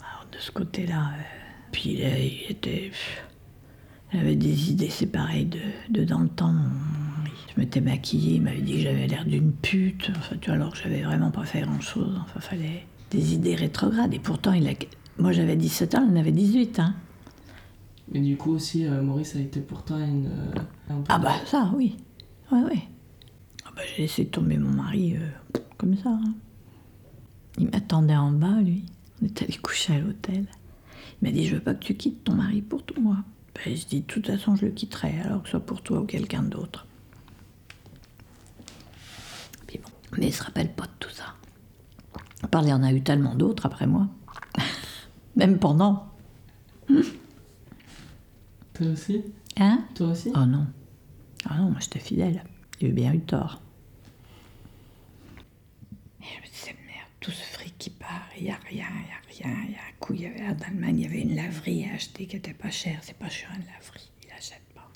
Alors 0.00 0.26
de 0.32 0.38
ce 0.38 0.50
côté-là, 0.50 1.10
euh, 1.16 1.22
puis 1.70 1.90
il, 1.90 2.00
il 2.00 2.50
était... 2.50 2.90
J'avais 4.12 4.36
des 4.36 4.70
idées, 4.70 4.88
c'est 4.90 5.06
pareil, 5.06 5.46
de, 5.46 5.58
de 5.90 6.04
dans 6.04 6.20
le 6.20 6.28
temps. 6.28 6.54
Je 7.54 7.60
m'étais 7.60 7.80
maquillée, 7.80 8.36
il 8.36 8.42
m'avait 8.42 8.62
dit 8.62 8.74
que 8.74 8.78
j'avais 8.80 9.06
l'air 9.06 9.24
d'une 9.26 9.52
pute, 9.52 10.10
enfin, 10.16 10.36
tu 10.40 10.46
vois, 10.46 10.54
alors 10.54 10.72
que 10.72 10.78
j'avais 10.78 11.02
vraiment 11.02 11.30
pas 11.30 11.44
fait 11.44 11.60
grand-chose. 11.62 12.18
Enfin, 12.22 12.40
fallait 12.40 12.86
des 13.10 13.34
idées 13.34 13.54
rétrogrades. 13.54 14.14
Et 14.14 14.18
pourtant, 14.18 14.52
il 14.52 14.66
a... 14.68 14.72
moi 15.18 15.32
j'avais 15.32 15.56
17 15.56 15.94
ans, 15.96 16.06
il 16.08 16.14
en 16.16 16.20
avait 16.20 16.32
18. 16.32 16.78
Hein. 16.80 16.94
Mais 18.10 18.20
du 18.20 18.36
coup 18.38 18.52
aussi, 18.52 18.86
euh, 18.86 19.02
Maurice 19.02 19.36
a 19.36 19.40
été 19.40 19.60
pour 19.60 19.82
toi 19.84 19.98
une... 19.98 20.26
euh, 20.28 20.60
un 20.90 21.04
Ah 21.08 21.18
bah 21.18 21.34
ça, 21.44 21.70
oui. 21.76 21.96
Ouais, 22.50 22.62
ouais. 22.62 22.82
Ah 23.66 23.70
bah, 23.76 23.82
j'ai 23.94 24.02
laissé 24.02 24.24
tomber 24.24 24.56
mon 24.56 24.70
mari 24.70 25.16
euh, 25.16 25.58
comme 25.76 25.96
ça. 25.96 26.10
hein. 26.10 26.34
Il 27.58 27.66
m'attendait 27.70 28.16
en 28.16 28.30
bas, 28.32 28.60
lui. 28.62 28.84
On 29.20 29.26
est 29.26 29.42
allé 29.42 29.54
coucher 29.56 29.96
à 29.96 29.98
l'hôtel. 29.98 30.46
Il 31.20 31.28
m'a 31.28 31.32
dit, 31.32 31.44
je 31.46 31.56
veux 31.56 31.60
pas 31.60 31.74
que 31.74 31.84
tu 31.84 31.94
quittes 31.94 32.24
ton 32.24 32.34
mari 32.34 32.62
pour 32.62 32.82
tout 32.84 32.94
Ben, 33.64 33.76
je 33.76 33.86
dis, 33.86 34.00
de 34.00 34.06
toute 34.06 34.26
façon, 34.26 34.54
je 34.56 34.66
le 34.66 34.70
quitterai, 34.70 35.20
alors 35.20 35.42
que 35.42 35.48
ce 35.48 35.52
soit 35.52 35.66
pour 35.66 35.82
toi 35.82 36.00
ou 36.00 36.04
quelqu'un 36.04 36.42
d'autre. 36.42 36.86
Puis 39.66 39.78
bon, 39.78 39.90
mais 40.16 40.28
il 40.28 40.32
se 40.32 40.44
rappelle 40.44 40.72
pas 40.72 40.84
de 40.84 40.92
tout 41.00 41.10
ça. 41.10 41.34
Par 42.50 42.62
il 42.62 42.68
y 42.68 42.72
en 42.72 42.82
a 42.84 42.92
eu 42.92 43.02
tellement 43.02 43.34
d'autres 43.34 43.66
après 43.66 43.86
moi. 43.86 44.06
Même 45.36 45.58
pendant. 45.58 46.08
Toi 48.74 48.86
aussi? 48.86 49.24
Hein? 49.56 49.84
Toi 49.94 50.08
aussi? 50.08 50.30
Oh 50.34 50.46
non. 50.46 50.66
Ah 51.48 51.56
non, 51.58 51.70
moi 51.70 51.80
j'étais 51.80 51.98
fidèle. 51.98 52.44
J'ai 52.80 52.88
eu 52.88 52.92
bien 52.92 53.12
eu 53.12 53.20
tort. 53.20 53.60
Et 56.20 56.24
je 56.24 56.40
me 56.40 56.46
disais, 56.46 56.76
merde, 56.86 57.08
tout 57.20 57.32
ce 57.32 57.42
fric 57.42 57.76
qui 57.76 57.90
part, 57.90 58.28
il 58.36 58.44
n'y 58.44 58.50
a 58.50 58.58
rien, 58.68 58.86
il 58.88 59.42
n'y 59.42 59.42
a 59.42 59.50
rien. 59.50 59.64
Il 59.66 59.72
y 59.72 59.74
a 59.74 59.87
coup, 59.98 60.14
il 60.14 60.22
y 60.22 60.26
avait 60.26 60.42
en 60.42 60.56
Allemagne, 60.66 60.98
il 60.98 61.02
y 61.02 61.06
avait 61.06 61.22
une 61.22 61.36
laverie 61.36 61.88
à 61.90 61.94
acheter 61.94 62.26
qui 62.26 62.36
n'était 62.36 62.54
pas 62.54 62.70
chère. 62.70 62.98
C'est 63.02 63.16
pas 63.16 63.28
cher 63.28 63.50
une 63.54 63.66
laverie, 63.66 64.10
il 64.22 64.28
n'achète 64.28 64.62
pas. 64.74 64.90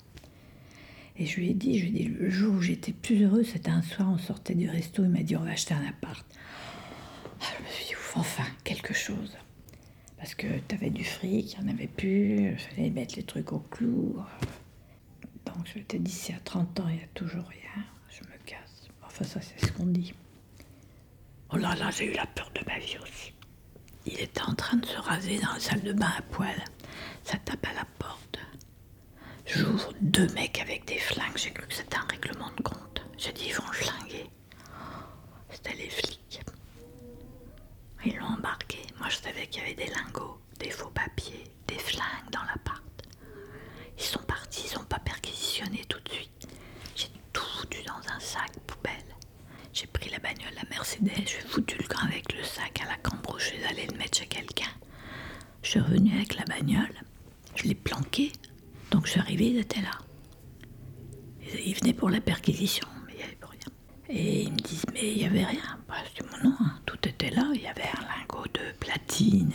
Et 1.17 1.25
je 1.25 1.39
lui 1.39 1.49
ai 1.49 1.53
dit, 1.53 1.79
je 1.79 1.85
lui 1.85 1.89
ai 1.89 2.03
dit, 2.03 2.07
le 2.09 2.29
jour 2.29 2.55
où 2.55 2.61
j'étais 2.61 2.91
plus 2.93 3.23
heureuse, 3.23 3.49
c'était 3.51 3.69
un 3.69 3.81
soir, 3.81 4.09
on 4.09 4.17
sortait 4.17 4.55
du 4.55 4.69
resto, 4.69 5.03
il 5.03 5.09
m'a 5.09 5.23
dit, 5.23 5.35
on 5.35 5.43
va 5.43 5.51
acheter 5.51 5.73
un 5.73 5.85
appart. 5.85 6.25
Ah, 7.41 7.45
je 7.57 7.63
me 7.63 7.69
suis 7.69 7.85
dit, 7.85 7.95
ouf, 7.95 8.13
enfin, 8.17 8.45
quelque 8.63 8.93
chose. 8.93 9.37
Parce 10.17 10.35
que 10.35 10.47
t'avais 10.67 10.89
du 10.89 11.03
fric, 11.03 11.53
il 11.53 11.59
n'y 11.59 11.69
en 11.69 11.73
avait 11.73 11.87
plus, 11.87 12.51
il 12.51 12.57
fallait 12.57 12.89
mettre 12.89 13.15
les 13.17 13.23
trucs 13.23 13.51
au 13.51 13.59
clou. 13.59 14.15
Donc 15.45 15.67
je 15.67 15.79
m'étais 15.79 15.99
dit, 15.99 16.11
si 16.11 16.31
à 16.31 16.39
30 16.39 16.79
ans, 16.79 16.87
il 16.87 16.95
n'y 16.95 17.03
a 17.03 17.07
toujours 17.13 17.45
rien, 17.45 17.83
je 18.09 18.21
me 18.23 18.37
casse. 18.45 18.87
Enfin, 19.05 19.25
ça, 19.25 19.41
c'est 19.41 19.65
ce 19.65 19.71
qu'on 19.73 19.85
dit. 19.85 20.13
Oh 21.51 21.57
là 21.57 21.75
là, 21.75 21.91
j'ai 21.91 22.11
eu 22.11 22.15
la 22.15 22.25
peur 22.25 22.51
de 22.55 22.61
ma 22.65 22.79
vie 22.79 22.97
aussi. 23.03 23.32
Il 24.05 24.19
était 24.19 24.41
en 24.41 24.53
train 24.53 24.77
de 24.77 24.85
se 24.85 24.97
raser 24.97 25.39
dans 25.39 25.53
la 25.53 25.59
salle 25.59 25.81
de 25.81 25.93
bain 25.93 26.11
à 26.17 26.21
poil. 26.23 26.63
Ça 27.23 27.37
tape 27.37 27.65
à 27.65 27.73
la 27.73 27.85
porte. 27.99 28.39
J'ouvre 29.45 29.93
deux 30.01 30.27
mecs 30.33 30.59
avec 30.59 30.85
des 30.85 30.99
flingues. 30.99 31.37
J'ai 31.37 31.51
cru 31.51 31.67
que 31.67 31.73
c'était 31.73 31.97
un 31.97 32.07
règlement 32.09 32.49
de 32.57 32.63
compte. 32.63 33.03
J'ai 33.17 33.31
dit, 33.33 33.45
ils 33.47 33.55
vont 33.55 33.71
flinguer. 33.71 34.29
C'était 35.49 35.75
les 35.75 35.89
flics. 35.89 36.41
Ils 38.05 38.17
l'ont 38.17 38.25
embarqué. 38.37 38.79
Moi, 38.99 39.07
je 39.09 39.17
savais 39.17 39.47
qu'il 39.47 39.61
y 39.61 39.65
avait 39.65 39.75
des 39.75 39.91
lingots, 39.93 40.37
des 40.59 40.69
faux 40.69 40.89
papiers, 40.89 41.45
des 41.67 41.77
flingues 41.79 42.29
dans 42.31 42.43
l'appart. 42.43 42.83
Ils 43.97 44.03
sont 44.03 44.23
partis, 44.23 44.67
ils 44.71 44.77
n'ont 44.77 44.85
pas 44.85 44.99
perquisitionné 44.99 45.83
tout 45.87 45.99
de 46.01 46.09
suite. 46.09 46.47
J'ai 46.95 47.09
tout 47.31 47.43
foutu 47.57 47.81
dans 47.83 48.13
un 48.13 48.19
sac 48.19 48.51
poubelle. 48.67 48.93
J'ai 49.71 49.87
pris 49.87 50.02
la 50.13 50.19
bagnole, 50.19 50.53
la 50.55 50.69
Mercedes, 50.69 51.25
j'ai 51.25 51.47
foutu 51.47 51.75
le 51.81 51.87
grain 51.87 52.05
avec 52.05 52.31
le 52.37 52.43
sac 52.43 52.79
à 52.85 52.87
la 52.87 52.97
cambrouche, 52.97 53.45
je 53.45 53.55
suis 53.55 53.63
allée 53.63 53.87
le 53.91 53.97
mettre 53.97 54.19
chez 54.19 54.27
quelqu'un. 54.27 54.69
Je 55.63 55.69
suis 55.71 55.79
revenue 55.79 56.13
avec 56.13 56.35
la 56.35 56.45
bagnole, 56.45 56.93
je 57.55 57.63
l'ai 57.63 57.73
planqué, 57.73 58.31
donc 58.91 59.07
je 59.07 59.11
suis 59.11 59.19
arrivée, 59.19 59.47
ils 59.47 59.59
étaient 59.59 59.81
là. 59.81 59.97
Ils 61.65 61.73
venaient 61.73 61.93
pour 61.93 62.11
la 62.11 62.21
perquisition, 62.21 62.87
mais 63.07 63.13
il 63.13 63.17
n'y 63.17 63.23
avait 63.23 63.35
plus 63.35 63.49
rien. 63.49 63.59
Et 64.09 64.43
ils 64.43 64.51
me 64.51 64.57
disent, 64.57 64.85
mais 64.93 65.11
il 65.13 65.17
n'y 65.17 65.25
avait 65.25 65.45
rien. 65.45 65.79
Bah, 65.87 65.95
dis, 66.15 66.21
non, 66.43 66.55
hein, 66.59 66.79
tout 66.85 67.07
était 67.07 67.31
là, 67.31 67.49
il 67.55 67.61
y 67.61 67.67
avait 67.67 67.81
un 67.81 68.01
lingot 68.01 68.45
de 68.53 68.77
platine. 68.79 69.51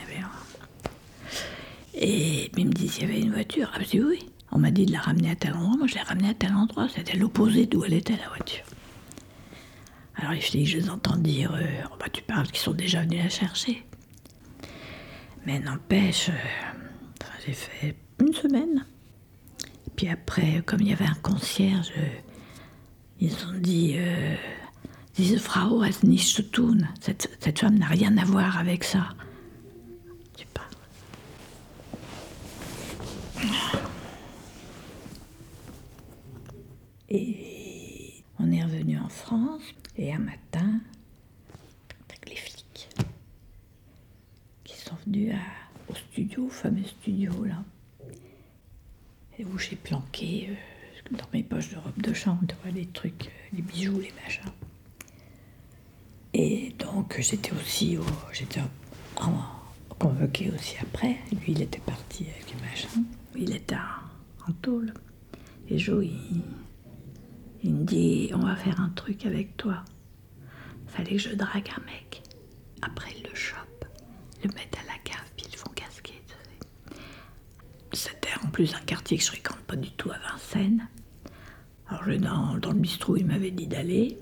Et 1.94 2.50
ils 2.56 2.66
me 2.66 2.72
disent, 2.72 2.98
il 2.98 3.02
y 3.02 3.04
avait 3.04 3.20
une 3.20 3.32
voiture. 3.32 3.70
Ah, 3.74 3.78
je 3.82 3.90
dis 3.90 4.02
oui. 4.02 4.28
On 4.50 4.58
m'a 4.58 4.70
dit 4.70 4.86
de 4.86 4.92
la 4.92 5.00
ramener 5.00 5.30
à 5.30 5.36
tel 5.36 5.54
endroit. 5.54 5.76
Moi, 5.76 5.86
je 5.86 5.94
l'ai 5.94 6.00
ramenée 6.00 6.30
à 6.30 6.34
tel 6.34 6.54
endroit. 6.54 6.88
C'était 6.94 7.16
l'opposé 7.16 7.66
d'où 7.66 7.84
elle 7.84 7.94
était, 7.94 8.16
la 8.16 8.28
voiture. 8.28 8.64
Alors, 10.20 10.32
les 10.32 10.64
je 10.64 10.76
les 10.78 10.90
entends 10.90 11.16
dire, 11.16 11.54
euh, 11.54 11.64
oh, 11.92 11.94
bah, 11.98 12.06
tu 12.12 12.22
parles 12.22 12.48
qu'ils 12.48 12.58
sont 12.58 12.74
déjà 12.74 13.02
venus 13.02 13.22
la 13.22 13.28
chercher. 13.28 13.86
Mais 15.46 15.60
n'empêche, 15.60 16.28
euh, 16.30 17.24
j'ai 17.46 17.52
fait 17.52 17.96
une 18.20 18.34
semaine. 18.34 18.84
Puis 19.94 20.08
après, 20.08 20.60
comme 20.66 20.80
il 20.80 20.88
y 20.88 20.92
avait 20.92 21.06
un 21.06 21.18
concierge, 21.22 21.92
euh, 21.96 22.08
ils 23.20 23.32
ont 23.46 23.58
dit, 23.58 23.96
Frau 25.38 25.84
cette 25.84 27.58
femme 27.58 27.78
n'a 27.78 27.86
rien 27.86 28.16
à 28.18 28.24
voir 28.24 28.58
avec 28.58 28.82
ça. 28.82 29.10
Tu 30.36 30.46
parles. 30.46 30.68
Et 37.08 38.24
on 38.38 38.50
est 38.50 38.62
revenu 38.62 38.98
en 38.98 39.08
France, 39.08 39.62
et 39.98 40.12
un 40.12 40.18
matin, 40.18 40.80
avec 42.08 42.28
les 42.30 42.36
flics 42.36 42.88
qui 44.64 44.76
sont 44.76 44.94
venus 45.04 45.34
au 45.88 45.94
studio, 45.94 46.46
au 46.46 46.50
fameux 46.50 46.84
studio 46.84 47.44
là, 47.44 47.62
où 49.40 49.58
j'ai 49.58 49.76
planqué 49.76 50.50
euh, 50.50 51.16
dans 51.16 51.26
mes 51.32 51.42
poches 51.42 51.70
de 51.70 51.76
robe 51.76 52.00
de 52.00 52.12
chambre, 52.12 52.42
les 52.72 52.86
trucs, 52.86 53.26
euh, 53.26 53.56
les 53.56 53.62
bijoux, 53.62 53.98
les 53.98 54.12
machins. 54.22 54.42
Et 56.34 56.74
donc 56.78 57.20
j'étais 57.20 57.52
aussi 57.52 57.96
au, 57.96 58.04
j'étais 58.32 58.60
convoqué 59.98 60.50
aussi 60.50 60.76
après. 60.80 61.16
Lui, 61.32 61.52
il 61.52 61.62
était 61.62 61.80
parti 61.80 62.26
avec 62.34 62.54
les 62.54 62.60
machins. 62.60 63.04
Il 63.36 63.54
était 63.54 63.74
en, 63.74 64.50
en 64.50 64.52
tôle. 64.62 64.92
Et 65.68 65.78
Jo, 65.78 66.00
il, 66.00 66.42
il 67.62 67.74
me 67.74 67.84
dit 67.84 68.30
On 68.34 68.38
va 68.38 68.56
faire 68.56 68.80
un 68.80 68.90
truc 68.90 69.26
avec 69.26 69.56
toi. 69.56 69.84
Fallait 70.86 71.12
que 71.12 71.18
je 71.18 71.34
drague 71.34 71.70
un 71.76 71.84
mec. 71.84 72.22
Après, 72.82 73.10
il 73.16 73.28
le 73.28 73.34
chope, 73.34 73.84
le 74.42 74.48
mettent 74.50 74.76
à 74.82 74.86
la 74.86 74.98
cave, 75.04 75.30
puis 75.36 75.46
ils 75.50 75.56
font 75.56 75.70
casquer. 75.74 76.22
C'était 77.92 78.28
en 78.44 78.48
plus 78.50 78.74
un 78.74 78.80
quartier 78.80 79.16
que 79.16 79.24
je 79.24 79.28
fréquente 79.28 79.58
pas 79.60 79.76
du 79.76 79.90
tout 79.92 80.10
à 80.10 80.18
Vincennes. 80.18 80.88
Alors, 81.88 82.04
je, 82.04 82.12
dans, 82.12 82.54
le 82.54 82.78
bistrot, 82.78 83.16
il 83.16 83.26
m'avait 83.26 83.50
dit 83.50 83.66
d'aller. 83.66 84.18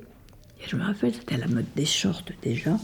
Et 0.60 0.68
je 0.68 0.76
me 0.76 0.82
rappelle, 0.84 1.14
c'était 1.14 1.36
la 1.36 1.48
mode 1.48 1.66
des 1.74 1.84
shorts 1.84 2.22
déjà. 2.42 2.78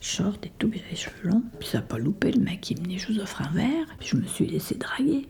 Shorts 0.00 0.38
et 0.44 0.52
tout, 0.58 0.68
puis 0.68 0.82
les 0.88 0.96
cheveux 0.96 1.28
longs. 1.28 1.42
Puis 1.58 1.68
ça 1.68 1.78
n'a 1.78 1.82
pas 1.84 1.98
loupé, 1.98 2.30
le 2.30 2.40
mec, 2.40 2.70
il 2.70 2.80
me 2.80 2.86
dit 2.86 2.98
Je 2.98 3.12
vous 3.12 3.18
offre 3.18 3.42
un 3.42 3.50
verre. 3.50 3.86
Puis 3.98 4.08
je 4.08 4.16
me 4.16 4.26
suis 4.26 4.46
laissé 4.46 4.76
draguer. 4.76 5.28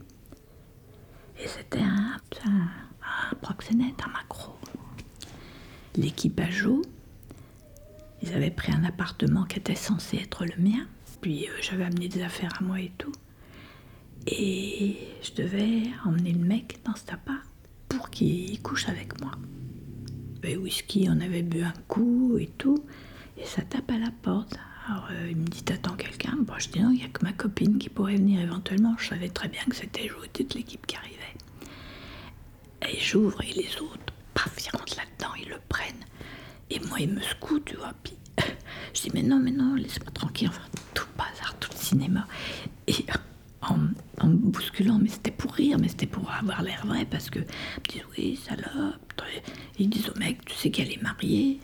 Et 1.43 1.47
c'était 1.47 1.81
un, 1.81 2.17
un 3.31 3.35
proxénète, 3.37 4.01
un 4.07 4.11
macro. 4.11 4.55
Jo, 6.51 6.83
ils 8.23 8.33
avaient 8.33 8.51
pris 8.51 8.73
un 8.73 8.85
appartement 8.85 9.45
qui 9.45 9.59
était 9.59 9.75
censé 9.75 10.17
être 10.19 10.45
le 10.45 10.57
mien. 10.63 10.87
Puis 11.21 11.47
euh, 11.47 11.53
j'avais 11.61 11.85
amené 11.85 12.09
des 12.09 12.23
affaires 12.23 12.55
à 12.61 12.63
moi 12.63 12.81
et 12.81 12.93
tout. 12.99 13.13
Et 14.27 14.97
je 15.23 15.33
devais 15.43 15.83
emmener 16.05 16.33
le 16.33 16.45
mec 16.45 16.79
dans 16.85 16.95
cet 16.95 17.13
appart 17.13 17.43
pour 17.89 18.11
qu'il 18.11 18.61
couche 18.63 18.89
avec 18.89 19.21
moi. 19.21 19.33
Et 20.43 20.57
whisky, 20.57 21.09
on 21.11 21.21
avait 21.21 21.43
bu 21.43 21.63
un 21.63 21.75
coup 21.89 22.39
et 22.39 22.47
tout. 22.59 22.85
Et 23.37 23.45
ça 23.45 23.63
tape 23.63 23.91
à 23.91 23.99
la 23.99 24.11
porte. 24.23 24.57
Alors 24.87 25.09
euh, 25.11 25.29
il 25.31 25.37
me 25.37 25.47
dit 25.47 25.63
T'attends 25.63 25.97
quelqu'un? 25.97 26.37
Bon, 26.41 26.55
je 26.59 26.69
dis 26.69 26.81
non, 26.81 26.91
il 26.91 26.99
n'y 26.99 27.05
a 27.05 27.09
que 27.09 27.25
ma 27.25 27.33
copine 27.33 27.79
qui 27.79 27.89
pourrait 27.89 28.17
venir 28.17 28.41
éventuellement. 28.41 28.95
Je 28.99 29.09
savais 29.09 29.29
très 29.29 29.49
bien 29.49 29.63
que 29.69 29.77
c'était 29.77 30.09
Jo 30.09 30.17
et 30.25 30.29
toute 30.29 30.55
l'équipe 30.55 30.87
qui 30.87 30.97
arrivait. 30.97 31.18
Et 32.87 32.99
j'ouvre 32.99 33.41
et 33.43 33.53
les 33.53 33.77
autres, 33.81 34.13
paf, 34.35 34.53
ils 34.65 34.77
rentrent 34.77 34.97
là-dedans, 34.97 35.35
ils 35.41 35.49
le 35.49 35.61
prennent. 35.69 36.05
Et 36.71 36.81
moi, 36.81 36.99
ils 37.01 37.11
me 37.11 37.21
secouent, 37.21 37.61
tu 37.61 37.77
vois. 37.77 37.93
Puis 38.03 38.17
je 38.95 39.03
dis 39.03 39.11
Mais 39.15 39.23
non, 39.23 39.39
mais 39.39 39.51
non, 39.51 39.75
laisse-moi 39.75 40.11
tranquille. 40.13 40.49
Enfin, 40.49 40.63
tout 40.95 41.05
le 41.13 41.19
bazar, 41.19 41.55
tout 41.59 41.71
le 41.73 41.79
cinéma. 41.79 42.27
Et 42.87 43.05
en, 43.63 43.77
me 44.27 44.35
bousculant, 44.35 44.99
mais 45.01 45.09
c'était 45.09 45.31
pour 45.31 45.53
rire, 45.53 45.79
mais 45.81 45.89
c'était 45.89 46.07
pour 46.07 46.31
avoir 46.31 46.63
l'air 46.63 46.87
vrai, 46.87 47.05
parce 47.05 47.31
que 47.31 47.41
ils 47.41 47.93
disent 47.93 48.03
Oui, 48.17 48.37
salope. 48.37 49.23
Ils 49.79 49.89
disent 49.89 50.11
au 50.11 50.19
mec 50.19 50.45
Tu 50.45 50.55
sais 50.55 50.71
qu'elle 50.71 50.93
est 50.93 51.03
mariée 51.03 51.61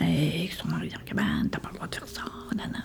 et 0.00 0.50
son 0.50 0.68
mari 0.68 0.88
vient 0.88 0.98
en 0.98 1.04
cabane, 1.04 1.48
t'as 1.50 1.58
pas 1.58 1.70
le 1.70 1.76
droit 1.76 1.88
de 1.88 1.94
faire 1.94 2.08
ça, 2.08 2.24
nanana. 2.54 2.84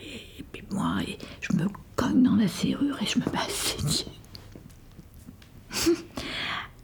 Et, 0.00 0.42
puis 0.52 0.62
moi, 0.70 0.98
et 1.06 1.18
je 1.40 1.52
me 1.56 1.66
cogne 1.96 2.22
dans 2.22 2.36
la 2.36 2.46
serrure 2.46 2.96
et 3.02 3.06
je 3.06 3.18
me 3.18 3.24
mets 3.24 3.38
à 3.38 3.48
saigner. 3.48 4.06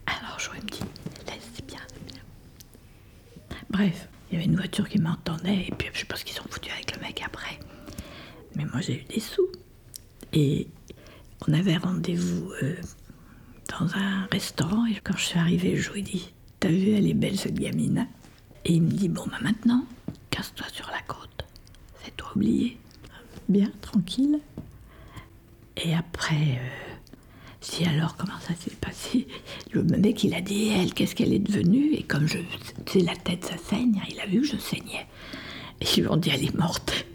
Alors 0.06 0.38
je 0.38 0.50
me 0.50 0.60
dis, 0.66 0.80
laisse, 1.26 1.50
c'est 1.54 1.66
bien, 1.66 1.78
c'est 1.88 2.12
bien. 2.12 2.22
Bref, 3.74 4.08
il 4.30 4.34
y 4.34 4.36
avait 4.36 4.44
une 4.44 4.54
voiture 4.54 4.88
qui 4.88 5.00
m'entendait, 5.00 5.66
et 5.66 5.72
puis 5.76 5.88
je 5.92 6.16
ce 6.16 6.24
qu'ils 6.24 6.40
ont 6.40 6.44
foutu 6.48 6.70
avec 6.70 6.94
le 6.94 7.02
mec 7.02 7.20
après. 7.26 7.58
Mais 8.54 8.66
moi 8.66 8.80
j'ai 8.80 9.00
eu 9.00 9.04
des 9.12 9.18
sous. 9.18 9.48
Et 10.32 10.68
on 11.48 11.52
avait 11.52 11.76
rendez-vous 11.76 12.52
euh, 12.62 12.76
dans 13.68 13.92
un 13.96 14.26
restaurant 14.30 14.86
et 14.86 14.94
quand 15.02 15.16
je 15.16 15.24
suis 15.24 15.38
arrivée, 15.40 15.76
je 15.76 15.90
lui 15.90 16.00
ai 16.00 16.02
dit 16.04 16.32
T'as 16.60 16.68
vu, 16.68 16.90
elle 16.90 17.08
est 17.08 17.14
belle 17.14 17.36
cette 17.36 17.58
gamine. 17.58 18.06
Et 18.64 18.74
il 18.74 18.82
me 18.82 18.92
dit 18.92 19.08
Bon, 19.08 19.26
bah 19.26 19.38
maintenant, 19.42 19.84
casse-toi 20.30 20.68
sur 20.72 20.88
la 20.92 21.02
côte. 21.08 21.44
Fais-toi 21.96 22.28
oublier. 22.36 22.78
Bien, 23.48 23.72
tranquille. 23.80 24.38
Et 25.78 25.96
après, 25.96 26.60
euh, 26.60 26.93
dis 27.70 27.84
alors 27.86 28.16
comment 28.16 28.38
ça 28.40 28.54
s'est 28.54 28.76
passé? 28.80 29.26
Le 29.72 29.82
mec, 29.82 30.24
il 30.24 30.34
a 30.34 30.40
dit 30.40 30.68
elle, 30.68 30.92
qu'est-ce 30.94 31.14
qu'elle 31.14 31.32
est 31.32 31.38
devenue? 31.38 31.92
Et 31.94 32.02
comme 32.02 32.26
je, 32.26 32.38
sais, 32.86 33.00
la 33.00 33.16
tête, 33.16 33.44
ça 33.44 33.56
saigne, 33.56 34.00
il 34.10 34.20
a 34.20 34.26
vu 34.26 34.40
que 34.40 34.46
je 34.46 34.56
saignais. 34.56 35.06
Et 35.80 35.86
ils 35.96 36.02
lui 36.02 36.08
ont 36.08 36.16
dit 36.16 36.30
elle 36.32 36.44
est 36.44 36.54
morte. 36.54 37.06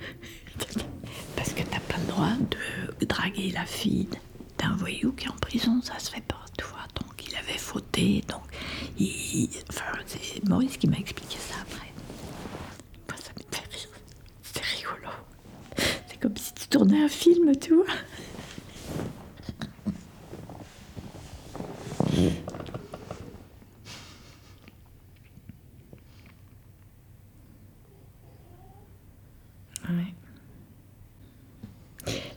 Parce 1.35 1.53
que 1.53 1.63
t'as 1.63 1.79
pas 1.79 1.97
le 1.97 2.07
droit 2.07 2.33
de 2.99 3.05
draguer 3.05 3.51
la 3.51 3.65
fille 3.65 4.07
d'un 4.57 4.75
voyou 4.75 5.13
qui 5.13 5.25
est 5.25 5.29
en 5.29 5.37
prison, 5.37 5.81
ça 5.81 5.97
se 5.99 6.11
fait 6.11 6.23
pas, 6.27 6.43
tu 6.57 6.65
vois. 6.65 6.85
Donc 6.99 7.25
il 7.27 7.35
avait 7.35 7.57
fauté, 7.57 8.23
donc 8.27 8.41
il, 8.99 9.49
enfin, 9.69 9.85
c'est 10.05 10.47
Maurice 10.47 10.77
qui 10.77 10.87
m'a 10.87 10.97
expliqué 10.97 11.37
ça 11.37 11.55
après. 11.61 11.91
Moi, 13.07 13.17
ça 13.17 13.31
me 13.37 13.55
fait 13.55 13.65
rire. 13.73 13.89
C'est 14.43 14.63
rigolo. 14.63 15.11
C'est 16.07 16.19
comme 16.19 16.35
si 16.35 16.53
tu 16.53 16.67
tournais 16.67 17.03
un 17.03 17.07
film, 17.07 17.51
tu 17.57 17.73
vois. 17.75 17.85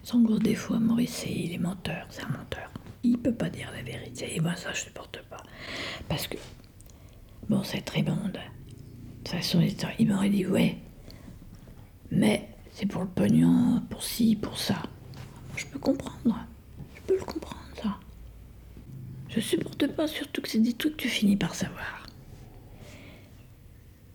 Son 0.05 0.21
gros 0.23 0.39
défaut 0.39 0.79
Maurice, 0.79 1.15
c'est 1.25 1.31
il 1.33 1.53
est 1.53 1.59
menteur, 1.59 2.07
c'est 2.11 2.23
un 2.23 2.29
menteur. 2.29 2.71
Il 3.03 3.19
peut 3.19 3.35
pas 3.35 3.49
dire 3.49 3.71
la 3.75 3.83
vérité. 3.83 4.35
Et 4.37 4.41
moi, 4.41 4.55
ça, 4.57 4.73
je 4.73 4.81
supporte 4.83 5.23
pas. 5.31 5.43
Parce 6.09 6.27
que, 6.27 6.37
bon, 7.49 7.63
c'est 7.63 7.83
très 7.83 8.03
bon. 8.03 8.17
De 8.17 8.39
toute 9.25 9.29
façon, 9.29 9.61
il- 9.99 10.09
m'aurait 10.09 10.29
dit, 10.31 10.47
ouais, 10.47 10.77
mais 12.11 12.49
c'est 12.73 12.87
pour 12.87 13.03
le 13.03 13.09
pognon, 13.09 13.83
pour 13.91 14.03
ci, 14.03 14.37
pour 14.37 14.59
ça. 14.59 14.83
Je 15.57 15.67
peux 15.67 15.79
comprendre. 15.79 16.39
Je 16.97 17.01
peux 17.07 17.19
le 17.19 17.25
comprendre. 17.25 17.62
Je 19.35 19.41
supporte 19.41 19.87
pas, 19.89 20.07
surtout 20.07 20.43
que 20.43 20.49
c'est 20.49 20.59
des 20.59 20.75
trucs 20.75 20.97
que 20.97 21.03
tu 21.03 21.09
finis 21.09 21.37
par 21.37 21.55
savoir. 21.55 22.07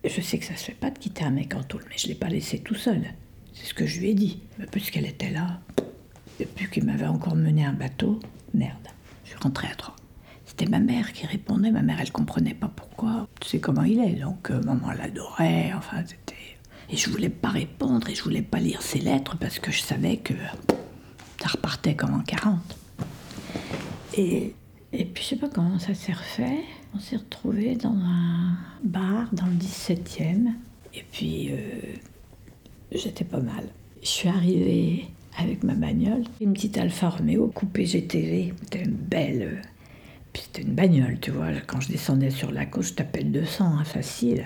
Je 0.04 0.22
sais 0.22 0.38
que 0.38 0.46
ça 0.46 0.56
se 0.56 0.66
fait 0.66 0.74
pas 0.74 0.92
de 0.92 1.00
quitter 1.00 1.24
un 1.24 1.32
mec 1.32 1.56
en 1.56 1.64
tôle, 1.64 1.84
mais 1.90 1.98
je 1.98 2.08
l'ai 2.08 2.16
pas 2.16 2.30
laissé 2.30 2.60
tout 2.60 2.76
seul. 2.76 3.02
C'est 3.54 3.66
ce 3.66 3.74
que 3.74 3.88
je 3.88 4.00
lui 4.00 4.10
ai 4.10 4.14
dit. 4.14 4.40
Mais 4.60 4.68
puisqu'elle 4.68 5.08
était 5.08 5.32
là, 5.32 5.60
depuis 6.40 6.70
qu'il 6.70 6.86
m'avait 6.86 7.08
encore 7.08 7.36
mené 7.36 7.66
un 7.66 7.74
bateau, 7.74 8.20
merde, 8.54 8.88
je 9.24 9.30
suis 9.32 9.40
rentrée 9.40 9.68
à 9.68 9.76
trois. 9.76 9.96
C'était 10.46 10.68
ma 10.68 10.80
mère 10.80 11.12
qui 11.14 11.26
répondait. 11.26 11.72
Ma 11.72 11.82
mère, 11.82 12.00
elle 12.00 12.12
comprenait 12.12 12.54
pas 12.54 12.70
pourquoi. 12.74 13.28
Tu 13.42 13.50
sais 13.50 13.60
comment 13.60 13.84
il 13.84 14.00
est, 14.00 14.14
donc 14.22 14.52
euh, 14.52 14.62
maman 14.62 14.92
l'adorait. 14.92 15.74
Enfin, 15.76 16.04
c'était. 16.06 16.36
Et 16.90 16.96
je 16.96 17.10
voulais 17.10 17.30
pas 17.30 17.50
répondre 17.50 18.08
et 18.10 18.16
je 18.16 18.24
voulais 18.24 18.44
pas 18.44 18.60
lire 18.60 18.82
ses 18.82 19.00
lettres 19.00 19.36
parce 19.38 19.60
que 19.60 19.72
je 19.72 19.82
savais 19.82 20.18
que 20.18 20.34
ça 21.42 21.50
repartait 21.50 21.96
comme 21.96 22.14
en 22.14 22.22
40. 22.22 22.60
Et, 24.16 24.56
et 24.94 25.06
puis 25.06 25.24
je 25.24 25.30
sais 25.30 25.36
pas 25.36 25.50
comment 25.50 25.80
ça 25.80 25.94
s'est 25.94 26.14
refait. 26.14 26.60
On 26.96 27.00
s'est 27.00 27.18
retrouvés 27.18 27.76
dans 27.76 27.94
un 27.94 28.58
bar 28.84 29.28
dans 29.34 29.46
le 29.46 29.54
17e. 29.54 30.48
Et 30.94 31.04
puis 31.12 31.50
euh, 31.52 31.58
j'étais 32.92 33.26
pas 33.26 33.40
mal. 33.40 33.66
Je 34.02 34.08
suis 34.08 34.30
arrivée 34.30 35.06
avec 35.38 35.64
ma 35.64 35.74
bagnole, 35.74 36.24
une 36.42 36.54
petite 36.54 36.78
Alfa 36.78 37.10
Romeo 37.10 37.48
coupée 37.48 37.86
GTV. 37.86 38.54
C'était 38.64 38.84
une 38.84 38.92
belle. 38.96 39.42
euh, 39.44 39.62
Puis 40.34 40.44
c'était 40.46 40.62
une 40.64 40.74
bagnole, 40.74 41.20
tu 41.20 41.32
vois. 41.32 41.52
Quand 41.68 41.80
je 41.82 41.90
descendais 41.90 42.32
sur 42.32 42.52
la 42.52 42.66
côte, 42.66 42.84
je 42.86 42.94
tapais 42.94 43.22
le 43.22 43.30
200, 43.30 43.66
hein, 43.66 43.84
facile. 43.84 44.46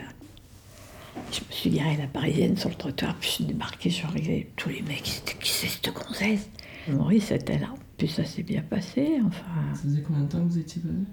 Je 1.31 1.39
me 1.39 1.51
suis 1.51 1.69
garée 1.69 1.97
la 1.97 2.07
parisienne 2.07 2.57
sur 2.57 2.69
le 2.69 2.75
trottoir, 2.75 3.15
puis 3.19 3.29
je 3.29 3.35
suis 3.35 3.43
débarquée, 3.45 3.89
je 3.89 4.03
arrivée. 4.05 4.49
Tous 4.55 4.69
les 4.69 4.81
mecs, 4.81 5.05
c'était 5.05 5.37
qui 5.37 5.49
c'est 5.51 5.67
cette 5.67 5.93
gonzesse? 5.93 6.49
Maurice 6.89 7.31
était 7.31 7.59
là. 7.59 7.67
Puis 8.01 8.07
ça 8.09 8.25
s'est 8.25 8.41
bien 8.41 8.63
passé, 8.63 9.19
enfin. 9.23 9.45
Ça 9.75 9.83
faisait 9.83 10.01
combien 10.01 10.23
de 10.23 10.27
temps 10.27 10.39
que 10.39 10.49
vous 10.53 10.57
étiez 10.57 10.81
basé 10.81 11.05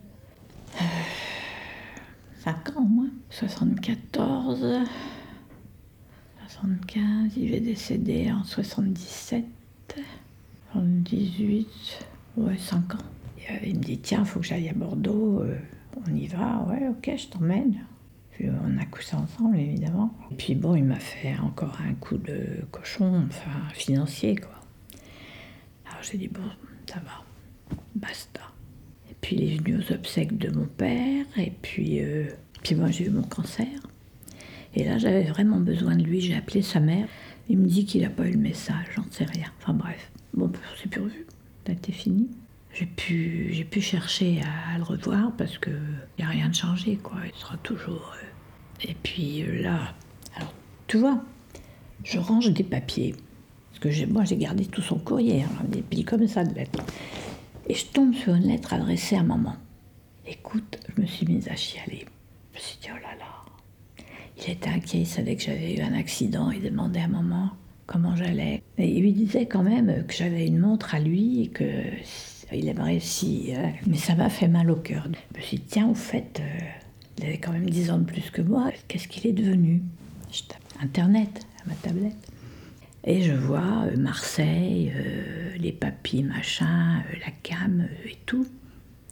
5 2.39 2.70
ans 2.70 2.80
au 2.82 2.86
moins. 2.86 3.11
74, 3.28 4.86
75, 6.49 7.32
il 7.36 7.53
est 7.53 7.61
décédé 7.61 8.32
en 8.32 8.43
77, 8.43 9.45
78, 10.72 11.68
ouais, 12.39 12.57
5 12.57 12.95
ans. 12.95 12.99
Et, 13.36 13.53
euh, 13.53 13.59
il 13.66 13.76
me 13.76 13.82
dit 13.82 13.99
Tiens, 13.99 14.24
faut 14.24 14.41
que 14.41 14.47
j'aille 14.47 14.70
à 14.70 14.72
Bordeaux, 14.72 15.43
euh, 15.43 15.59
on 16.07 16.14
y 16.14 16.26
va, 16.26 16.64
ouais, 16.70 16.89
ok, 16.89 17.12
je 17.18 17.26
t'emmène. 17.26 17.80
Puis 18.30 18.49
euh, 18.49 18.53
on 18.64 18.78
a 18.78 18.86
couché 18.86 19.14
ensemble, 19.14 19.59
évidemment. 19.59 20.14
Et 20.30 20.36
puis 20.36 20.55
bon, 20.55 20.74
il 20.74 20.84
m'a 20.84 21.01
fait 21.01 21.36
encore 21.39 21.76
un 21.86 21.93
coup 21.93 22.16
de 22.16 22.64
cochon, 22.70 23.26
enfin 23.28 23.68
financier, 23.74 24.36
quoi. 24.36 24.55
Alors 25.84 26.03
j'ai 26.03 26.16
dit 26.16 26.28
Bon, 26.28 26.41
ça 26.89 27.01
va, 27.01 27.76
basta. 27.95 28.41
Et 29.11 29.14
puis 29.20 29.36
il 29.36 29.53
est 29.53 29.57
venu 29.59 29.78
aux 29.78 29.93
obsèques 29.93 30.39
de 30.39 30.51
mon 30.51 30.64
père, 30.64 31.26
et 31.36 31.53
puis, 31.61 32.01
euh, 32.03 32.28
puis 32.62 32.74
moi 32.74 32.91
j'ai 32.91 33.07
eu 33.07 33.11
mon 33.11 33.22
cancer. 33.22 33.66
Et 34.74 34.84
là 34.84 34.97
j'avais 34.97 35.24
vraiment 35.24 35.61
besoin 35.61 35.97
de 35.97 36.03
lui, 36.03 36.20
j'ai 36.22 36.34
appelé 36.34 36.62
sa 36.62 36.80
mère. 36.80 37.07
Il 37.51 37.59
me 37.59 37.66
dit 37.66 37.84
qu'il 37.84 38.03
n'a 38.03 38.11
pas 38.11 38.26
eu 38.26 38.32
le 38.32 38.39
message, 38.39 38.86
j'en 38.97 39.05
sais 39.11 39.24
rien. 39.24 39.49
Enfin 39.61 39.74
bref, 39.74 40.11
bon, 40.32 40.51
on 40.51 40.82
s'est 40.82 40.89
plus 40.89 41.03
revu, 41.03 41.26
ça 41.66 41.72
a 41.72 41.74
été 41.74 41.93
fini. 41.93 42.28
J'ai 42.72 42.86
pu, 42.86 43.49
j'ai 43.53 43.64
pu 43.64 43.80
chercher 43.80 44.41
à, 44.43 44.78
le 44.78 44.84
revoir 44.84 45.32
parce 45.36 45.59
que 45.59 45.70
il 45.70 46.24
n'y 46.24 46.24
a 46.24 46.28
rien 46.28 46.49
de 46.49 46.55
changé, 46.55 46.97
quoi. 46.97 47.18
Il 47.26 47.39
sera 47.39 47.57
toujours. 47.59 48.14
euh. 48.22 48.89
Et 48.89 48.95
puis 49.03 49.43
euh, 49.43 49.62
là, 49.62 49.95
alors 50.36 50.55
tu 50.86 50.99
vois, 50.99 51.22
je 52.05 52.18
range 52.18 52.51
des 52.51 52.64
papiers. 52.64 53.14
Parce 53.80 53.96
que 53.96 54.06
moi 54.06 54.24
j'ai 54.24 54.36
gardé 54.36 54.66
tout 54.66 54.82
son 54.82 54.98
courrier, 54.98 55.42
hein, 55.42 55.64
des 55.68 55.82
piles 55.82 56.04
comme 56.04 56.26
ça 56.26 56.44
de 56.44 56.54
lettres. 56.54 56.84
Et 57.68 57.74
je 57.74 57.86
tombe 57.86 58.14
sur 58.14 58.34
une 58.34 58.48
lettre 58.48 58.72
adressée 58.72 59.16
à 59.16 59.22
maman. 59.22 59.54
Écoute, 60.26 60.78
je 60.94 61.02
me 61.02 61.06
suis 61.06 61.26
mise 61.26 61.48
à 61.48 61.54
chialer. 61.54 62.06
Je 62.52 62.58
me 62.58 62.62
suis 62.62 62.78
dit, 62.80 62.88
oh 62.90 62.96
là 62.96 63.14
là. 63.18 64.04
Il 64.38 64.50
était 64.52 64.70
inquiet, 64.70 65.00
il 65.00 65.06
savait 65.06 65.36
que 65.36 65.42
j'avais 65.42 65.76
eu 65.76 65.80
un 65.80 65.94
accident, 65.94 66.50
il 66.50 66.62
demandait 66.62 67.00
à 67.00 67.08
maman 67.08 67.50
comment 67.86 68.14
j'allais. 68.16 68.62
Il 68.78 69.00
lui 69.00 69.12
disait 69.12 69.46
quand 69.46 69.62
même 69.62 70.04
que 70.06 70.14
j'avais 70.14 70.46
une 70.46 70.58
montre 70.58 70.94
à 70.94 71.00
lui 71.00 71.42
et 71.42 71.48
que 71.48 71.64
il 72.52 72.66
aimerait 72.68 73.00
si. 73.00 73.52
euh, 73.54 73.68
mais 73.86 73.96
ça 73.96 74.14
m'a 74.14 74.30
fait 74.30 74.48
mal 74.48 74.70
au 74.70 74.76
cœur. 74.76 75.06
Je 75.34 75.38
me 75.38 75.42
suis 75.42 75.58
dit, 75.58 75.64
tiens, 75.66 75.88
au 75.88 75.94
fait, 75.94 76.40
euh, 76.40 76.58
il 77.18 77.24
avait 77.26 77.38
quand 77.38 77.52
même 77.52 77.68
10 77.68 77.90
ans 77.90 77.98
de 77.98 78.04
plus 78.04 78.30
que 78.30 78.40
moi, 78.40 78.70
qu'est-ce 78.86 79.08
qu'il 79.08 79.26
est 79.26 79.32
devenu? 79.32 79.82
Internet, 80.80 81.46
ma 81.66 81.74
tablette. 81.74 82.14
Et 83.11 83.22
je 83.22 83.32
vois 83.32 83.86
euh, 83.86 83.96
Marseille, 83.96 84.92
euh, 84.94 85.56
les 85.56 85.72
papis, 85.72 86.22
machin, 86.22 86.98
euh, 86.98 87.16
la 87.24 87.30
cam 87.42 87.80
euh, 87.80 88.11
et 88.11 88.18
tout, 88.26 88.46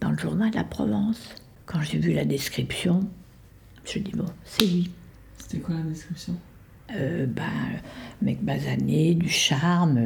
dans 0.03 0.11
le 0.11 0.19
journal 0.19 0.51
La 0.55 0.65
Provence. 0.65 1.35
Quand 1.65 1.81
j'ai 1.81 1.97
vu 1.97 2.13
la 2.13 2.27
description, 2.27 3.09
je 3.87 3.99
dis 4.01 4.13
bon, 4.13 4.27
c'est 4.45 4.67
lui. 4.67 4.91
C'était 5.39 5.61
quoi 5.61 5.77
la 5.77 5.81
description? 5.81 6.35
Ben, 6.89 7.43
mec 8.23 8.45
basané, 8.45 9.15
du 9.15 9.31
charme, 9.31 9.99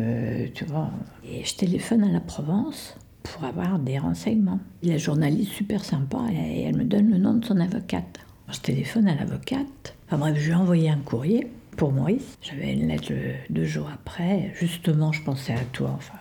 tu 0.54 0.64
vois. 0.64 0.90
Et 1.28 1.44
je 1.44 1.56
téléphone 1.56 2.04
à 2.04 2.12
la 2.12 2.20
Provence 2.20 2.96
pour 3.24 3.44
avoir 3.44 3.78
des 3.80 3.98
renseignements. 3.98 4.60
La 4.82 4.96
journaliste 4.98 5.52
super 5.52 5.84
sympa 5.84 6.20
et 6.32 6.62
elle 6.62 6.76
me 6.76 6.84
donne 6.84 7.10
le 7.10 7.18
nom 7.18 7.34
de 7.34 7.44
son 7.44 7.58
avocate. 7.58 8.20
Je 8.50 8.60
téléphone 8.60 9.08
à 9.08 9.14
l'avocate. 9.14 9.94
Enfin 10.06 10.16
bref, 10.16 10.36
je 10.38 10.46
lui 10.46 10.52
ai 10.52 10.54
envoyé 10.54 10.90
un 10.90 10.98
courrier 10.98 11.48
pour 11.80 11.92
Maurice. 11.92 12.36
J'avais 12.42 12.74
une 12.74 12.88
lettre 12.88 13.10
deux 13.48 13.64
jours 13.64 13.88
après. 13.90 14.52
Justement, 14.54 15.12
je 15.12 15.22
pensais 15.22 15.54
à 15.54 15.64
toi. 15.72 15.92
Enfin, 15.96 16.18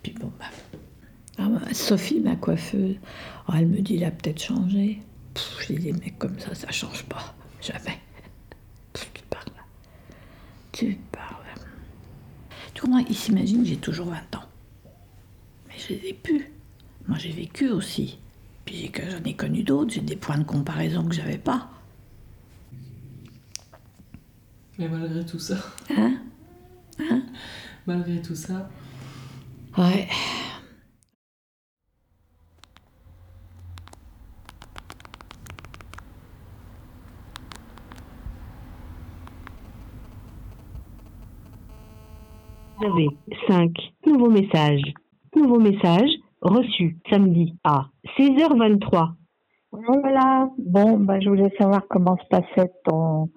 puis 0.00 0.12
bon, 0.12 0.30
bah. 0.38 0.44
Ah, 1.38 1.48
bah, 1.48 1.74
Sophie, 1.74 2.20
ma 2.20 2.36
coiffeuse, 2.36 2.94
oh, 3.48 3.52
elle 3.52 3.66
me 3.66 3.80
dit, 3.80 3.94
il 3.94 4.04
a 4.04 4.12
peut-être 4.12 4.40
changé. 4.40 5.02
Pff, 5.34 5.66
je 5.66 5.72
dis, 5.72 5.92
mais 5.92 6.12
comme 6.12 6.38
ça, 6.38 6.54
ça 6.54 6.70
change 6.70 7.02
pas. 7.06 7.34
Jamais. 7.60 7.98
Pff, 8.92 9.10
tu 9.12 9.22
parles. 9.28 9.44
Tu 10.70 10.98
parles. 11.10 11.46
Tu 12.72 12.82
comprends, 12.82 12.98
il 12.98 13.16
s'imagine 13.16 13.66
j'ai 13.66 13.78
toujours 13.78 14.06
20 14.06 14.36
ans. 14.36 14.44
Mais 15.66 15.74
je 15.78 15.94
les 15.94 16.10
ai 16.10 16.12
plus. 16.12 16.52
Moi, 17.08 17.18
j'ai 17.18 17.32
vécu 17.32 17.70
aussi. 17.70 18.20
Puis 18.64 18.92
j'en 18.94 19.24
ai 19.28 19.34
connu 19.34 19.64
d'autres, 19.64 19.94
j'ai 19.94 20.00
des 20.00 20.14
points 20.14 20.38
de 20.38 20.44
comparaison 20.44 21.04
que 21.04 21.14
j'avais 21.16 21.38
pas. 21.38 21.71
Mais 24.82 24.88
malgré 24.88 25.24
tout 25.24 25.38
ça. 25.38 25.54
Hein? 25.96 26.14
Hein? 26.98 27.22
Malgré 27.86 28.20
tout 28.20 28.34
ça. 28.34 28.68
Ouais. 29.78 30.08
Vous 42.76 42.86
avez 42.86 43.08
5 43.46 43.70
nouveaux 44.04 44.30
messages. 44.30 44.82
Nouveau 45.36 45.60
message 45.60 46.10
reçu 46.40 46.98
samedi 47.08 47.54
à 47.62 47.86
16h23. 48.18 49.12
Voilà, 49.70 50.50
bon, 50.58 50.98
bah, 50.98 51.20
je 51.20 51.28
voulais 51.28 51.54
savoir 51.56 51.82
comment 51.88 52.18
se 52.18 52.26
passait 52.28 52.72
ton, 52.84 53.30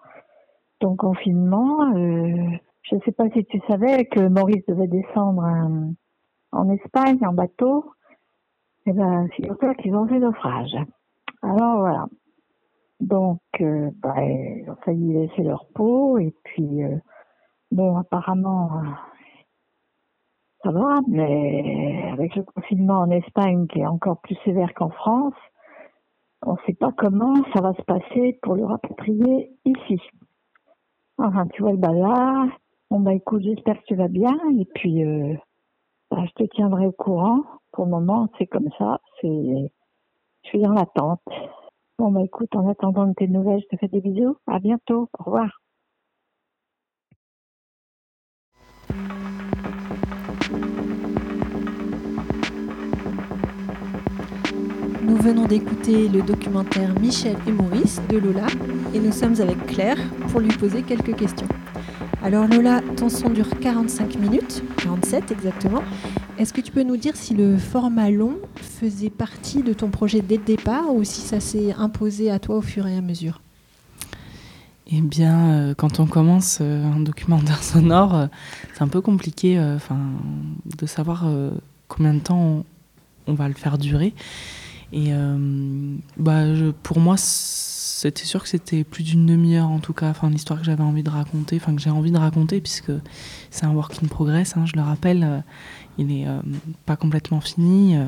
ton 0.79 0.95
confinement. 0.95 1.95
Euh, 1.95 2.57
je 2.83 2.95
ne 2.95 3.01
sais 3.01 3.11
pas 3.11 3.29
si 3.29 3.45
tu 3.45 3.59
savais 3.67 4.05
que 4.05 4.27
Maurice 4.27 4.65
devait 4.67 4.87
descendre 4.87 5.43
euh, 5.43 5.91
en 6.51 6.69
Espagne 6.69 7.19
en 7.25 7.33
bateau. 7.33 7.91
Eh 8.85 8.93
ben, 8.93 9.27
figure-toi 9.35 9.73
qu'ils 9.75 9.95
ont 9.95 10.07
fait 10.07 10.19
naufrage. 10.19 10.75
Alors 11.41 11.79
voilà. 11.79 12.05
Donc, 12.99 13.41
euh, 13.61 13.89
bah, 14.01 14.23
ils 14.23 14.69
ont 14.69 14.77
failli 14.85 15.13
laisser 15.13 15.43
leur 15.43 15.67
peau 15.73 16.17
et 16.17 16.33
puis, 16.43 16.83
euh, 16.83 16.95
bon, 17.71 17.97
apparemment, 17.97 18.83
ça 20.63 20.71
va, 20.71 20.99
mais 21.07 22.09
avec 22.13 22.35
le 22.35 22.43
confinement 22.43 22.99
en 22.99 23.09
Espagne 23.11 23.67
qui 23.67 23.79
est 23.79 23.85
encore 23.85 24.21
plus 24.21 24.37
sévère 24.45 24.73
qu'en 24.73 24.89
France, 24.89 25.33
on 26.41 26.53
ne 26.53 26.57
sait 26.65 26.73
pas 26.73 26.91
comment 26.95 27.35
ça 27.53 27.61
va 27.61 27.73
se 27.73 27.81
passer 27.81 28.39
pour 28.41 28.55
le 28.55 28.65
rapatrier 28.65 29.51
ici. 29.65 29.99
Enfin, 31.17 31.47
tu 31.47 31.61
vois 31.61 31.71
le 31.71 31.77
bazar. 31.77 32.47
Bon, 32.89 32.99
bah 32.99 33.13
écoute, 33.13 33.41
j'espère 33.43 33.79
que 33.79 33.85
tu 33.87 33.95
vas 33.95 34.07
bien 34.07 34.37
et 34.59 34.65
puis, 34.65 35.03
euh, 35.03 35.35
bah, 36.11 36.23
je 36.25 36.43
te 36.43 36.49
tiendrai 36.55 36.87
au 36.87 36.91
courant. 36.91 37.41
Pour 37.71 37.85
le 37.85 37.91
moment, 37.91 38.29
c'est 38.37 38.47
comme 38.47 38.69
ça, 38.77 38.99
c'est, 39.21 39.27
je 40.43 40.49
suis 40.49 40.61
dans 40.61 40.73
l'attente. 40.73 41.21
Bon, 41.99 42.11
bah 42.11 42.21
écoute, 42.23 42.55
en 42.55 42.69
attendant 42.69 43.07
de 43.07 43.13
tes 43.13 43.27
nouvelles, 43.27 43.61
je 43.61 43.75
te 43.75 43.79
fais 43.79 43.87
des 43.89 44.01
bisous. 44.01 44.37
À 44.47 44.59
bientôt. 44.59 45.09
Au 45.19 45.23
revoir. 45.25 45.61
Venons 55.25 55.47
d'écouter 55.47 56.07
le 56.07 56.21
documentaire 56.21 56.93
Michel 56.99 57.35
et 57.47 57.51
Maurice 57.51 57.99
de 58.11 58.17
Lola 58.17 58.45
et 58.93 58.99
nous 58.99 59.11
sommes 59.11 59.41
avec 59.41 59.65
Claire 59.65 59.97
pour 60.27 60.39
lui 60.39 60.49
poser 60.49 60.83
quelques 60.83 61.15
questions. 61.15 61.47
Alors 62.23 62.45
Lola, 62.45 62.81
ton 62.95 63.09
son 63.09 63.31
dure 63.31 63.49
45 63.59 64.19
minutes, 64.19 64.61
47 64.77 65.31
exactement. 65.31 65.81
Est-ce 66.37 66.53
que 66.53 66.61
tu 66.61 66.71
peux 66.71 66.83
nous 66.83 66.95
dire 66.95 67.15
si 67.15 67.33
le 67.33 67.57
format 67.57 68.11
long 68.11 68.35
faisait 68.55 69.09
partie 69.09 69.63
de 69.63 69.73
ton 69.73 69.89
projet 69.89 70.21
dès 70.21 70.37
le 70.37 70.43
départ 70.43 70.93
ou 70.93 71.03
si 71.03 71.21
ça 71.21 71.39
s'est 71.39 71.73
imposé 71.73 72.29
à 72.29 72.37
toi 72.37 72.57
au 72.57 72.61
fur 72.61 72.85
et 72.85 72.95
à 72.95 73.01
mesure? 73.01 73.41
Eh 74.91 75.01
bien, 75.01 75.53
euh, 75.53 75.73
quand 75.73 75.99
on 75.99 76.05
commence 76.05 76.59
euh, 76.61 76.85
un 76.85 76.99
documentaire 76.99 77.63
sonore, 77.63 78.13
euh, 78.13 78.27
c'est 78.75 78.83
un 78.83 78.89
peu 78.89 79.01
compliqué 79.01 79.57
de 79.57 80.85
savoir 80.85 81.25
combien 81.87 82.13
de 82.13 82.19
temps 82.19 82.63
on 83.25 83.33
va 83.33 83.47
le 83.47 83.55
faire 83.55 83.79
durer. 83.79 84.13
Et 84.95 85.07
euh, 85.09 85.95
bah, 86.17 86.43
pour 86.81 86.99
moi, 86.99 87.15
c'était 87.17 88.23
sûr 88.25 88.41
que 88.41 88.49
c'était 88.49 88.83
plus 88.83 89.03
d'une 89.03 89.25
demi-heure 89.25 89.67
en 89.69 89.79
tout 89.79 89.93
cas, 89.93 90.09
enfin, 90.09 90.29
l'histoire 90.29 90.59
que 90.59 90.65
j'avais 90.65 90.83
envie 90.83 91.03
de 91.03 91.09
raconter, 91.09 91.57
enfin 91.57 91.75
que 91.75 91.81
j'ai 91.81 91.89
envie 91.89 92.11
de 92.11 92.17
raconter, 92.17 92.61
puisque 92.61 92.93
c'est 93.51 93.65
un 93.65 93.71
work 93.73 94.01
in 94.01 94.07
progress, 94.07 94.55
hein, 94.55 94.65
je 94.65 94.73
le 94.77 94.81
rappelle, 94.81 95.23
euh, 95.23 95.39
il 95.97 96.07
n'est 96.07 96.25
pas 96.85 96.95
complètement 96.95 97.41
fini. 97.41 97.97
euh, 97.97 98.05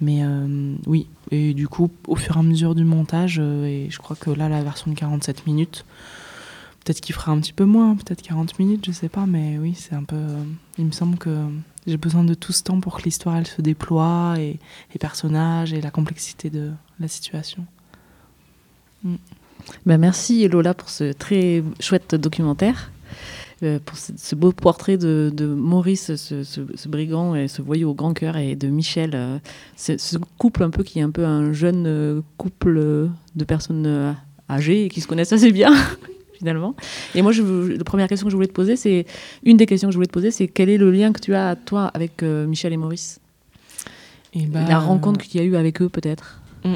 mais 0.00 0.24
euh, 0.24 0.74
oui, 0.86 1.06
et 1.30 1.54
du 1.54 1.68
coup, 1.68 1.88
au 2.08 2.16
fur 2.16 2.36
et 2.36 2.40
à 2.40 2.42
mesure 2.42 2.74
du 2.74 2.84
montage, 2.84 3.38
euh, 3.40 3.64
et 3.66 3.88
je 3.90 3.98
crois 3.98 4.16
que 4.16 4.30
là, 4.30 4.48
la 4.48 4.62
version 4.62 4.90
de 4.90 4.96
47 4.96 5.46
minutes, 5.46 5.84
peut-être 6.84 7.00
qu'il 7.00 7.14
fera 7.14 7.30
un 7.32 7.38
petit 7.40 7.52
peu 7.52 7.64
moins, 7.64 7.94
peut-être 7.94 8.22
40 8.22 8.58
minutes, 8.58 8.84
je 8.86 8.90
sais 8.92 9.08
pas, 9.08 9.26
mais 9.26 9.58
oui, 9.58 9.74
c'est 9.76 9.94
un 9.94 10.02
peu. 10.02 10.16
euh, 10.16 10.42
il 10.78 10.86
me 10.86 10.90
semble 10.92 11.18
que 11.18 11.46
j'ai 11.86 11.96
besoin 11.96 12.24
de 12.24 12.34
tout 12.34 12.52
ce 12.52 12.62
temps 12.62 12.80
pour 12.80 12.98
que 12.98 13.02
l'histoire 13.02 13.36
elle 13.36 13.46
se 13.46 13.60
déploie 13.60 14.34
et 14.38 14.58
les 14.92 14.98
personnages 14.98 15.72
et 15.72 15.80
la 15.80 15.90
complexité 15.90 16.50
de 16.50 16.70
la 17.00 17.08
situation. 17.08 17.66
Mm. 19.04 19.16
Ben, 19.86 19.98
merci 19.98 20.46
Lola 20.48 20.74
pour 20.74 20.90
ce 20.90 21.12
très 21.12 21.62
chouette 21.80 22.14
documentaire, 22.14 22.90
euh, 23.62 23.78
pour 23.84 23.96
ce, 23.96 24.34
beau 24.34 24.52
portrait 24.52 24.96
de, 24.96 25.54
Maurice, 25.56 26.16
ce, 26.16 26.88
brigand 26.88 27.36
et 27.36 27.46
ce 27.48 27.62
voyou 27.62 27.90
au 27.90 27.94
grand 27.94 28.12
cœur, 28.12 28.36
et 28.36 28.56
de 28.56 28.68
Michel, 28.68 29.12
euh, 29.14 29.38
ce, 29.76 30.16
couple 30.38 30.64
un 30.64 30.70
peu 30.70 30.82
qui 30.82 30.98
est 30.98 31.02
un 31.02 31.10
peu 31.10 31.24
un 31.24 31.52
jeune 31.52 31.86
euh, 31.86 32.20
couple 32.38 33.08
de 33.36 33.44
personnes 33.44 34.16
âgées 34.50 34.86
et 34.86 34.88
qui 34.88 35.00
se 35.00 35.06
connaissent 35.06 35.32
assez 35.32 35.52
bien. 35.52 35.72
finalement. 36.42 36.74
Et 37.14 37.22
moi, 37.22 37.30
je, 37.30 37.42
la 37.76 37.84
première 37.84 38.08
question 38.08 38.26
que 38.26 38.32
je 38.32 38.36
voulais 38.36 38.48
te 38.48 38.52
poser, 38.52 38.74
c'est 38.74 39.06
une 39.44 39.56
des 39.56 39.66
questions 39.66 39.88
que 39.88 39.92
je 39.92 39.96
voulais 39.96 40.08
te 40.08 40.12
poser, 40.12 40.32
c'est 40.32 40.48
quel 40.48 40.68
est 40.68 40.76
le 40.76 40.90
lien 40.90 41.12
que 41.12 41.20
tu 41.20 41.34
as 41.34 41.54
toi 41.54 41.86
avec 41.94 42.22
euh, 42.24 42.46
Michel 42.48 42.72
et 42.72 42.76
Maurice? 42.76 43.20
Et 44.34 44.46
bah, 44.46 44.64
La 44.68 44.80
rencontre 44.80 45.24
qu'il 45.24 45.40
y 45.40 45.44
a 45.44 45.46
eu 45.46 45.54
avec 45.54 45.80
eux, 45.80 45.88
peut-être? 45.88 46.40
Mm. 46.64 46.74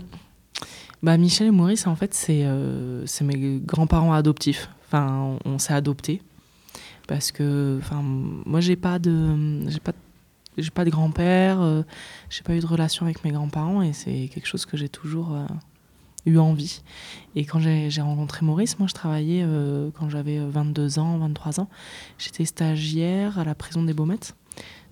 Bah, 1.03 1.17
Michel 1.17 1.49
et 1.49 1.51
Maurice, 1.51 1.89
en 1.89 1.97
fait, 1.97 2.14
c'est 2.14 2.43
euh, 2.45 3.05
mes 3.23 3.59
grands-parents 3.59 4.12
adoptifs. 4.12 4.71
Enfin, 4.87 5.39
on, 5.45 5.55
on 5.55 5.59
s'est 5.59 5.75
adoptés. 5.75 6.23
Parce 7.09 7.33
que, 7.33 7.79
enfin, 7.81 8.03
moi, 8.03 8.61
j'ai 8.61 8.77
pas 8.77 8.99
de, 8.99 9.69
j'ai 9.69 9.81
pas, 9.81 9.93
j'ai 10.59 10.71
pas 10.71 10.85
de 10.85 10.91
grand-père, 10.91 11.61
euh, 11.61 11.83
j'ai 12.31 12.43
pas 12.43 12.55
eu 12.55 12.61
de 12.61 12.67
relation 12.67 13.07
avec 13.07 13.25
mes 13.25 13.31
grands-parents 13.31 13.83
et 13.83 13.93
c'est 13.93 14.29
quelque 14.33 14.47
chose 14.47 14.64
que 14.67 14.77
j'ai 14.77 14.89
toujours 14.89 15.35
euh, 15.35 15.47
eu 16.27 16.39
envie. 16.39 16.83
Et 17.35 17.45
quand 17.45 17.61
j'ai 17.61 17.89
rencontré 18.01 18.45
Maurice, 18.45 18.79
moi, 18.79 18.89
je 18.89 18.95
travaillais 18.95 19.43
euh, 19.45 19.91
quand 19.99 20.09
j'avais 20.11 20.39
22 20.39 20.99
ans, 20.99 21.18
23 21.18 21.61
ans. 21.61 21.68
J'étais 22.18 22.45
stagiaire 22.45 23.39
à 23.39 23.45
la 23.45 23.55
prison 23.55 23.83
des 23.83 23.95
Baumettes. 23.95 24.35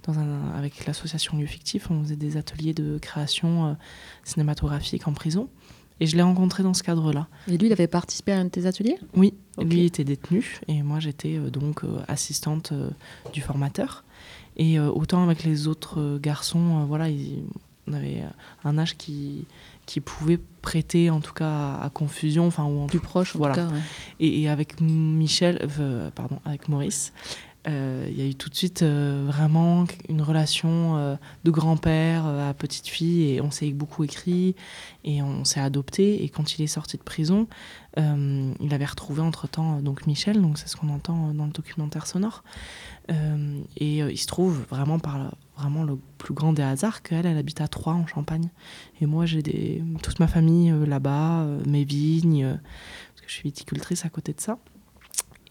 Dans 0.06 0.18
un, 0.18 0.50
avec 0.54 0.86
l'association 0.86 1.38
Lieu 1.38 1.46
Fictif, 1.46 1.90
on 1.90 2.02
faisait 2.02 2.16
des 2.16 2.36
ateliers 2.36 2.74
de 2.74 2.98
création 2.98 3.66
euh, 3.68 3.72
cinématographique 4.24 5.06
en 5.08 5.12
prison. 5.12 5.48
Et 6.00 6.06
je 6.06 6.16
l'ai 6.16 6.22
rencontré 6.22 6.62
dans 6.62 6.74
ce 6.74 6.82
cadre-là. 6.82 7.28
Et 7.48 7.56
lui, 7.56 7.68
il 7.68 7.72
avait 7.72 7.86
participé 7.86 8.32
à 8.32 8.38
un 8.38 8.44
de 8.46 8.50
tes 8.50 8.66
ateliers? 8.66 8.98
Oui, 9.14 9.34
lui 9.62 9.84
était 9.84 10.02
détenu 10.04 10.60
et 10.66 10.82
moi 10.82 10.98
j'étais 10.98 11.36
euh, 11.36 11.50
donc 11.50 11.84
euh, 11.84 12.00
assistante 12.08 12.72
euh, 12.72 12.90
du 13.32 13.40
formateur. 13.40 14.04
Et 14.56 14.78
euh, 14.78 14.90
autant 14.90 15.22
avec 15.22 15.44
les 15.44 15.68
autres 15.68 16.00
euh, 16.00 16.18
garçons, 16.18 16.80
euh, 16.82 16.84
voilà, 16.84 17.08
ils- 17.08 17.44
on 17.86 17.92
avait 17.92 18.22
euh, 18.22 18.28
un 18.68 18.76
âge 18.78 18.96
qui, 18.96 19.46
qui 19.86 20.00
pouvait 20.00 20.38
prêter 20.62 21.10
en 21.10 21.20
tout 21.20 21.34
cas 21.34 21.48
à, 21.48 21.84
à 21.84 21.90
confusion, 21.90 22.46
enfin 22.46 22.64
ou 22.64 22.80
en 22.80 22.86
Plus 22.86 23.00
proche, 23.00 23.36
voilà. 23.36 23.54
tout 23.54 23.60
cas, 23.60 23.74
ouais. 23.74 23.80
Et, 24.20 24.42
et 24.42 24.48
avec 24.48 24.80
Michel, 24.80 25.66
euh, 25.78 26.10
pardon, 26.14 26.40
avec 26.44 26.68
Maurice, 26.68 27.12
il 27.66 28.18
y 28.18 28.22
a 28.22 28.26
eu 28.26 28.34
tout 28.34 28.50
de 28.50 28.54
suite 28.54 28.82
euh, 28.82 29.24
vraiment 29.26 29.84
une 30.08 30.22
relation 30.22 30.96
euh, 30.96 31.16
de 31.44 31.50
grand-père 31.50 32.26
euh, 32.26 32.50
à 32.50 32.54
petite 32.54 32.88
fille 32.88 33.30
et 33.30 33.40
on 33.40 33.50
s'est 33.50 33.70
beaucoup 33.72 34.04
écrit 34.04 34.54
et 35.04 35.22
on 35.22 35.44
s'est 35.44 35.60
adopté 35.60 36.24
et 36.24 36.28
quand 36.28 36.58
il 36.58 36.62
est 36.62 36.66
sorti 36.68 36.96
de 36.96 37.02
prison, 37.02 37.46
euh, 37.98 38.52
il 38.60 38.74
avait 38.74 38.84
retrouvé 38.84 39.22
entre-temps 39.22 39.78
euh, 39.78 39.80
donc 39.80 40.06
Michel, 40.06 40.42
donc 40.42 40.58
c'est 40.58 40.68
ce 40.68 40.76
qu'on 40.76 40.88
entend 40.88 41.28
euh, 41.28 41.32
dans 41.32 41.46
le 41.46 41.52
documentaire 41.52 42.06
sonore. 42.06 42.42
Euh, 43.10 43.60
et 43.76 44.02
euh, 44.02 44.10
il 44.10 44.18
se 44.18 44.26
trouve 44.26 44.64
vraiment 44.68 44.98
par 44.98 45.34
vraiment 45.56 45.84
le 45.84 45.98
plus 46.18 46.34
grand 46.34 46.52
des 46.52 46.62
hasards 46.62 47.02
qu'elle, 47.02 47.26
elle 47.26 47.38
habite 47.38 47.60
à 47.60 47.68
Troyes 47.68 47.94
en 47.94 48.06
Champagne. 48.06 48.50
Et 49.00 49.06
moi 49.06 49.26
j'ai 49.26 49.82
toute 50.02 50.18
ma 50.20 50.26
famille 50.26 50.70
euh, 50.70 50.84
là-bas, 50.86 51.42
euh, 51.42 51.62
mes 51.66 51.84
vignes, 51.84 52.44
euh, 52.44 52.54
parce 52.54 53.20
que 53.22 53.28
je 53.28 53.32
suis 53.34 53.42
viticultrice 53.44 54.04
à 54.04 54.08
côté 54.08 54.32
de 54.32 54.40
ça. 54.40 54.58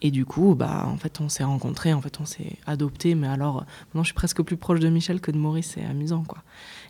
Et 0.05 0.11
du 0.11 0.25
coup, 0.25 0.53
bah, 0.53 0.85
en 0.87 0.97
fait, 0.97 1.21
on 1.21 1.29
s'est 1.29 1.45
rencontrés, 1.45 1.93
en 1.93 2.01
fait, 2.01 2.19
on 2.19 2.25
s'est 2.25 2.57
adoptés. 2.67 3.15
Mais 3.15 3.27
alors, 3.27 3.63
maintenant, 3.87 4.03
je 4.03 4.07
suis 4.07 4.13
presque 4.13 4.41
plus 4.43 4.57
proche 4.57 4.79
de 4.81 4.89
Michel 4.89 5.21
que 5.21 5.31
de 5.31 5.37
Maurice. 5.37 5.71
C'est 5.75 5.85
amusant, 5.85 6.23
quoi. 6.27 6.43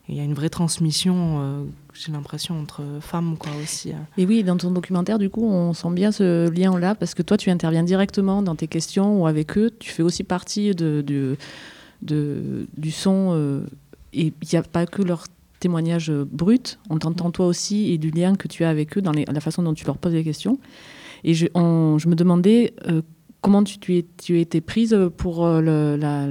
Il 0.10 0.16
y 0.16 0.20
a 0.20 0.24
une 0.24 0.34
vraie 0.34 0.50
transmission, 0.50 1.16
euh, 1.40 1.64
j'ai 1.94 2.12
l'impression, 2.12 2.60
entre 2.60 2.82
femmes, 3.00 3.38
quoi, 3.38 3.52
aussi. 3.62 3.92
euh. 3.92 3.96
Et 4.18 4.26
oui, 4.26 4.44
dans 4.44 4.58
ton 4.58 4.72
documentaire, 4.72 5.20
du 5.20 5.30
coup, 5.30 5.46
on 5.48 5.74
sent 5.74 5.92
bien 5.92 6.12
ce 6.12 6.50
lien-là, 6.50 6.96
parce 6.96 7.14
que 7.14 7.22
toi, 7.22 7.38
tu 7.38 7.50
interviens 7.52 7.84
directement 7.84 8.42
dans 8.42 8.56
tes 8.56 8.68
questions 8.68 9.22
ou 9.22 9.28
avec 9.28 9.58
eux. 9.58 9.72
Tu 9.80 9.92
fais 9.92 10.04
aussi 10.04 10.24
partie 10.24 10.74
de, 10.76 11.02
de- 11.06 11.38
du 12.78 12.92
son. 12.92 13.30
euh, 13.34 13.62
et 14.12 14.28
il 14.42 14.48
n'y 14.52 14.58
a 14.60 14.64
pas 14.64 14.86
que 14.86 15.02
leur 15.02 15.26
témoignage 15.60 16.12
brut, 16.12 16.78
on 16.90 16.98
t'entend 17.00 17.32
toi 17.32 17.46
aussi 17.48 17.92
et 17.94 17.98
du 17.98 18.12
lien 18.12 18.36
que 18.36 18.48
tu 18.50 18.64
as 18.66 18.70
avec 18.70 18.98
eux 18.98 19.02
dans 19.02 19.14
la 19.14 19.40
façon 19.40 19.64
dont 19.64 19.74
tu 19.74 19.86
leur 19.86 19.98
poses 19.98 20.14
les 20.14 20.24
questions. 20.24 20.60
Et 21.24 21.34
je, 21.34 21.48
on- 21.54 21.98
je 21.98 22.08
me 22.08 22.16
demandais 22.16 22.74
euh, 22.88 23.02
comment 23.42 23.64
tu, 23.64 23.78
tu, 23.80 23.98
es, 23.98 24.06
tu 24.24 24.40
étais 24.40 24.62
prise 24.62 24.98
pour 25.18 25.46
euh, 25.46 25.62
le- 25.62 25.96
la- 25.96 26.28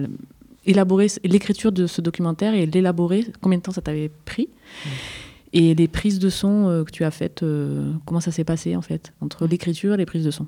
élaborer 0.65 1.09
l'écriture 1.25 1.73
de 1.73 1.87
ce 1.87 2.01
documentaire 2.01 2.55
et 2.55 2.67
l'élaborer. 2.67 3.27
Combien 3.41 3.59
de 3.59 3.63
temps 3.63 3.73
ça 3.73 3.83
t'avait 3.83 4.11
pris 4.25 4.49
et 5.53 5.75
les 5.75 5.89
prises 5.89 6.19
de 6.19 6.31
son 6.31 6.69
euh, 6.69 6.85
que 6.85 6.91
tu 6.91 7.05
as 7.05 7.11
faites, 7.11 7.43
euh, 7.43 7.93
comment 8.07 8.21
ça 8.21 8.31
s'est 8.33 8.45
passé 8.45 8.75
en 8.77 8.83
fait, 8.83 9.13
entre 9.21 9.47
l'écriture 9.47 9.95
et 9.95 9.97
les 9.97 10.07
prises 10.07 10.25
de 10.25 10.31
son? 10.31 10.47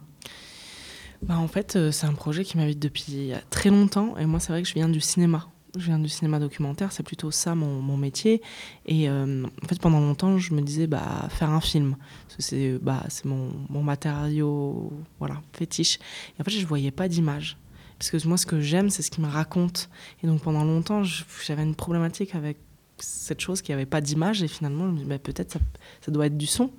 Bah, 1.22 1.38
en 1.38 1.48
fait, 1.48 1.78
c'est 1.90 2.06
un 2.06 2.12
projet 2.12 2.44
qui 2.44 2.58
m'habite 2.58 2.78
depuis 2.80 3.32
très 3.48 3.70
longtemps. 3.70 4.16
Et 4.18 4.26
moi, 4.26 4.40
c'est 4.40 4.52
vrai 4.52 4.62
que 4.62 4.68
je 4.68 4.74
viens 4.74 4.88
du 4.90 5.00
cinéma. 5.00 5.46
Je 5.76 5.86
viens 5.86 5.98
du 5.98 6.08
cinéma 6.08 6.38
documentaire, 6.38 6.92
c'est 6.92 7.02
plutôt 7.02 7.30
ça 7.30 7.54
mon, 7.54 7.96
métier. 7.96 8.42
Et 8.86 9.08
euh, 9.08 9.44
en 9.44 9.66
fait, 9.66 9.80
pendant 9.80 10.00
longtemps, 10.00 10.38
je 10.38 10.54
me 10.54 10.62
disais, 10.62 10.86
bah, 10.86 11.28
faire 11.30 11.50
un 11.50 11.60
film. 11.60 11.96
Parce 12.26 12.36
que 12.36 12.42
c'est 12.42 12.78
bah, 12.80 13.02
mon, 13.24 13.82
matériau 13.82 14.92
voilà, 15.18 15.42
fétiche. 15.52 15.98
Et 16.38 16.40
en 16.40 16.44
fait, 16.44 16.52
je 16.52 16.66
voyais 16.66 16.90
pas 16.90 17.08
d'image. 17.08 17.56
Parce 17.98 18.10
que 18.10 18.28
moi, 18.28 18.36
ce 18.36 18.46
que 18.46 18.60
j'aime, 18.60 18.90
c'est 18.90 19.02
ce 19.02 19.10
qui 19.10 19.20
me 19.20 19.28
raconte. 19.28 19.88
Et 20.22 20.26
donc, 20.26 20.42
pendant 20.42 20.64
longtemps, 20.64 21.02
j'avais 21.02 21.62
une 21.62 21.74
problématique 21.74 22.34
avec 22.34 22.58
cette 22.98 23.40
chose 23.40 23.62
qui 23.62 23.72
avait 23.72 23.86
pas 23.86 24.00
d'image 24.00 24.42
et 24.42 24.48
finalement 24.48 24.86
je 24.86 24.92
me 24.92 24.98
dis 24.98 25.04
bah, 25.04 25.18
peut-être 25.18 25.52
ça, 25.52 25.58
ça 26.00 26.12
doit 26.12 26.26
être 26.26 26.36
du 26.36 26.46
son 26.46 26.70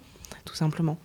tout 0.46 0.56
simplement. 0.56 0.98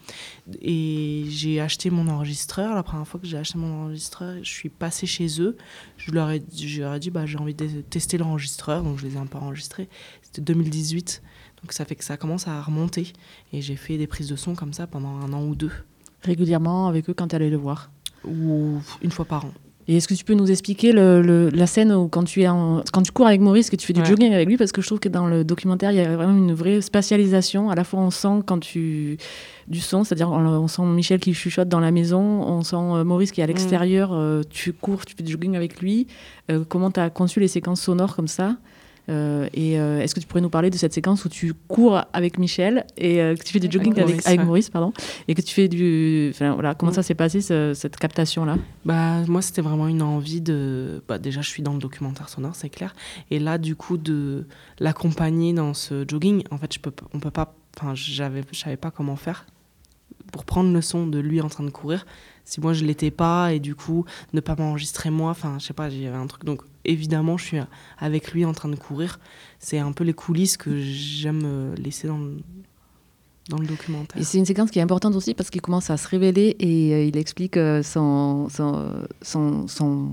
Et 0.61 1.25
j'ai 1.29 1.61
acheté 1.61 1.91
mon 1.91 2.07
enregistreur. 2.09 2.75
La 2.75 2.83
première 2.83 3.09
fois 3.09 3.19
que 3.19 3.27
j'ai 3.27 3.39
acheté 3.39 3.59
mon 3.59 3.85
enregistreur, 3.85 4.37
je 4.43 4.51
suis 4.51 4.69
passée 4.69 5.07
chez 5.07 5.41
eux. 5.41 5.57
Je 5.97 6.13
leur 6.13 6.31
ai, 6.31 6.43
je 6.55 6.83
leur 6.83 6.95
ai 6.95 7.01
dit, 7.01 7.11
bah, 7.11 7.27
j'ai 7.27 7.39
envie 7.39 7.55
de 7.55 7.81
tester 7.81 8.19
l'enregistreur, 8.19 8.83
donc 8.83 8.99
je 8.99 9.07
les 9.07 9.15
ai 9.15 9.19
un 9.19 9.27
peu 9.27 9.39
enregistrés. 9.39 9.89
C'était 10.23 10.43
2018, 10.43 11.23
donc 11.63 11.73
ça 11.73 11.85
fait 11.85 11.97
que 11.97 12.05
ça 12.05 12.17
commence 12.17 12.47
à 12.47 12.61
remonter. 12.63 13.13
Et 13.53 13.63
j'ai 13.63 13.77
fait 13.77 13.99
des 13.99 14.07
prises 14.07 14.29
de 14.29 14.37
son 14.37 14.55
comme 14.55 14.73
ça 14.73 14.87
pendant 14.87 15.17
un 15.17 15.33
an 15.33 15.45
ou 15.45 15.55
deux. 15.55 15.73
Régulièrement 16.23 16.87
avec 16.87 17.09
eux 17.09 17.15
quand 17.15 17.29
tu 17.29 17.37
allais 17.37 17.51
le 17.51 17.57
voir? 17.57 17.91
Ou 18.25 18.81
une 19.01 19.11
fois 19.11 19.25
par 19.25 19.47
an. 19.47 19.53
Et 19.89 19.97
est-ce 19.97 20.07
que 20.07 20.15
tu 20.15 20.25
peux 20.25 20.35
nous 20.35 20.51
expliquer 20.51 20.93
le, 20.93 21.21
le, 21.21 21.49
la 21.49 21.67
scène 21.67 21.91
où 21.93 22.07
quand 22.07 22.23
tu, 22.23 22.43
es 22.43 22.49
en, 22.49 22.83
quand 22.93 23.03
tu 23.03 23.11
cours 23.11 23.27
avec 23.27 23.41
Maurice, 23.41 23.71
que 23.71 23.77
tu 23.77 23.87
fais 23.87 23.93
du 23.93 24.01
Ouais. 24.01 24.07
jogging 24.07 24.33
avec 24.33 24.47
lui? 24.47 24.57
Parce 24.57 24.71
que 24.71 24.81
je 24.83 24.87
trouve 24.87 25.01
que 25.01 25.09
dans 25.09 25.27
le 25.27 25.43
documentaire, 25.43 25.91
il 25.91 25.97
y 25.97 26.01
a 26.01 26.17
vraiment 26.17 26.37
une 26.37 26.53
vraie 26.53 26.81
spatialisation. 26.81 27.71
À 27.71 27.75
la 27.75 27.83
fois, 27.83 27.99
on 28.01 28.11
sent 28.11 28.43
quand 28.47 28.59
tu 28.61 29.17
du 29.67 29.81
son, 29.81 30.05
c'est-à-dire 30.05 30.31
on, 30.31 30.45
on 30.47 30.69
sent 30.69 30.83
Michel 30.83 31.19
qui 31.21 31.33
chuchote 31.35 31.69
dans 31.69 31.81
la 31.81 31.91
maison, 31.93 32.21
on 32.21 32.63
sent 32.63 32.77
euh, 32.77 33.05
Maurice 33.05 33.31
qui 33.33 33.41
est 33.41 33.45
à 33.45 33.47
l'extérieur, 33.47 34.11
euh, 34.13 34.43
tu 34.49 34.73
cours, 34.73 35.05
tu 35.07 35.15
fais 35.17 35.23
du 35.23 35.33
jogging 35.33 35.57
avec 35.57 35.81
lui. 35.81 36.07
Euh, 36.51 36.63
comment 36.69 36.91
tu 36.91 37.01
as 37.01 37.09
conçu 37.11 37.41
les 37.41 37.49
séquences 37.49 37.81
sonores 37.81 38.15
comme 38.17 38.29
ça? 38.29 38.57
Euh, 39.09 39.49
et 39.55 39.81
euh, 39.81 40.01
est-ce 40.01 40.15
que 40.15 40.21
tu 40.21 40.27
pourrais 40.27 40.41
nous 40.43 40.51
parler 40.51 40.71
de 40.71 40.77
cette 40.77 40.93
séquence 40.93 41.25
où 41.25 41.29
tu 41.29 41.53
cours 41.69 42.01
avec 42.13 42.39
Michel 42.39 42.85
et 42.97 43.21
euh, 43.21 43.35
que 43.35 43.43
tu 43.43 43.53
fais 43.53 43.59
du 43.59 43.69
jogging 43.71 43.93
avec, 43.95 44.07
Maurice, 44.09 44.27
avec 44.27 44.41
ouais. 44.41 44.47
Maurice, 44.47 44.71
pardon, 44.71 44.93
et 45.27 45.35
que 45.35 45.41
tu 45.41 45.53
fais 45.55 45.69
du, 45.69 46.31
enfin 46.33 46.53
voilà, 46.55 46.75
comment 46.75 46.93
Mm. 46.93 46.95
ça 46.97 47.03
s'est 47.03 47.15
passé 47.15 47.41
ce- 47.41 47.73
cette 47.75 47.97
captation 47.97 48.45
là 48.45 48.57
Bah, 48.85 49.23
moi, 49.27 49.43
c'était 49.43 49.63
vraiment 49.63 49.89
une 49.89 50.03
envie 50.03 50.41
de. 50.41 51.03
Bah, 51.09 51.19
déjà, 51.19 51.41
je 51.41 51.49
suis 51.49 51.63
dans 51.63 51.73
le 51.73 51.79
documentaire 51.81 52.29
sonore, 52.29 52.55
c'est 52.55 52.69
clair. 52.71 52.95
Et 53.31 53.39
là, 53.41 53.59
du 53.59 53.75
coup, 53.75 53.97
de 53.97 54.47
l'accompagner 54.79 55.53
dans 55.53 55.75
ce 55.75 56.05
jogging, 56.09 56.43
en 56.51 56.59
fait, 56.59 56.73
je 56.75 56.79
peux, 56.79 56.93
on 57.15 57.21
peut 57.21 57.31
pas. 57.31 57.55
Enfin, 57.79 57.95
j'avais, 57.95 58.43
je 58.53 58.59
savais 58.59 58.77
pas 58.77 58.91
comment 58.91 59.17
faire 59.17 59.47
pour 60.33 60.45
prendre 60.45 60.73
le 60.73 60.81
son 60.83 61.07
de 61.07 61.19
lui 61.19 61.41
en 61.41 61.49
train 61.49 61.65
de 61.65 61.71
courir. 61.71 62.07
Si 62.51 62.61
moi, 62.61 62.73
je 62.73 62.85
l'étais 62.85 63.13
pas, 63.13 63.53
et 63.53 63.61
du 63.61 63.77
coup, 63.77 64.05
ne 64.33 64.41
pas 64.41 64.57
m'enregistrer 64.57 65.09
moi, 65.11 65.31
enfin, 65.31 65.57
je 65.61 65.67
sais 65.67 65.73
pas, 65.73 65.89
j'y 65.89 66.05
avait 66.05 66.17
un 66.17 66.27
truc. 66.27 66.45
Donc, 66.45 66.63
évidemment, 66.85 67.37
je 67.39 67.45
suis 67.45 67.59
avec 67.99 68.33
lui 68.33 68.45
en 68.45 68.53
train 68.53 68.69
de 68.69 68.75
courir. 68.75 69.21
C'est 69.61 69.79
un 69.79 69.93
peu 69.93 70.03
les 70.03 70.15
coulisses 70.15 70.57
que 70.57 70.77
j'aime 70.81 71.43
euh, 71.45 71.77
laisser 71.77 72.09
dans 72.09 72.19
le, 72.19 72.39
dans 73.49 73.57
le 73.59 73.67
documentaire. 73.69 74.21
Et 74.21 74.25
c'est 74.25 74.39
une 74.39 74.47
séquence 74.47 74.73
qui 74.73 74.81
est 74.81 74.83
importante 74.83 75.15
aussi 75.15 75.35
parce 75.35 75.49
qu'il 75.49 75.61
commence 75.61 75.91
à 75.91 75.97
se 75.97 76.09
révéler 76.09 76.57
et 76.59 76.93
euh, 76.93 77.05
il 77.05 77.17
explique 77.17 77.57
euh, 77.57 77.85
son, 77.85 78.49
son, 78.49 79.05
son, 79.23 79.69
son 79.69 80.09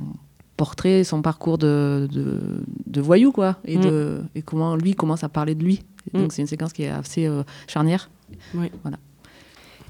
portrait, 0.57 1.03
son 1.03 1.23
parcours 1.23 1.57
de, 1.57 2.07
de, 2.11 2.39
de 2.85 3.01
voyou, 3.01 3.31
quoi, 3.31 3.57
et, 3.65 3.77
Mm. 3.77 3.81
de, 3.81 4.21
et 4.35 4.43
comment 4.43 4.75
lui 4.75 4.93
commence 4.93 5.23
à 5.23 5.29
parler 5.29 5.55
de 5.55 5.63
lui. 5.63 5.81
Mm. 6.13 6.19
Donc 6.19 6.33
c'est 6.33 6.41
une 6.43 6.47
séquence 6.47 6.71
qui 6.73 6.83
est 6.83 6.89
assez 6.89 7.25
euh, 7.25 7.41
charnière. 7.67 8.11
Oui. 8.53 8.69
Voilà. 8.83 8.97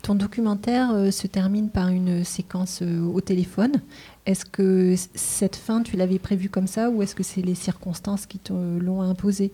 Ton 0.08 0.16
documentaire 0.16 0.91
euh, 0.93 1.12
se 1.12 1.28
termine 1.28 1.70
par 1.70 1.89
une 1.89 2.24
séquence 2.24 2.80
euh, 2.82 3.01
au 3.01 3.20
téléphone. 3.20 3.74
Est-ce 4.26 4.45
que 4.45 4.95
cette 5.16 5.58
fin, 5.58 5.84
tu 5.84 5.97
l'avais 5.97 6.18
prévue 6.18 6.47
comme 6.47 6.66
ça 6.66 6.89
ou 6.89 7.01
est-ce 7.01 7.14
que 7.14 7.24
c'est 7.24 7.41
les 7.41 7.55
circonstances 7.55 8.26
qui 8.26 8.39
l'ont 8.49 9.01
imposée? 9.01 9.51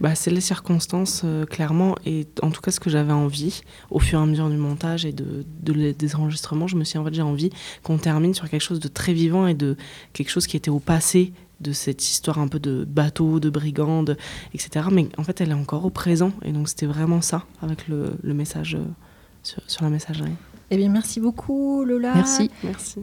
Bah, 0.00 0.14
c'est 0.14 0.30
les 0.30 0.40
circonstances, 0.40 1.22
euh, 1.24 1.46
clairement, 1.46 1.96
et 2.06 2.28
en 2.42 2.52
tout 2.52 2.60
cas 2.60 2.70
ce 2.70 2.78
que 2.78 2.90
j'avais 2.90 3.12
envie, 3.12 3.62
au 3.90 3.98
fur 3.98 4.20
et 4.20 4.22
à 4.22 4.26
mesure 4.26 4.50
du 4.50 4.56
montage 4.56 5.04
et 5.04 5.12
de, 5.12 5.44
des 5.64 6.14
enregistrements, 6.14 6.68
je 6.68 6.76
me 6.76 6.84
suis 6.84 7.00
en 7.00 7.04
fait, 7.04 7.14
j'ai 7.14 7.22
envie 7.22 7.50
qu'on 7.82 7.98
termine 7.98 8.34
sur 8.34 8.48
quelque 8.48 8.62
chose 8.62 8.78
de 8.78 8.86
très 8.86 9.12
vivant 9.12 9.48
et 9.48 9.54
de 9.54 9.76
quelque 10.12 10.30
chose 10.30 10.46
qui 10.46 10.56
était 10.56 10.70
au 10.70 10.78
passé 10.78 11.32
de 11.60 11.72
cette 11.72 12.08
histoire 12.08 12.38
un 12.38 12.46
peu 12.46 12.60
de 12.60 12.84
bateau, 12.84 13.40
de 13.40 13.50
brigand, 13.50 14.04
de- 14.04 14.16
etc. 14.54 14.86
Mais 14.92 15.08
en 15.18 15.24
fait, 15.24 15.40
elle 15.40 15.50
est 15.50 15.54
encore 15.54 15.84
au 15.84 15.90
présent, 15.90 16.30
et 16.44 16.52
donc 16.52 16.68
c'était 16.68 16.86
vraiment 16.86 17.20
ça, 17.20 17.46
avec 17.62 17.88
le, 17.88 18.16
message 18.22 18.78
sur, 19.42 19.62
sur 19.66 19.84
la 19.84 19.90
messagerie. 19.90 20.34
Eh 20.70 20.76
bien, 20.76 20.88
merci 20.88 21.20
beaucoup, 21.20 21.84
Lola. 21.84 22.14
Merci. 22.14 22.50
Merci. 22.64 23.00